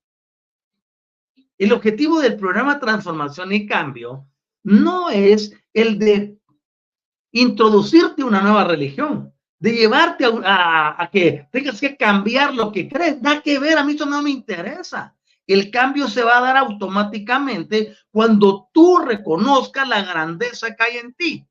El 1.58 1.72
objetivo 1.72 2.20
del 2.20 2.36
programa 2.36 2.78
Transformación 2.78 3.52
y 3.52 3.66
Cambio 3.66 4.26
no 4.62 5.10
es 5.10 5.52
el 5.74 5.98
de 5.98 6.38
introducirte 7.32 8.22
una 8.24 8.40
nueva 8.40 8.64
religión 8.64 9.34
de 9.60 9.72
llevarte 9.72 10.24
a, 10.44 11.08
que 11.12 11.46
tengas 11.52 11.78
que 11.80 11.96
cambiar 11.96 12.54
lo 12.54 12.72
que 12.72 12.88
crees. 12.88 13.22
Da 13.22 13.40
que 13.40 13.58
ver, 13.58 13.78
a 13.78 13.84
mí 13.84 13.92
eso 13.92 14.06
no 14.06 14.22
me 14.22 14.30
interesa. 14.30 15.14
El 15.46 15.70
cambio 15.70 16.08
se 16.08 16.22
va 16.22 16.38
a 16.38 16.40
dar 16.40 16.56
automáticamente 16.56 17.96
cuando 18.10 18.68
tú 18.72 18.98
reconozcas 18.98 19.86
la 19.86 20.02
grandeza 20.02 20.74
que 20.74 20.82
hay 20.82 20.96
en 20.96 21.14
ti. 21.14 21.46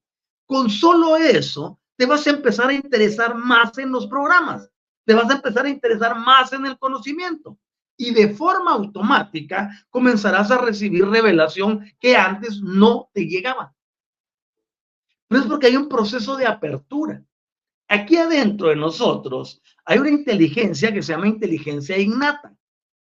Con 0.45 0.69
solo 0.69 1.15
eso, 1.17 1.79
te 1.95 2.05
vas 2.05 2.25
a 2.25 2.31
empezar 2.31 2.69
a 2.69 2.73
interesar 2.73 3.35
más 3.35 3.77
en 3.77 3.91
los 3.91 4.07
programas, 4.07 4.69
te 5.05 5.13
vas 5.13 5.29
a 5.29 5.33
empezar 5.35 5.65
a 5.65 5.69
interesar 5.69 6.17
más 6.17 6.51
en 6.53 6.65
el 6.65 6.79
conocimiento 6.79 7.57
y 7.97 8.13
de 8.13 8.29
forma 8.29 8.71
automática 8.71 9.69
comenzarás 9.89 10.49
a 10.49 10.57
recibir 10.57 11.05
revelación 11.05 11.85
que 11.99 12.15
antes 12.15 12.61
no 12.61 13.09
te 13.13 13.25
llegaba. 13.25 13.75
No 15.29 15.39
es 15.39 15.45
porque 15.45 15.67
hay 15.67 15.75
un 15.75 15.89
proceso 15.89 16.37
de 16.37 16.47
apertura. 16.47 17.21
Aquí 17.89 18.17
adentro 18.17 18.69
de 18.69 18.75
nosotros 18.75 19.61
hay 19.83 19.97
una 19.97 20.11
inteligencia 20.11 20.93
que 20.93 21.01
se 21.01 21.11
llama 21.11 21.27
inteligencia 21.27 21.97
innata. 21.97 22.55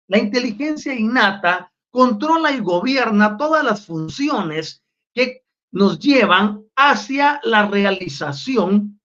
La 0.06 0.18
inteligencia 0.18 0.94
innata 0.94 1.72
controla 1.90 2.52
y 2.52 2.60
gobierna 2.60 3.36
todas 3.36 3.64
las 3.64 3.84
funciones 3.84 4.84
que 5.12 5.44
nos 5.72 5.98
llevan 5.98 6.64
hacia 6.76 7.40
la 7.42 7.66
realización 7.66 9.00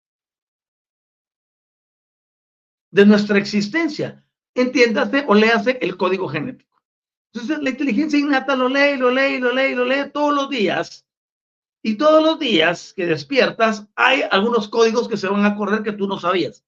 de 2.91 3.05
nuestra 3.05 3.37
existencia. 3.37 4.25
Entiéndase 4.53 5.23
o 5.29 5.33
léase 5.33 5.77
el 5.81 5.95
código 5.95 6.27
genético. 6.27 6.81
Entonces, 7.31 7.59
la 7.61 7.69
inteligencia 7.69 8.19
innata 8.19 8.53
lo 8.55 8.67
lee, 8.67 8.97
lo 8.97 9.11
lee, 9.11 9.39
lo 9.39 9.53
lee, 9.53 9.75
lo 9.75 9.85
lee 9.85 10.09
todos 10.11 10.33
los 10.33 10.49
días 10.49 11.05
y 11.81 11.95
todos 11.95 12.23
los 12.23 12.39
días 12.39 12.93
que 12.93 13.05
despiertas 13.05 13.87
hay 13.95 14.23
algunos 14.31 14.67
códigos 14.67 15.07
que 15.07 15.17
se 15.17 15.29
van 15.29 15.45
a 15.45 15.55
correr 15.55 15.81
que 15.81 15.93
tú 15.93 16.07
no 16.07 16.19
sabías. 16.19 16.65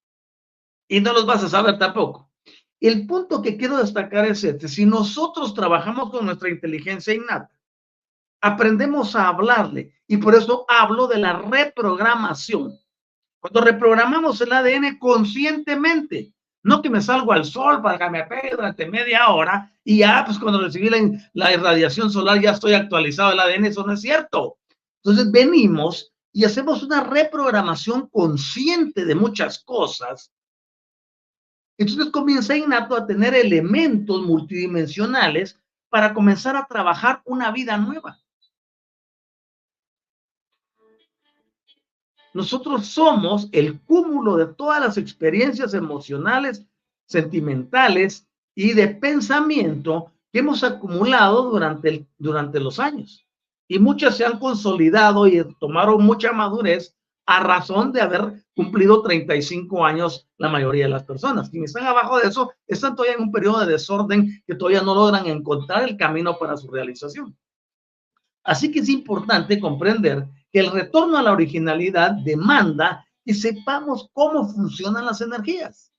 Y 0.88 1.02
no 1.02 1.14
los 1.14 1.26
vas 1.26 1.44
a 1.44 1.50
saber 1.50 1.78
tampoco. 1.78 2.30
El 2.80 3.06
punto 3.06 3.42
que 3.42 3.58
quiero 3.58 3.78
destacar 3.78 4.26
es 4.26 4.44
este. 4.44 4.68
Si 4.68 4.86
nosotros 4.86 5.54
trabajamos 5.54 6.10
con 6.10 6.26
nuestra 6.26 6.50
inteligencia 6.50 7.14
innata, 7.14 7.52
aprendemos 8.42 9.16
a 9.16 9.28
hablarle. 9.28 9.94
Y 10.08 10.18
por 10.18 10.34
eso 10.34 10.66
hablo 10.68 11.08
de 11.08 11.20
la 11.20 11.34
reprogramación. 11.34 12.78
Cuando 13.40 13.62
reprogramamos 13.62 14.40
el 14.42 14.52
ADN 14.52 14.98
conscientemente, 14.98 16.34
no 16.64 16.82
que 16.82 16.90
me 16.90 17.02
salgo 17.02 17.34
al 17.34 17.46
sol 17.46 17.82
para 17.82 17.98
que 17.98 18.10
me 18.10 18.24
pegue 18.26 18.52
durante 18.52 18.86
media 18.86 19.30
hora 19.30 19.72
y 19.84 19.98
ya, 20.00 20.24
pues 20.26 20.38
cuando 20.38 20.62
recibí 20.62 20.90
la, 20.90 21.00
la 21.34 21.54
irradiación 21.54 22.12
solar 22.12 22.40
ya 22.40 22.52
estoy 22.52 22.74
actualizado 22.74 23.32
el 23.32 23.40
ADN, 23.40 23.66
eso 23.66 23.84
no 23.84 23.94
es 23.94 24.02
cierto. 24.02 24.58
Entonces 25.04 25.32
venimos 25.32 26.14
y 26.32 26.46
hacemos 26.46 26.84
una 26.84 27.04
reprogramación 27.04 28.08
consciente 28.08 29.06
de 29.06 29.16
muchas 29.16 29.60
cosas 29.64 30.32
Entonces 31.78 32.12
comienza 32.12 32.56
innato 32.56 32.96
a 32.96 33.08
tener 33.08 33.34
elementos 33.34 34.22
multidimensionales 34.22 35.60
para 35.90 36.14
comenzar 36.14 36.56
a 36.56 36.66
trabajar 36.68 37.22
una 37.26 37.52
vida 37.52 37.78
nueva. 37.78 38.20
Nosotros 42.34 42.86
somos 42.86 43.50
el 43.52 43.82
cúmulo 43.82 44.38
de 44.38 44.54
todas 44.54 44.80
las 44.80 44.98
experiencias 44.98 45.74
emocionales, 45.74 46.66
sentimentales 47.08 48.28
y 48.56 48.74
de 48.74 48.88
pensamiento 48.88 50.14
que 50.32 50.40
hemos 50.40 50.64
acumulado 50.64 51.50
durante, 51.50 52.08
durante 52.18 52.60
los 52.60 52.80
años. 52.80 53.26
Y 53.72 53.80
muchas 53.80 54.18
se 54.18 54.26
han 54.26 54.38
consolidado 54.38 55.26
y 55.28 55.42
tomaron 55.58 56.04
mucha 56.04 56.34
madurez 56.34 56.94
a 57.26 57.40
razón 57.40 57.94
de 57.94 58.02
haber 58.02 58.44
cumplido 58.54 59.02
35 59.02 59.86
años 59.86 60.28
la 60.38 60.50
mayoría 60.50 60.84
de 60.84 60.90
las 60.90 61.06
personas. 61.06 61.50
Quienes 61.50 61.70
están 61.70 61.88
abajo 61.88 62.20
de 62.20 62.28
eso 62.28 62.52
están 62.68 62.98
todavía 62.98 63.16
en 63.16 63.24
un 63.24 63.32
periodo 63.32 63.62
de 63.62 63.72
desorden 63.72 64.44
que 64.46 64.56
todavía 64.56 64.82
no 64.82 64.94
logran 64.94 65.26
encontrar 65.26 65.88
el 65.88 65.96
camino 65.96 66.38
para 66.38 66.58
su 66.58 66.70
realización. 66.70 67.34
Así 68.44 68.70
que 68.74 68.80
es 68.80 68.90
importante 68.90 69.58
comprender 69.58 70.28
que 70.52 70.60
el 70.60 70.70
retorno 70.70 71.18
a 71.18 71.22
la 71.22 71.32
originalidad 71.32 72.12
demanda 72.26 73.08
que 73.24 73.34
sepamos 73.34 74.10
cómo 74.12 74.50
funcionan 74.50 75.06
las 75.06 75.22
energías. 75.22 75.94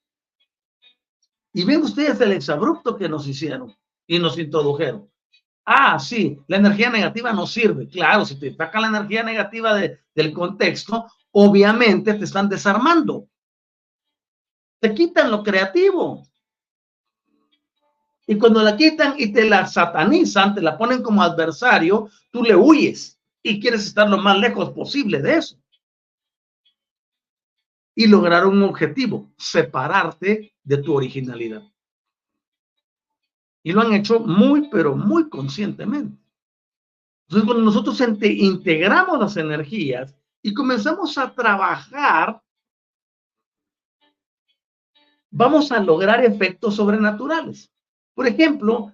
Y 1.54 1.64
ven 1.64 1.80
ustedes 1.80 2.20
el 2.20 2.32
exabrupto 2.32 2.98
que 2.98 3.08
nos 3.08 3.26
hicieron 3.26 3.74
y 4.06 4.18
nos 4.18 4.38
introdujeron. 4.38 5.10
Ah, 5.64 5.98
sí, 5.98 6.38
la 6.48 6.56
energía 6.56 6.90
negativa 6.90 7.32
no 7.32 7.46
sirve. 7.46 7.88
Claro, 7.88 8.24
si 8.24 8.38
te 8.38 8.54
saca 8.54 8.80
la 8.80 8.88
energía 8.88 9.22
negativa 9.22 9.74
del 9.74 10.32
contexto, 10.32 11.06
obviamente 11.30 12.14
te 12.14 12.24
están 12.24 12.48
desarmando. 12.48 13.28
Te 14.80 14.92
quitan 14.92 15.30
lo 15.30 15.42
creativo. 15.42 16.26
Y 18.26 18.38
cuando 18.38 18.62
la 18.62 18.76
quitan 18.76 19.14
y 19.18 19.32
te 19.32 19.48
la 19.48 19.66
satanizan, 19.66 20.54
te 20.54 20.62
la 20.62 20.76
ponen 20.76 21.02
como 21.02 21.22
adversario, 21.22 22.08
tú 22.30 22.42
le 22.42 22.56
huyes 22.56 23.20
y 23.42 23.60
quieres 23.60 23.86
estar 23.86 24.08
lo 24.08 24.18
más 24.18 24.38
lejos 24.38 24.70
posible 24.70 25.20
de 25.20 25.36
eso. 25.36 25.56
Y 27.94 28.06
lograr 28.06 28.46
un 28.46 28.62
objetivo, 28.62 29.32
separarte 29.36 30.54
de 30.62 30.76
tu 30.78 30.94
originalidad. 30.94 31.62
Y 33.62 33.72
lo 33.72 33.82
han 33.82 33.92
hecho 33.92 34.20
muy, 34.20 34.68
pero 34.68 34.96
muy 34.96 35.28
conscientemente. 35.28 36.18
Entonces, 37.28 37.46
cuando 37.46 37.64
nosotros 37.64 38.00
integramos 38.22 39.18
las 39.18 39.36
energías 39.36 40.14
y 40.42 40.52
comenzamos 40.52 41.16
a 41.16 41.32
trabajar, 41.32 42.42
vamos 45.30 45.72
a 45.72 45.80
lograr 45.80 46.24
efectos 46.24 46.76
sobrenaturales. 46.76 47.72
Por 48.14 48.26
ejemplo, 48.26 48.92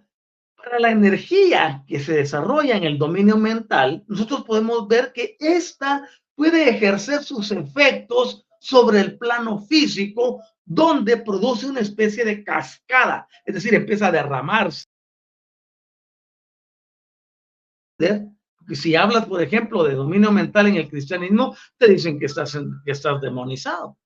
para 0.57 0.79
la 0.79 0.91
energía 0.91 1.85
que 1.87 1.99
se 1.99 2.13
desarrolla 2.13 2.77
en 2.77 2.85
el 2.85 2.99
dominio 2.99 3.37
mental, 3.37 4.05
nosotros 4.07 4.45
podemos 4.45 4.87
ver 4.87 5.13
que 5.13 5.37
esta 5.41 6.09
puede 6.35 6.69
ejercer 6.69 7.25
sus 7.25 7.51
efectos 7.51 8.47
sobre 8.69 9.01
el 9.01 9.17
plano 9.17 9.59
físico 9.61 10.43
donde 10.63 11.17
produce 11.17 11.67
una 11.67 11.81
especie 11.81 12.23
de 12.23 12.45
cascada, 12.45 13.27
es 13.43 13.55
decir, 13.55 13.73
empieza 13.75 14.09
a 14.09 14.13
derramarse. 14.13 14.85
si 18.75 18.95
hablas, 18.95 19.25
por 19.25 19.41
ejemplo, 19.41 19.83
de 19.85 19.95
dominio 19.95 20.31
mental 20.31 20.67
en 20.67 20.77
el 20.77 20.91
cristianismo, 20.91 21.57
te 21.79 21.89
dicen 21.89 22.19
que 22.19 22.27
estás, 22.27 22.59
que 22.85 22.93
estás 22.93 23.19
demonizado. 23.23 23.97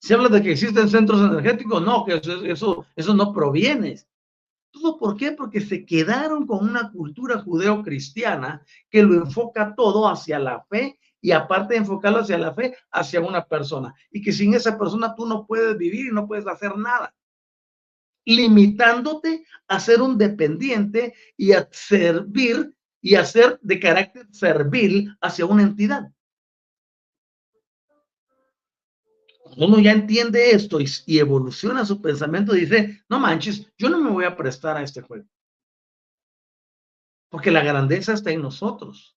Si 0.00 0.14
hablas 0.14 0.32
de 0.32 0.42
que 0.42 0.52
existen 0.52 0.88
centros 0.88 1.20
energéticos, 1.20 1.82
no, 1.82 2.06
que 2.06 2.14
eso, 2.14 2.42
eso, 2.44 2.86
eso 2.96 3.14
no 3.14 3.34
proviene. 3.34 4.00
¿Todo 4.70 4.98
por 4.98 5.18
qué? 5.18 5.32
Porque 5.32 5.60
se 5.60 5.84
quedaron 5.84 6.46
con 6.46 6.66
una 6.66 6.90
cultura 6.90 7.40
judeo-cristiana 7.40 8.64
que 8.88 9.02
lo 9.02 9.14
enfoca 9.16 9.74
todo 9.74 10.08
hacia 10.08 10.38
la 10.38 10.64
fe 10.64 10.98
y 11.22 11.30
aparte 11.30 11.74
de 11.74 11.80
enfocarlo 11.80 12.18
hacia 12.18 12.36
la 12.36 12.52
fe, 12.52 12.76
hacia 12.90 13.20
una 13.20 13.46
persona. 13.46 13.94
Y 14.10 14.20
que 14.20 14.32
sin 14.32 14.54
esa 14.54 14.76
persona 14.76 15.14
tú 15.14 15.24
no 15.24 15.46
puedes 15.46 15.78
vivir 15.78 16.06
y 16.06 16.12
no 16.12 16.26
puedes 16.26 16.46
hacer 16.48 16.76
nada. 16.76 17.14
Limitándote 18.24 19.46
a 19.68 19.78
ser 19.78 20.02
un 20.02 20.18
dependiente 20.18 21.14
y 21.36 21.52
a 21.52 21.68
servir 21.70 22.74
y 23.00 23.14
a 23.14 23.24
ser 23.24 23.58
de 23.62 23.78
carácter 23.78 24.26
servil 24.32 25.16
hacia 25.20 25.46
una 25.46 25.62
entidad. 25.62 26.10
Uno 29.56 29.78
ya 29.78 29.92
entiende 29.92 30.50
esto 30.50 30.80
y, 30.80 30.86
y 31.06 31.18
evoluciona 31.18 31.84
su 31.84 32.00
pensamiento, 32.02 32.52
dice, 32.52 33.04
no 33.08 33.20
manches, 33.20 33.70
yo 33.78 33.90
no 33.90 34.00
me 34.00 34.10
voy 34.10 34.24
a 34.24 34.34
prestar 34.34 34.76
a 34.76 34.82
este 34.82 35.02
juego. 35.02 35.26
Porque 37.28 37.50
la 37.50 37.62
grandeza 37.62 38.12
está 38.12 38.30
en 38.32 38.42
nosotros 38.42 39.16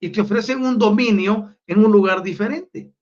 y 0.00 0.10
te 0.10 0.20
ofrecen 0.20 0.64
un 0.64 0.78
dominio 0.78 1.56
en 1.66 1.84
un 1.84 1.90
lugar 1.90 2.22
diferente. 2.22 2.92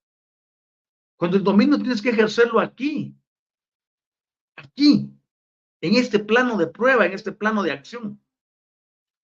Cuando 1.16 1.36
el 1.36 1.44
dominio 1.44 1.78
tienes 1.78 2.03
que 2.03 2.11
ejercerlo 2.11 2.61
aquí, 2.61 3.14
aquí, 4.57 5.11
en 5.80 5.94
este 5.94 6.18
plano 6.18 6.57
de 6.57 6.66
prueba, 6.66 7.07
en 7.07 7.12
este 7.12 7.32
plano 7.32 7.62
de 7.62 7.72
acción. 7.72 8.20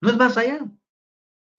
No 0.00 0.10
es 0.10 0.16
más 0.16 0.36
allá. 0.36 0.60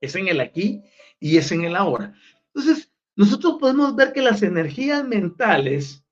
Es 0.01 0.15
en 0.15 0.27
el 0.27 0.39
aquí 0.39 0.83
y 1.19 1.37
es 1.37 1.51
en 1.51 1.63
el 1.63 1.75
ahora. 1.75 2.13
Entonces, 2.53 2.91
nosotros 3.15 3.57
podemos 3.59 3.95
ver 3.95 4.11
que 4.11 4.21
las 4.21 4.41
energías 4.43 5.05
mentales 5.07 6.03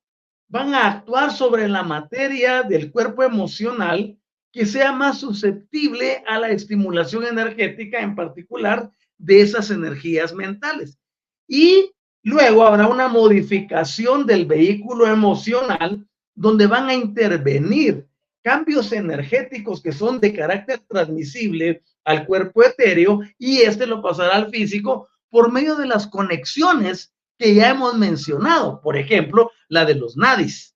van 0.48 0.74
a 0.74 0.86
actuar 0.86 1.32
sobre 1.32 1.68
la 1.68 1.82
materia 1.82 2.62
del 2.62 2.90
cuerpo 2.92 3.22
emocional 3.22 4.18
que 4.52 4.66
sea 4.66 4.92
más 4.92 5.18
susceptible 5.18 6.22
a 6.26 6.38
la 6.38 6.50
estimulación 6.50 7.24
energética, 7.24 8.00
en 8.00 8.14
particular 8.14 8.90
de 9.22 9.40
esas 9.40 9.70
energías 9.70 10.34
mentales. 10.34 10.98
Y 11.46 11.92
luego 12.22 12.64
habrá 12.64 12.88
una 12.88 13.08
modificación 13.08 14.26
del 14.26 14.46
vehículo 14.46 15.06
emocional 15.06 16.06
donde 16.34 16.66
van 16.66 16.88
a 16.88 16.94
intervenir 16.94 18.06
cambios 18.42 18.90
energéticos 18.92 19.80
que 19.80 19.92
son 19.92 20.18
de 20.18 20.34
carácter 20.34 20.80
transmisible 20.88 21.82
al 22.04 22.26
cuerpo 22.26 22.64
etéreo 22.64 23.20
y 23.38 23.58
este 23.58 23.86
lo 23.86 24.02
pasará 24.02 24.34
al 24.34 24.50
físico 24.50 25.08
por 25.30 25.52
medio 25.52 25.76
de 25.76 25.86
las 25.86 26.08
conexiones 26.08 27.14
que 27.38 27.54
ya 27.54 27.70
hemos 27.70 27.96
mencionado, 27.96 28.80
por 28.80 28.96
ejemplo, 28.96 29.52
la 29.68 29.84
de 29.84 29.94
los 29.94 30.16
nadis, 30.16 30.74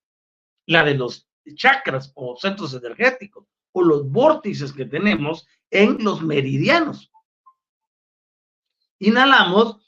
la 0.66 0.84
de 0.84 0.94
los 0.94 1.28
chakras 1.54 2.12
o 2.14 2.36
centros 2.36 2.74
energéticos 2.74 3.44
o 3.72 3.82
los 3.82 4.08
vórtices 4.08 4.72
que 4.72 4.84
tenemos 4.84 5.46
en 5.70 5.98
los 6.02 6.22
meridianos 6.22 7.10
inhalamos 8.98 9.78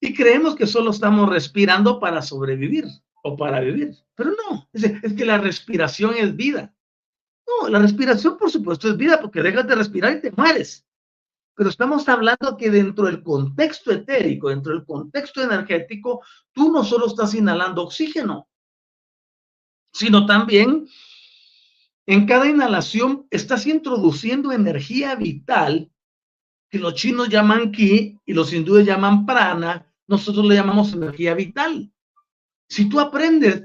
y 0.00 0.14
creemos 0.14 0.56
que 0.56 0.66
solo 0.66 0.90
estamos 0.90 1.28
respirando 1.28 2.00
para 2.00 2.22
sobrevivir 2.22 2.86
o 3.22 3.36
para 3.36 3.60
vivir. 3.60 3.96
Pero 4.14 4.30
no, 4.30 4.68
es, 4.72 5.14
que 5.14 5.24
la 5.24 5.38
respiración 5.38 6.14
es 6.16 6.34
vida. 6.34 6.74
No, 7.46 7.68
la 7.68 7.78
respiración 7.78 8.38
por 8.38 8.50
supuesto 8.50 8.88
es 8.88 8.96
vida 8.96 9.20
porque 9.20 9.42
dejas 9.42 9.66
de 9.66 9.74
respirar 9.74 10.16
y 10.16 10.20
te 10.20 10.32
mueres. 10.32 10.86
Pero 11.54 11.68
estamos 11.68 12.08
hablando 12.08 12.56
que 12.56 12.70
dentro 12.70 13.04
del 13.04 13.22
contexto 13.22 13.92
etérico, 13.92 14.48
dentro 14.48 14.72
del 14.72 14.84
contexto 14.84 15.42
energético, 15.42 16.22
tú 16.52 16.72
no 16.72 16.84
solo 16.84 17.06
estás 17.06 17.34
inhalando 17.34 17.82
oxígeno, 17.82 18.48
sino 19.92 20.24
también 20.24 20.86
en 22.06 22.26
cada 22.26 22.48
inhalación 22.48 23.26
estás 23.30 23.66
introduciendo 23.66 24.52
energía 24.52 25.14
vital 25.16 25.92
que 26.70 26.78
los 26.78 26.94
chinos 26.94 27.28
llaman 27.28 27.72
ki 27.72 28.20
y 28.24 28.32
los 28.32 28.52
hindúes 28.52 28.86
llaman 28.86 29.26
prana, 29.26 29.86
nosotros 30.06 30.46
le 30.46 30.54
llamamos 30.54 30.92
energía 30.92 31.34
vital. 31.34 31.90
Si 32.68 32.88
tú 32.88 33.00
aprendes 33.00 33.64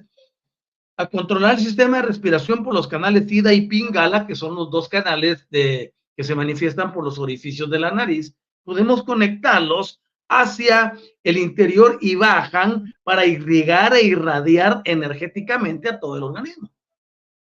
a 0.97 1.07
controlar 1.07 1.55
el 1.55 1.59
sistema 1.63 1.97
de 1.97 2.03
respiración 2.03 2.63
por 2.63 2.73
los 2.73 2.87
canales 2.87 3.31
Ida 3.31 3.53
y 3.53 3.67
Pingala, 3.67 4.25
que 4.25 4.35
son 4.35 4.55
los 4.55 4.71
dos 4.71 4.89
canales 4.89 5.47
de, 5.51 5.93
que 6.17 6.23
se 6.23 6.33
manifiestan 6.33 6.93
por 6.93 7.03
los 7.03 7.19
orificios 7.19 7.69
de 7.69 7.79
la 7.79 7.91
nariz, 7.91 8.35
podemos 8.63 9.03
conectarlos 9.03 10.01
hacia 10.27 10.97
el 11.23 11.37
interior 11.37 11.99
y 12.01 12.15
bajan 12.15 12.91
para 13.03 13.27
irrigar 13.27 13.93
e 13.93 14.03
irradiar 14.03 14.81
energéticamente 14.85 15.89
a 15.89 15.99
todo 15.99 16.17
el 16.17 16.23
organismo. 16.23 16.71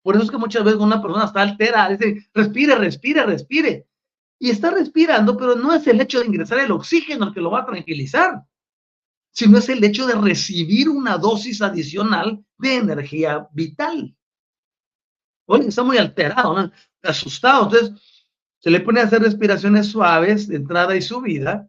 Por 0.02 0.16
eso 0.16 0.24
es 0.24 0.30
que 0.30 0.36
muchas 0.36 0.62
veces 0.62 0.80
una 0.80 1.00
persona 1.00 1.24
está 1.24 1.40
alterada, 1.40 1.96
dice, 1.96 2.28
respire, 2.34 2.74
respire, 2.74 3.24
respire 3.24 3.86
y 4.38 4.50
está 4.50 4.70
respirando, 4.70 5.36
pero 5.36 5.54
no 5.54 5.72
es 5.72 5.86
el 5.86 6.00
hecho 6.00 6.20
de 6.20 6.26
ingresar 6.26 6.58
el 6.58 6.72
oxígeno 6.72 7.28
el 7.28 7.34
que 7.34 7.40
lo 7.40 7.50
va 7.50 7.60
a 7.60 7.66
tranquilizar, 7.66 8.42
sino 9.30 9.58
es 9.58 9.68
el 9.68 9.82
hecho 9.82 10.06
de 10.06 10.14
recibir 10.14 10.88
una 10.88 11.16
dosis 11.18 11.62
adicional 11.62 12.44
de 12.58 12.76
energía 12.76 13.48
vital. 13.52 14.14
Oye, 15.46 15.68
está 15.68 15.82
muy 15.82 15.96
alterado, 15.96 16.70
asustado, 17.02 17.64
entonces 17.64 18.02
se 18.58 18.70
le 18.70 18.80
pone 18.80 19.00
a 19.00 19.04
hacer 19.04 19.22
respiraciones 19.22 19.86
suaves 19.86 20.48
de 20.48 20.56
entrada 20.56 20.96
y 20.96 21.02
subida 21.02 21.68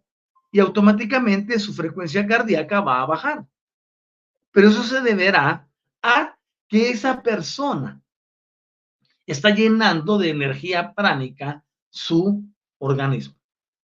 y 0.52 0.60
automáticamente 0.60 1.60
su 1.60 1.74
frecuencia 1.74 2.26
cardíaca 2.26 2.82
va 2.82 3.02
a 3.02 3.06
bajar. 3.06 3.46
Pero 4.52 4.70
eso 4.70 4.84
se 4.84 5.02
deberá 5.02 5.70
a 6.02 6.38
que 6.68 6.90
esa 6.90 7.22
persona 7.22 8.02
está 9.26 9.50
llenando 9.52 10.18
de 10.18 10.30
energía 10.30 10.94
pránica 10.94 11.64
su 11.90 12.44
organismo 12.80 13.36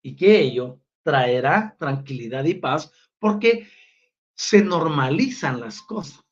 y 0.03 0.17
que 0.17 0.41
ello 0.41 0.81
traerá 1.03 1.77
tranquilidad 1.79 2.45
y 2.45 2.55
paz 2.55 2.93
porque 3.19 3.69
se 4.35 4.63
normalizan 4.63 5.61
las 5.61 5.83
cosas. 5.83 6.25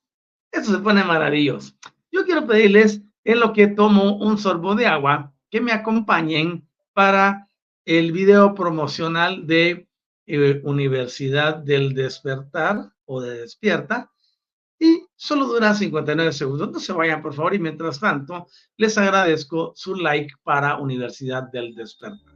Eso 0.51 0.73
se 0.73 0.79
pone 0.79 1.03
maravilloso. 1.03 1.75
Yo 2.11 2.25
quiero 2.25 2.47
pedirles, 2.47 3.03
en 3.25 3.41
lo 3.41 3.53
que 3.53 3.67
tomo 3.67 4.17
un 4.17 4.39
sorbo 4.39 4.77
de 4.77 4.87
agua, 4.87 5.35
que 5.51 5.61
me 5.61 5.73
acompañen 5.73 6.69
para 6.93 7.49
el 7.85 8.13
video 8.13 8.55
promocional 8.55 9.47
de 9.47 9.89
eh, 10.27 10.61
Universidad 10.65 11.57
del 11.57 11.93
Despertar 11.93 12.93
o 13.05 13.21
de 13.21 13.41
Despierta. 13.41 14.13
Y 14.79 15.07
solo 15.17 15.47
dura 15.47 15.75
59 15.75 16.33
segundos. 16.33 16.71
No 16.71 16.79
se 16.79 16.93
vayan, 16.93 17.23
por 17.23 17.35
favor. 17.35 17.55
Y 17.55 17.59
mientras 17.59 17.99
tanto, 17.99 18.47
les 18.77 18.97
agradezco 18.97 19.73
su 19.75 19.97
like 19.97 20.35
para 20.43 20.77
Universidad 20.77 21.45
del 21.51 21.75
Despertar. 21.75 22.36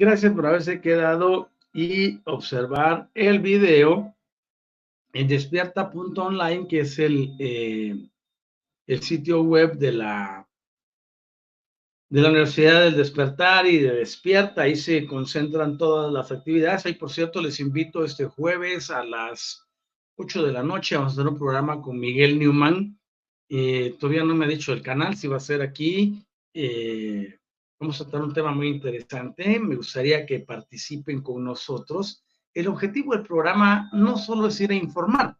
Gracias 0.00 0.32
por 0.32 0.46
haberse 0.46 0.80
quedado 0.80 1.50
y 1.74 2.22
observar 2.24 3.10
el 3.12 3.38
video 3.40 4.16
en 5.12 5.28
despierta.online, 5.28 6.66
que 6.66 6.80
es 6.80 6.98
el, 6.98 7.36
eh, 7.38 8.08
el 8.86 9.02
sitio 9.02 9.42
web 9.42 9.74
de 9.74 9.92
la, 9.92 10.48
de 12.08 12.20
la 12.22 12.30
Universidad 12.30 12.84
del 12.84 12.96
Despertar 12.96 13.66
y 13.66 13.76
de 13.76 13.96
Despierta. 13.96 14.62
Ahí 14.62 14.74
se 14.74 15.04
concentran 15.04 15.76
todas 15.76 16.10
las 16.10 16.32
actividades. 16.32 16.86
Ahí, 16.86 16.94
por 16.94 17.10
cierto, 17.10 17.42
les 17.42 17.60
invito 17.60 18.02
este 18.02 18.24
jueves 18.24 18.90
a 18.90 19.04
las 19.04 19.68
8 20.16 20.46
de 20.46 20.52
la 20.52 20.62
noche. 20.62 20.96
Vamos 20.96 21.12
a 21.12 21.20
hacer 21.20 21.30
un 21.30 21.38
programa 21.38 21.82
con 21.82 22.00
Miguel 22.00 22.38
Newman. 22.38 22.98
Eh, 23.50 23.96
todavía 24.00 24.24
no 24.24 24.34
me 24.34 24.46
ha 24.46 24.48
dicho 24.48 24.72
el 24.72 24.80
canal 24.80 25.14
si 25.14 25.28
va 25.28 25.36
a 25.36 25.40
ser 25.40 25.60
aquí. 25.60 26.24
Eh, 26.54 27.39
Vamos 27.80 27.98
a 27.98 28.04
tratar 28.04 28.28
un 28.28 28.34
tema 28.34 28.52
muy 28.52 28.68
interesante. 28.68 29.58
Me 29.58 29.74
gustaría 29.74 30.26
que 30.26 30.40
participen 30.40 31.22
con 31.22 31.42
nosotros. 31.42 32.22
El 32.52 32.68
objetivo 32.68 33.14
del 33.14 33.22
programa 33.22 33.88
no 33.94 34.18
solo 34.18 34.48
es 34.48 34.60
ir 34.60 34.70
a 34.70 34.74
informar, 34.74 35.38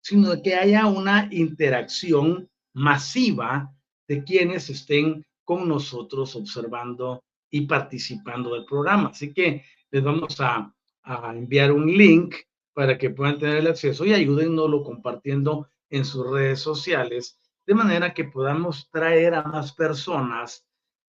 sino 0.00 0.30
que 0.42 0.54
haya 0.54 0.86
una 0.86 1.28
interacción 1.30 2.48
masiva 2.72 3.70
de 4.08 4.24
quienes 4.24 4.70
estén 4.70 5.26
con 5.44 5.68
nosotros 5.68 6.34
observando 6.36 7.22
y 7.50 7.66
participando 7.66 8.54
del 8.54 8.64
programa. 8.64 9.10
Así 9.10 9.34
que 9.34 9.62
les 9.90 10.02
vamos 10.02 10.40
a, 10.40 10.74
a 11.02 11.36
enviar 11.36 11.70
un 11.70 11.86
link 11.86 12.34
para 12.72 12.96
que 12.96 13.10
puedan 13.10 13.38
tener 13.38 13.58
el 13.58 13.66
acceso 13.66 14.06
y 14.06 14.14
ayúdennoslo 14.14 14.82
compartiendo 14.82 15.68
en 15.90 16.06
sus 16.06 16.30
redes 16.30 16.60
sociales, 16.60 17.38
de 17.66 17.74
manera 17.74 18.14
que 18.14 18.24
podamos 18.24 18.88
traer 18.90 19.34
a 19.34 19.42
más 19.42 19.74
personas 19.74 20.64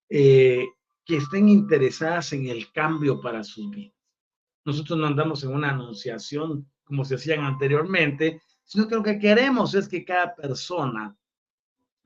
eh, 0.10 0.66
que 1.06 1.18
estén 1.18 1.49
interesadas 1.49 2.34
en 2.34 2.47
el 2.47 2.72
cambio 2.72 3.22
para 3.22 3.43
sus 3.43 3.70
vidas. 3.70 3.93
Nosotros 4.66 4.97
no 4.97 5.06
andamos 5.06 5.43
en 5.43 5.53
una 5.53 5.70
anunciación 5.70 6.68
como 6.84 7.06
se 7.06 7.16
hacían 7.16 7.41
anteriormente, 7.41 8.41
sino 8.64 8.88
que 8.88 8.95
lo 8.95 9.03
que 9.03 9.20
queremos 9.20 9.76
es 9.76 9.88
que 9.88 10.03
cada 10.03 10.36
persona 10.36 11.16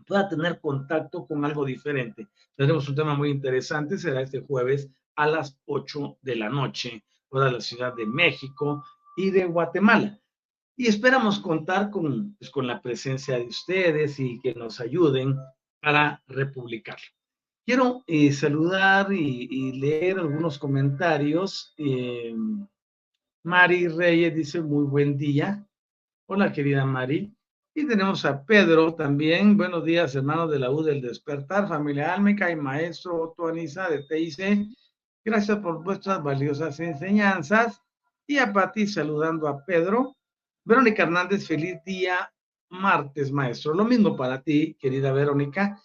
pueda 0.06 0.28
tener 0.28 0.60
contacto 0.60 1.26
con 1.26 1.45
algo 1.45 1.64
diferente. 1.64 2.28
Tenemos 2.56 2.89
un 2.89 2.95
tema 2.95 3.16
muy 3.16 3.30
interesante, 3.30 3.97
será 3.97 4.22
este 4.22 4.41
jueves 4.41 4.89
a 5.16 5.28
las 5.28 5.58
8 5.66 6.18
de 6.22 6.36
la 6.36 6.50
noche, 6.50 7.04
hora 7.30 7.52
la 7.52 7.62
Ciudad 7.62 7.93
de 7.93 8.06
México 8.06 8.84
y 9.16 9.30
de 9.30 9.45
Guatemala. 9.45 10.20
Y 10.76 10.88
esperamos 10.88 11.39
contar 11.39 11.89
con, 11.91 12.36
pues, 12.36 12.50
con 12.50 12.66
la 12.66 12.82
presencia 12.82 13.38
de 13.38 13.45
ustedes 13.45 14.20
y 14.20 14.39
que 14.39 14.54
nos 14.54 14.80
ayuden 14.80 15.38
para 15.82 16.24
republicarlo. 16.28 17.18
Quiero 17.66 18.03
eh, 18.07 18.32
saludar 18.32 19.12
y, 19.14 19.72
leer 19.74 20.20
algunos 20.20 20.57
comentarios. 20.57 21.74
Eh, 21.78 22.36
Mari 23.43 23.88
Reyes 23.88 24.36
dice 24.36 24.62
muy 24.62 24.86
buen 24.86 25.18
día. 25.18 25.66
Hola, 26.28 26.51
querida 26.51 26.86
Mari. 26.86 27.34
Y 27.76 27.88
tenemos 27.88 28.26
a 28.26 28.43
Pedro 28.43 28.95
también. 28.95 29.55
Buenos 29.55 29.86
días, 29.86 30.16
hermanos 30.16 30.51
de 30.51 30.60
la 30.60 30.72
U 30.72 30.84
del 30.84 31.01
Despertar, 31.01 31.68
familia 31.68 32.14
Álmica 32.14 32.49
y 32.51 32.55
maestro 32.55 33.22
Otto 33.22 33.47
de 33.47 34.05
TIC. 34.10 34.68
Gracias 35.24 35.60
por 35.60 35.84
vuestras 35.84 36.24
valiosas 36.24 36.80
enseñanzas. 36.80 37.82
Y 38.28 38.38
a 38.38 38.51
Pati 38.51 38.88
saludando 38.88 39.47
a 39.47 39.64
Pedro. 39.64 40.18
Verónica 40.66 41.03
Hernández, 41.03 41.47
feliz 41.47 41.78
día 41.86 42.32
martes, 42.70 43.32
maestro. 43.32 43.74
Lo 43.74 43.86
mismo 43.86 44.16
para 44.16 44.41
ti, 44.41 44.76
querida 44.80 45.12
Verónica. 45.12 45.82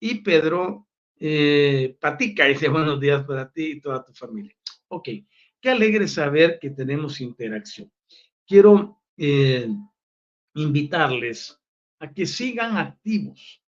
Y 0.00 0.22
Pedro 0.22 0.86
eh, 1.24 1.96
Patica 2.00 2.46
dice 2.46 2.68
buenos 2.68 2.98
días 2.98 3.24
para 3.24 3.48
ti 3.48 3.72
y 3.72 3.80
toda 3.80 4.04
tu 4.04 4.12
familia. 4.12 4.56
Ok, 4.88 5.08
qué 5.60 5.70
alegre 5.70 6.08
saber 6.08 6.58
que 6.60 6.70
tenemos 6.70 7.20
interacción. 7.20 7.92
Quiero 8.44 9.04
eh, 9.16 9.68
invitarles 10.54 11.56
a 12.00 12.12
que 12.12 12.26
sigan 12.26 12.76
activos, 12.76 13.62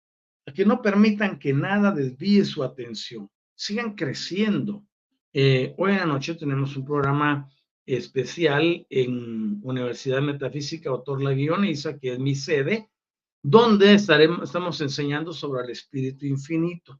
a 0.47 0.53
que 0.53 0.65
no 0.65 0.81
permitan 0.81 1.39
que 1.39 1.53
nada 1.53 1.93
desvíe 1.93 2.43
su 2.47 2.65
atención, 2.65 3.31
sigan 3.55 3.97
creciendo. 3.97 4.87
Eh, 5.35 5.75
hoy 5.77 5.93
en 5.93 5.99
la 5.99 6.07
noche 6.07 6.35
tenemos 6.35 6.75
un 6.75 6.87
programa 6.87 7.51
especial 7.85 8.87
en 8.89 9.61
Universidad 9.63 10.23
Metafísica 10.23 10.89
Autor 10.89 11.23
La 11.23 11.33
Guioniza, 11.33 11.99
que 11.99 12.15
es 12.15 12.19
mi 12.19 12.35
sede, 12.35 12.89
donde 13.43 13.93
estaremos, 13.93 14.45
estamos 14.45 14.81
enseñando 14.81 15.35
sobre 15.35 15.65
el 15.65 15.71
espíritu 15.71 16.25
infinito. 16.25 16.99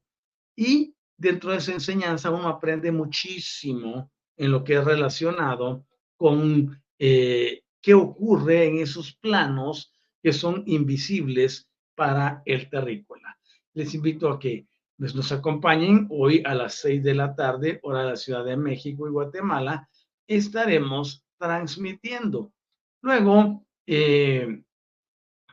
Y 0.57 0.95
dentro 1.17 1.51
de 1.51 1.59
esa 1.59 1.73
enseñanza 1.73 2.31
uno 2.31 2.49
aprende 2.49 2.91
muchísimo 2.93 4.11
en 4.37 4.51
lo 4.51 4.65
que 4.65 4.75
es 4.75 4.85
relacionado 4.85 5.87
con 6.17 6.83
eh, 6.99 7.63
qué 7.81 7.95
ocurre 7.95 8.67
en 8.67 8.79
esos 8.79 9.15
planos 9.17 9.93
que 10.23 10.33
son 10.33 10.63
invisibles 10.67 11.69
para 11.95 12.43
el 12.45 12.69
terrícola. 12.71 13.37
Les 13.75 13.95
invito 13.95 14.29
a 14.29 14.39
que 14.39 14.67
nos 14.99 15.33
acompañen 15.33 16.07
hoy 16.11 16.43
a 16.45 16.55
las 16.55 16.75
seis 16.75 17.03
de 17.03 17.15
la 17.15 17.35
tarde, 17.35 17.81
hora 17.83 18.05
de 18.05 18.11
la 18.11 18.17
Ciudad 18.17 18.45
de 18.45 18.57
México 18.57 19.09
y 19.09 19.11
Guatemala. 19.11 19.89
Estaremos 20.29 21.25
transmitiendo. 21.39 22.53
Luego, 23.01 23.67
eh, 23.87 24.63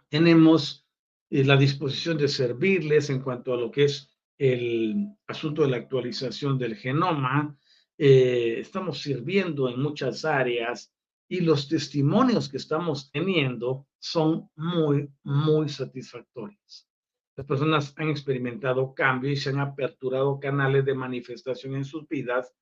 tenemos 0.07 0.85
eh, 1.31 1.43
la 1.43 1.57
disposición 1.57 2.17
de 2.17 2.27
servirles 2.27 3.09
en 3.09 3.21
cuanto 3.21 3.53
a 3.53 3.57
lo 3.57 3.71
que 3.71 3.85
es 3.85 4.09
el 4.39 5.09
asunto 5.27 5.61
de 5.61 5.69
la 5.69 5.77
actualización 5.77 6.57
del 6.57 6.75
genoma. 6.75 7.55
Eh, 7.97 8.55
estamos 8.59 8.99
sirviendo 8.99 9.69
en 9.69 9.81
muchas 9.81 10.25
áreas 10.25 10.91
y 11.27 11.41
los 11.41 11.67
testimonios 11.67 12.49
que 12.49 12.57
estamos 12.57 13.11
teniendo 13.11 13.85
son 13.99 14.49
muy, 14.55 15.09
muy 15.23 15.69
satisfactorios. 15.69 16.87
Las 17.35 17.45
personas 17.45 17.93
han 17.97 18.09
experimentado 18.09 18.93
cambio 18.93 19.29
y 19.29 19.35
se 19.35 19.49
han 19.49 19.59
aperturado 19.59 20.39
canales 20.39 20.85
de 20.85 20.95
manifestación 20.95 21.75
en 21.75 21.85
sus 21.85 22.07
vidas 22.07 22.53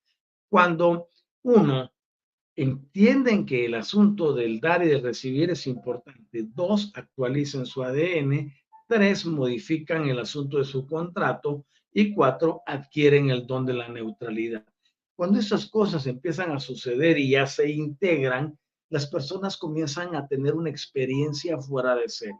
cuando 0.50 1.08
uno 1.42 1.90
entienden 2.56 3.46
que 3.46 3.66
el 3.66 3.74
asunto 3.74 4.32
del 4.32 4.58
dar 4.60 4.84
y 4.84 4.88
de 4.88 5.00
recibir 5.00 5.50
es 5.50 5.66
importante. 5.68 6.44
Dos, 6.54 6.90
actualicen 6.94 7.66
su 7.66 7.84
ADN. 7.84 8.52
Tres, 8.88 9.26
modifican 9.26 10.08
el 10.08 10.18
asunto 10.18 10.58
de 10.58 10.64
su 10.64 10.86
contrato. 10.86 11.66
Y 11.92 12.14
cuatro, 12.14 12.62
adquieren 12.66 13.30
el 13.30 13.46
don 13.46 13.66
de 13.66 13.74
la 13.74 13.88
neutralidad. 13.88 14.64
Cuando 15.14 15.38
esas 15.38 15.66
cosas 15.66 16.06
empiezan 16.06 16.52
a 16.52 16.60
suceder 16.60 17.18
y 17.18 17.30
ya 17.30 17.46
se 17.46 17.70
integran, 17.70 18.58
las 18.88 19.06
personas 19.06 19.56
comienzan 19.56 20.14
a 20.14 20.26
tener 20.26 20.54
una 20.54 20.70
experiencia 20.70 21.58
fuera 21.58 21.94
de 21.96 22.08
ser. 22.08 22.32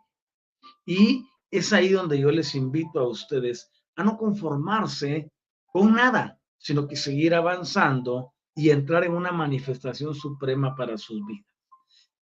Y 0.87 1.27
es 1.51 1.73
ahí 1.73 1.91
donde 1.91 2.19
yo 2.19 2.31
les 2.31 2.55
invito 2.55 3.01
a 3.01 3.09
ustedes 3.09 3.71
a 3.97 4.05
no 4.05 4.17
conformarse 4.17 5.31
con 5.67 5.93
nada, 5.93 6.41
sino 6.57 6.87
que 6.87 6.97
seguir 6.97 7.35
avanzando 7.35 8.33
y 8.55 8.71
entrar 8.71 9.05
en 9.05 9.13
una 9.13 9.33
manifestación 9.33 10.15
suprema 10.15 10.75
para 10.75 10.97
sus 10.97 11.25
vidas. 11.27 11.47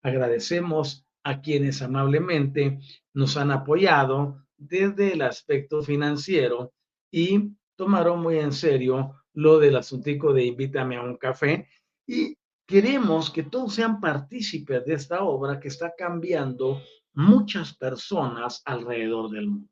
Agradecemos 0.02 1.06
a 1.24 1.42
quienes 1.42 1.82
amablemente 1.82 2.80
nos 3.14 3.38
han 3.38 3.52
apoyado 3.52 4.46
desde 4.58 5.14
el 5.14 5.22
aspecto 5.22 5.82
financiero 5.82 6.74
y 7.12 7.52
tomaron 7.76 8.22
muy 8.22 8.38
en 8.38 8.52
serio 8.52 9.16
lo 9.34 9.60
del 9.60 9.76
asuntico 9.76 10.34
de 10.34 10.46
invítame 10.46 10.96
a 10.98 11.02
un 11.02 11.18
café 11.18 11.68
y 12.06 12.38
queremos 12.66 13.30
que 13.32 13.44
todos 13.44 13.74
sean 13.74 14.00
partícipes 14.00 14.86
de 14.86 14.94
esta 14.94 15.24
obra 15.24 15.60
que 15.60 15.68
está 15.68 15.94
cambiando 15.98 16.82
muchas 17.14 17.76
personas 17.76 18.62
alrededor 18.66 19.30
del 19.30 19.48
mundo. 19.48 19.70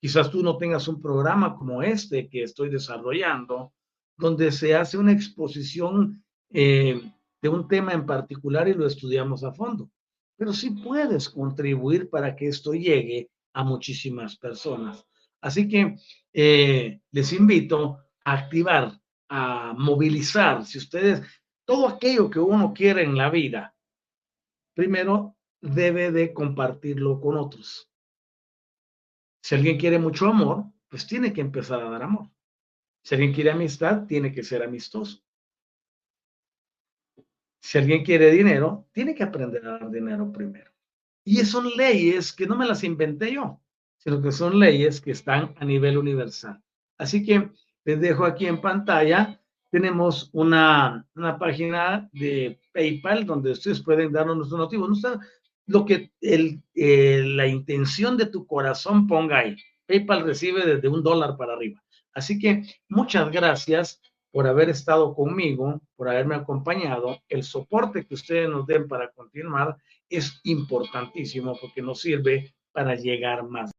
Quizás 0.00 0.30
tú 0.30 0.42
no 0.42 0.56
tengas 0.56 0.88
un 0.88 1.00
programa 1.00 1.54
como 1.54 1.82
este 1.82 2.28
que 2.28 2.42
estoy 2.42 2.70
desarrollando, 2.70 3.72
donde 4.16 4.50
se 4.50 4.74
hace 4.74 4.98
una 4.98 5.12
exposición 5.12 6.24
eh, 6.50 7.00
de 7.40 7.48
un 7.48 7.68
tema 7.68 7.92
en 7.92 8.04
particular 8.04 8.68
y 8.68 8.74
lo 8.74 8.86
estudiamos 8.86 9.44
a 9.44 9.52
fondo. 9.52 9.88
Pero 10.42 10.54
sí 10.54 10.70
puedes 10.70 11.28
contribuir 11.28 12.10
para 12.10 12.34
que 12.34 12.48
esto 12.48 12.72
llegue 12.72 13.30
a 13.52 13.62
muchísimas 13.62 14.36
personas. 14.36 15.06
Así 15.40 15.68
que 15.68 15.94
eh, 16.32 17.00
les 17.12 17.32
invito 17.32 18.00
a 18.24 18.32
activar, 18.32 19.00
a 19.28 19.72
movilizar, 19.78 20.66
si 20.66 20.78
ustedes, 20.78 21.22
todo 21.64 21.86
aquello 21.86 22.28
que 22.28 22.40
uno 22.40 22.74
quiere 22.74 23.04
en 23.04 23.16
la 23.16 23.30
vida, 23.30 23.72
primero 24.74 25.36
debe 25.60 26.10
de 26.10 26.34
compartirlo 26.34 27.20
con 27.20 27.36
otros. 27.36 27.88
Si 29.44 29.54
alguien 29.54 29.78
quiere 29.78 30.00
mucho 30.00 30.26
amor, 30.26 30.64
pues 30.88 31.06
tiene 31.06 31.32
que 31.32 31.40
empezar 31.40 31.80
a 31.80 31.88
dar 31.88 32.02
amor. 32.02 32.28
Si 33.04 33.14
alguien 33.14 33.32
quiere 33.32 33.52
amistad, 33.52 34.06
tiene 34.08 34.32
que 34.32 34.42
ser 34.42 34.64
amistoso. 34.64 35.22
Si 37.62 37.78
alguien 37.78 38.04
quiere 38.04 38.32
dinero, 38.32 38.88
tiene 38.92 39.14
que 39.14 39.22
aprender 39.22 39.64
a 39.64 39.78
dar 39.78 39.90
dinero 39.90 40.32
primero. 40.32 40.70
Y 41.24 41.36
son 41.44 41.70
leyes 41.76 42.32
que 42.32 42.44
no 42.44 42.56
me 42.56 42.66
las 42.66 42.82
inventé 42.82 43.32
yo, 43.32 43.60
sino 43.98 44.20
que 44.20 44.32
son 44.32 44.58
leyes 44.58 45.00
que 45.00 45.12
están 45.12 45.54
a 45.56 45.64
nivel 45.64 45.96
universal. 45.96 46.60
Así 46.98 47.24
que 47.24 47.50
les 47.84 48.00
dejo 48.00 48.24
aquí 48.24 48.46
en 48.46 48.60
pantalla. 48.60 49.40
Tenemos 49.70 50.28
una, 50.32 51.06
una 51.14 51.38
página 51.38 52.10
de 52.12 52.60
PayPal 52.72 53.24
donde 53.24 53.52
ustedes 53.52 53.80
pueden 53.80 54.12
darnos 54.12 54.36
nuestro 54.36 54.58
motivo. 54.58 54.88
No 54.88 54.96
lo 55.66 55.84
que 55.84 56.10
el, 56.20 56.60
eh, 56.74 57.22
la 57.24 57.46
intención 57.46 58.16
de 58.16 58.26
tu 58.26 58.44
corazón 58.44 59.06
ponga 59.06 59.38
ahí. 59.38 59.56
PayPal 59.86 60.24
recibe 60.24 60.66
desde 60.66 60.88
un 60.88 61.04
dólar 61.04 61.36
para 61.36 61.54
arriba. 61.54 61.80
Así 62.12 62.40
que 62.40 62.64
muchas 62.88 63.30
gracias 63.30 64.00
por 64.32 64.46
haber 64.46 64.70
estado 64.70 65.14
conmigo, 65.14 65.80
por 65.94 66.08
haberme 66.08 66.34
acompañado. 66.34 67.22
El 67.28 67.44
soporte 67.44 68.04
que 68.04 68.14
ustedes 68.14 68.48
nos 68.48 68.66
den 68.66 68.88
para 68.88 69.10
continuar 69.12 69.76
es 70.08 70.40
importantísimo 70.44 71.56
porque 71.60 71.82
nos 71.82 72.00
sirve 72.00 72.54
para 72.72 72.94
llegar 72.96 73.44
más. 73.44 73.70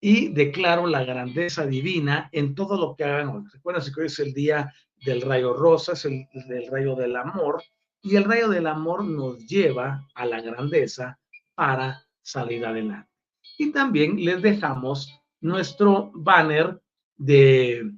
Y 0.00 0.28
declaro 0.28 0.86
la 0.86 1.04
grandeza 1.04 1.66
divina 1.66 2.28
en 2.32 2.54
todo 2.54 2.76
lo 2.76 2.94
que 2.94 3.04
hagan 3.04 3.28
hoy. 3.28 3.44
Recuerden 3.52 3.94
que 3.94 4.00
hoy 4.00 4.06
es 4.06 4.18
el 4.18 4.32
día 4.32 4.72
del 5.04 5.22
rayo 5.22 5.54
rosa, 5.54 5.92
es 5.92 6.04
el 6.04 6.26
del 6.48 6.68
rayo 6.70 6.94
del 6.94 7.16
amor, 7.16 7.62
y 8.02 8.16
el 8.16 8.24
rayo 8.24 8.48
del 8.48 8.66
amor 8.66 9.04
nos 9.04 9.38
lleva 9.46 10.06
a 10.14 10.24
la 10.24 10.40
grandeza 10.40 11.18
para 11.54 12.04
salir 12.22 12.64
adelante. 12.64 13.10
Y 13.58 13.72
también 13.72 14.24
les 14.24 14.40
dejamos 14.40 15.17
nuestro 15.40 16.10
banner 16.14 16.80
de, 17.16 17.90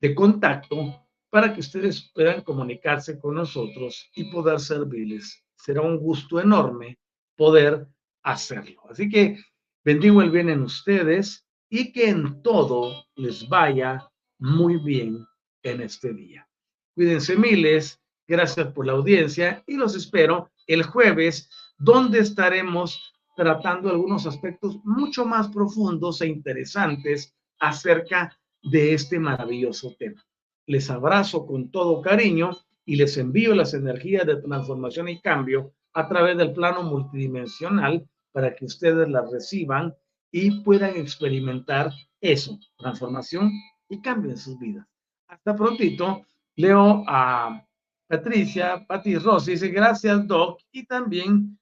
de 0.00 0.14
contacto 0.14 1.06
para 1.30 1.52
que 1.54 1.60
ustedes 1.60 2.10
puedan 2.14 2.42
comunicarse 2.42 3.18
con 3.18 3.34
nosotros 3.34 4.10
y 4.14 4.30
poder 4.30 4.60
servirles. 4.60 5.42
Será 5.56 5.80
un 5.80 5.98
gusto 5.98 6.40
enorme 6.40 6.98
poder 7.36 7.86
hacerlo. 8.22 8.82
Así 8.90 9.08
que 9.08 9.38
bendigo 9.84 10.20
el 10.22 10.30
bien 10.30 10.50
en 10.50 10.62
ustedes 10.62 11.46
y 11.70 11.92
que 11.92 12.10
en 12.10 12.42
todo 12.42 13.06
les 13.16 13.48
vaya 13.48 14.08
muy 14.38 14.76
bien 14.76 15.26
en 15.62 15.80
este 15.80 16.12
día. 16.12 16.46
Cuídense 16.94 17.36
miles, 17.36 17.98
gracias 18.26 18.66
por 18.72 18.86
la 18.86 18.92
audiencia 18.92 19.62
y 19.66 19.76
los 19.76 19.94
espero 19.94 20.50
el 20.66 20.82
jueves, 20.82 21.48
donde 21.78 22.18
estaremos 22.18 23.11
tratando 23.36 23.90
algunos 23.90 24.26
aspectos 24.26 24.78
mucho 24.84 25.24
más 25.24 25.48
profundos 25.48 26.20
e 26.20 26.28
interesantes 26.28 27.34
acerca 27.58 28.36
de 28.62 28.94
este 28.94 29.18
maravilloso 29.18 29.94
tema. 29.98 30.24
Les 30.66 30.90
abrazo 30.90 31.46
con 31.46 31.70
todo 31.70 32.00
cariño 32.02 32.50
y 32.84 32.96
les 32.96 33.16
envío 33.16 33.54
las 33.54 33.74
energías 33.74 34.26
de 34.26 34.36
transformación 34.36 35.08
y 35.08 35.20
cambio 35.20 35.72
a 35.94 36.08
través 36.08 36.36
del 36.36 36.52
plano 36.52 36.82
multidimensional 36.82 38.06
para 38.32 38.54
que 38.54 38.64
ustedes 38.64 39.08
las 39.08 39.30
reciban 39.30 39.94
y 40.30 40.62
puedan 40.62 40.96
experimentar 40.96 41.92
eso, 42.20 42.58
transformación 42.78 43.50
y 43.88 44.00
cambio 44.00 44.30
en 44.30 44.38
sus 44.38 44.58
vidas. 44.58 44.86
Hasta 45.28 45.54
prontito, 45.54 46.26
leo 46.56 47.04
a 47.06 47.64
Patricia, 48.08 48.84
Pati 48.86 49.16
Rossi, 49.18 49.52
dice 49.52 49.68
gracias 49.68 50.26
Doc 50.26 50.60
y 50.70 50.86
también 50.86 51.58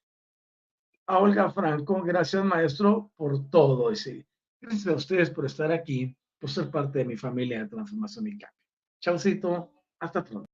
a 1.10 1.18
Olga 1.18 1.50
Franco, 1.50 2.02
gracias 2.02 2.44
maestro 2.44 3.10
por 3.16 3.50
todo. 3.50 3.90
ese 3.90 4.26
gracias 4.60 4.86
a 4.86 4.96
ustedes 4.96 5.30
por 5.30 5.44
estar 5.44 5.72
aquí, 5.72 6.16
por 6.38 6.48
ser 6.48 6.70
parte 6.70 7.00
de 7.00 7.04
mi 7.04 7.16
familia 7.16 7.60
de 7.60 7.68
transformación 7.68 8.28
y 8.28 8.38
cambio. 8.38 8.56
Chaucito, 9.00 9.72
hasta 9.98 10.22
pronto. 10.22 10.49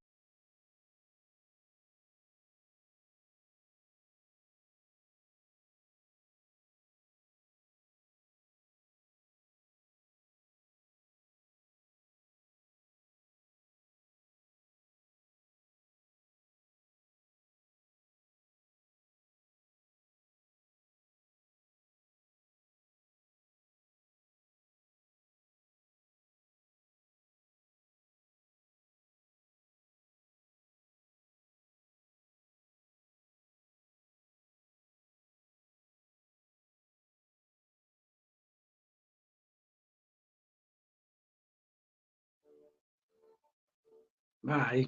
Bye. 44.46 44.86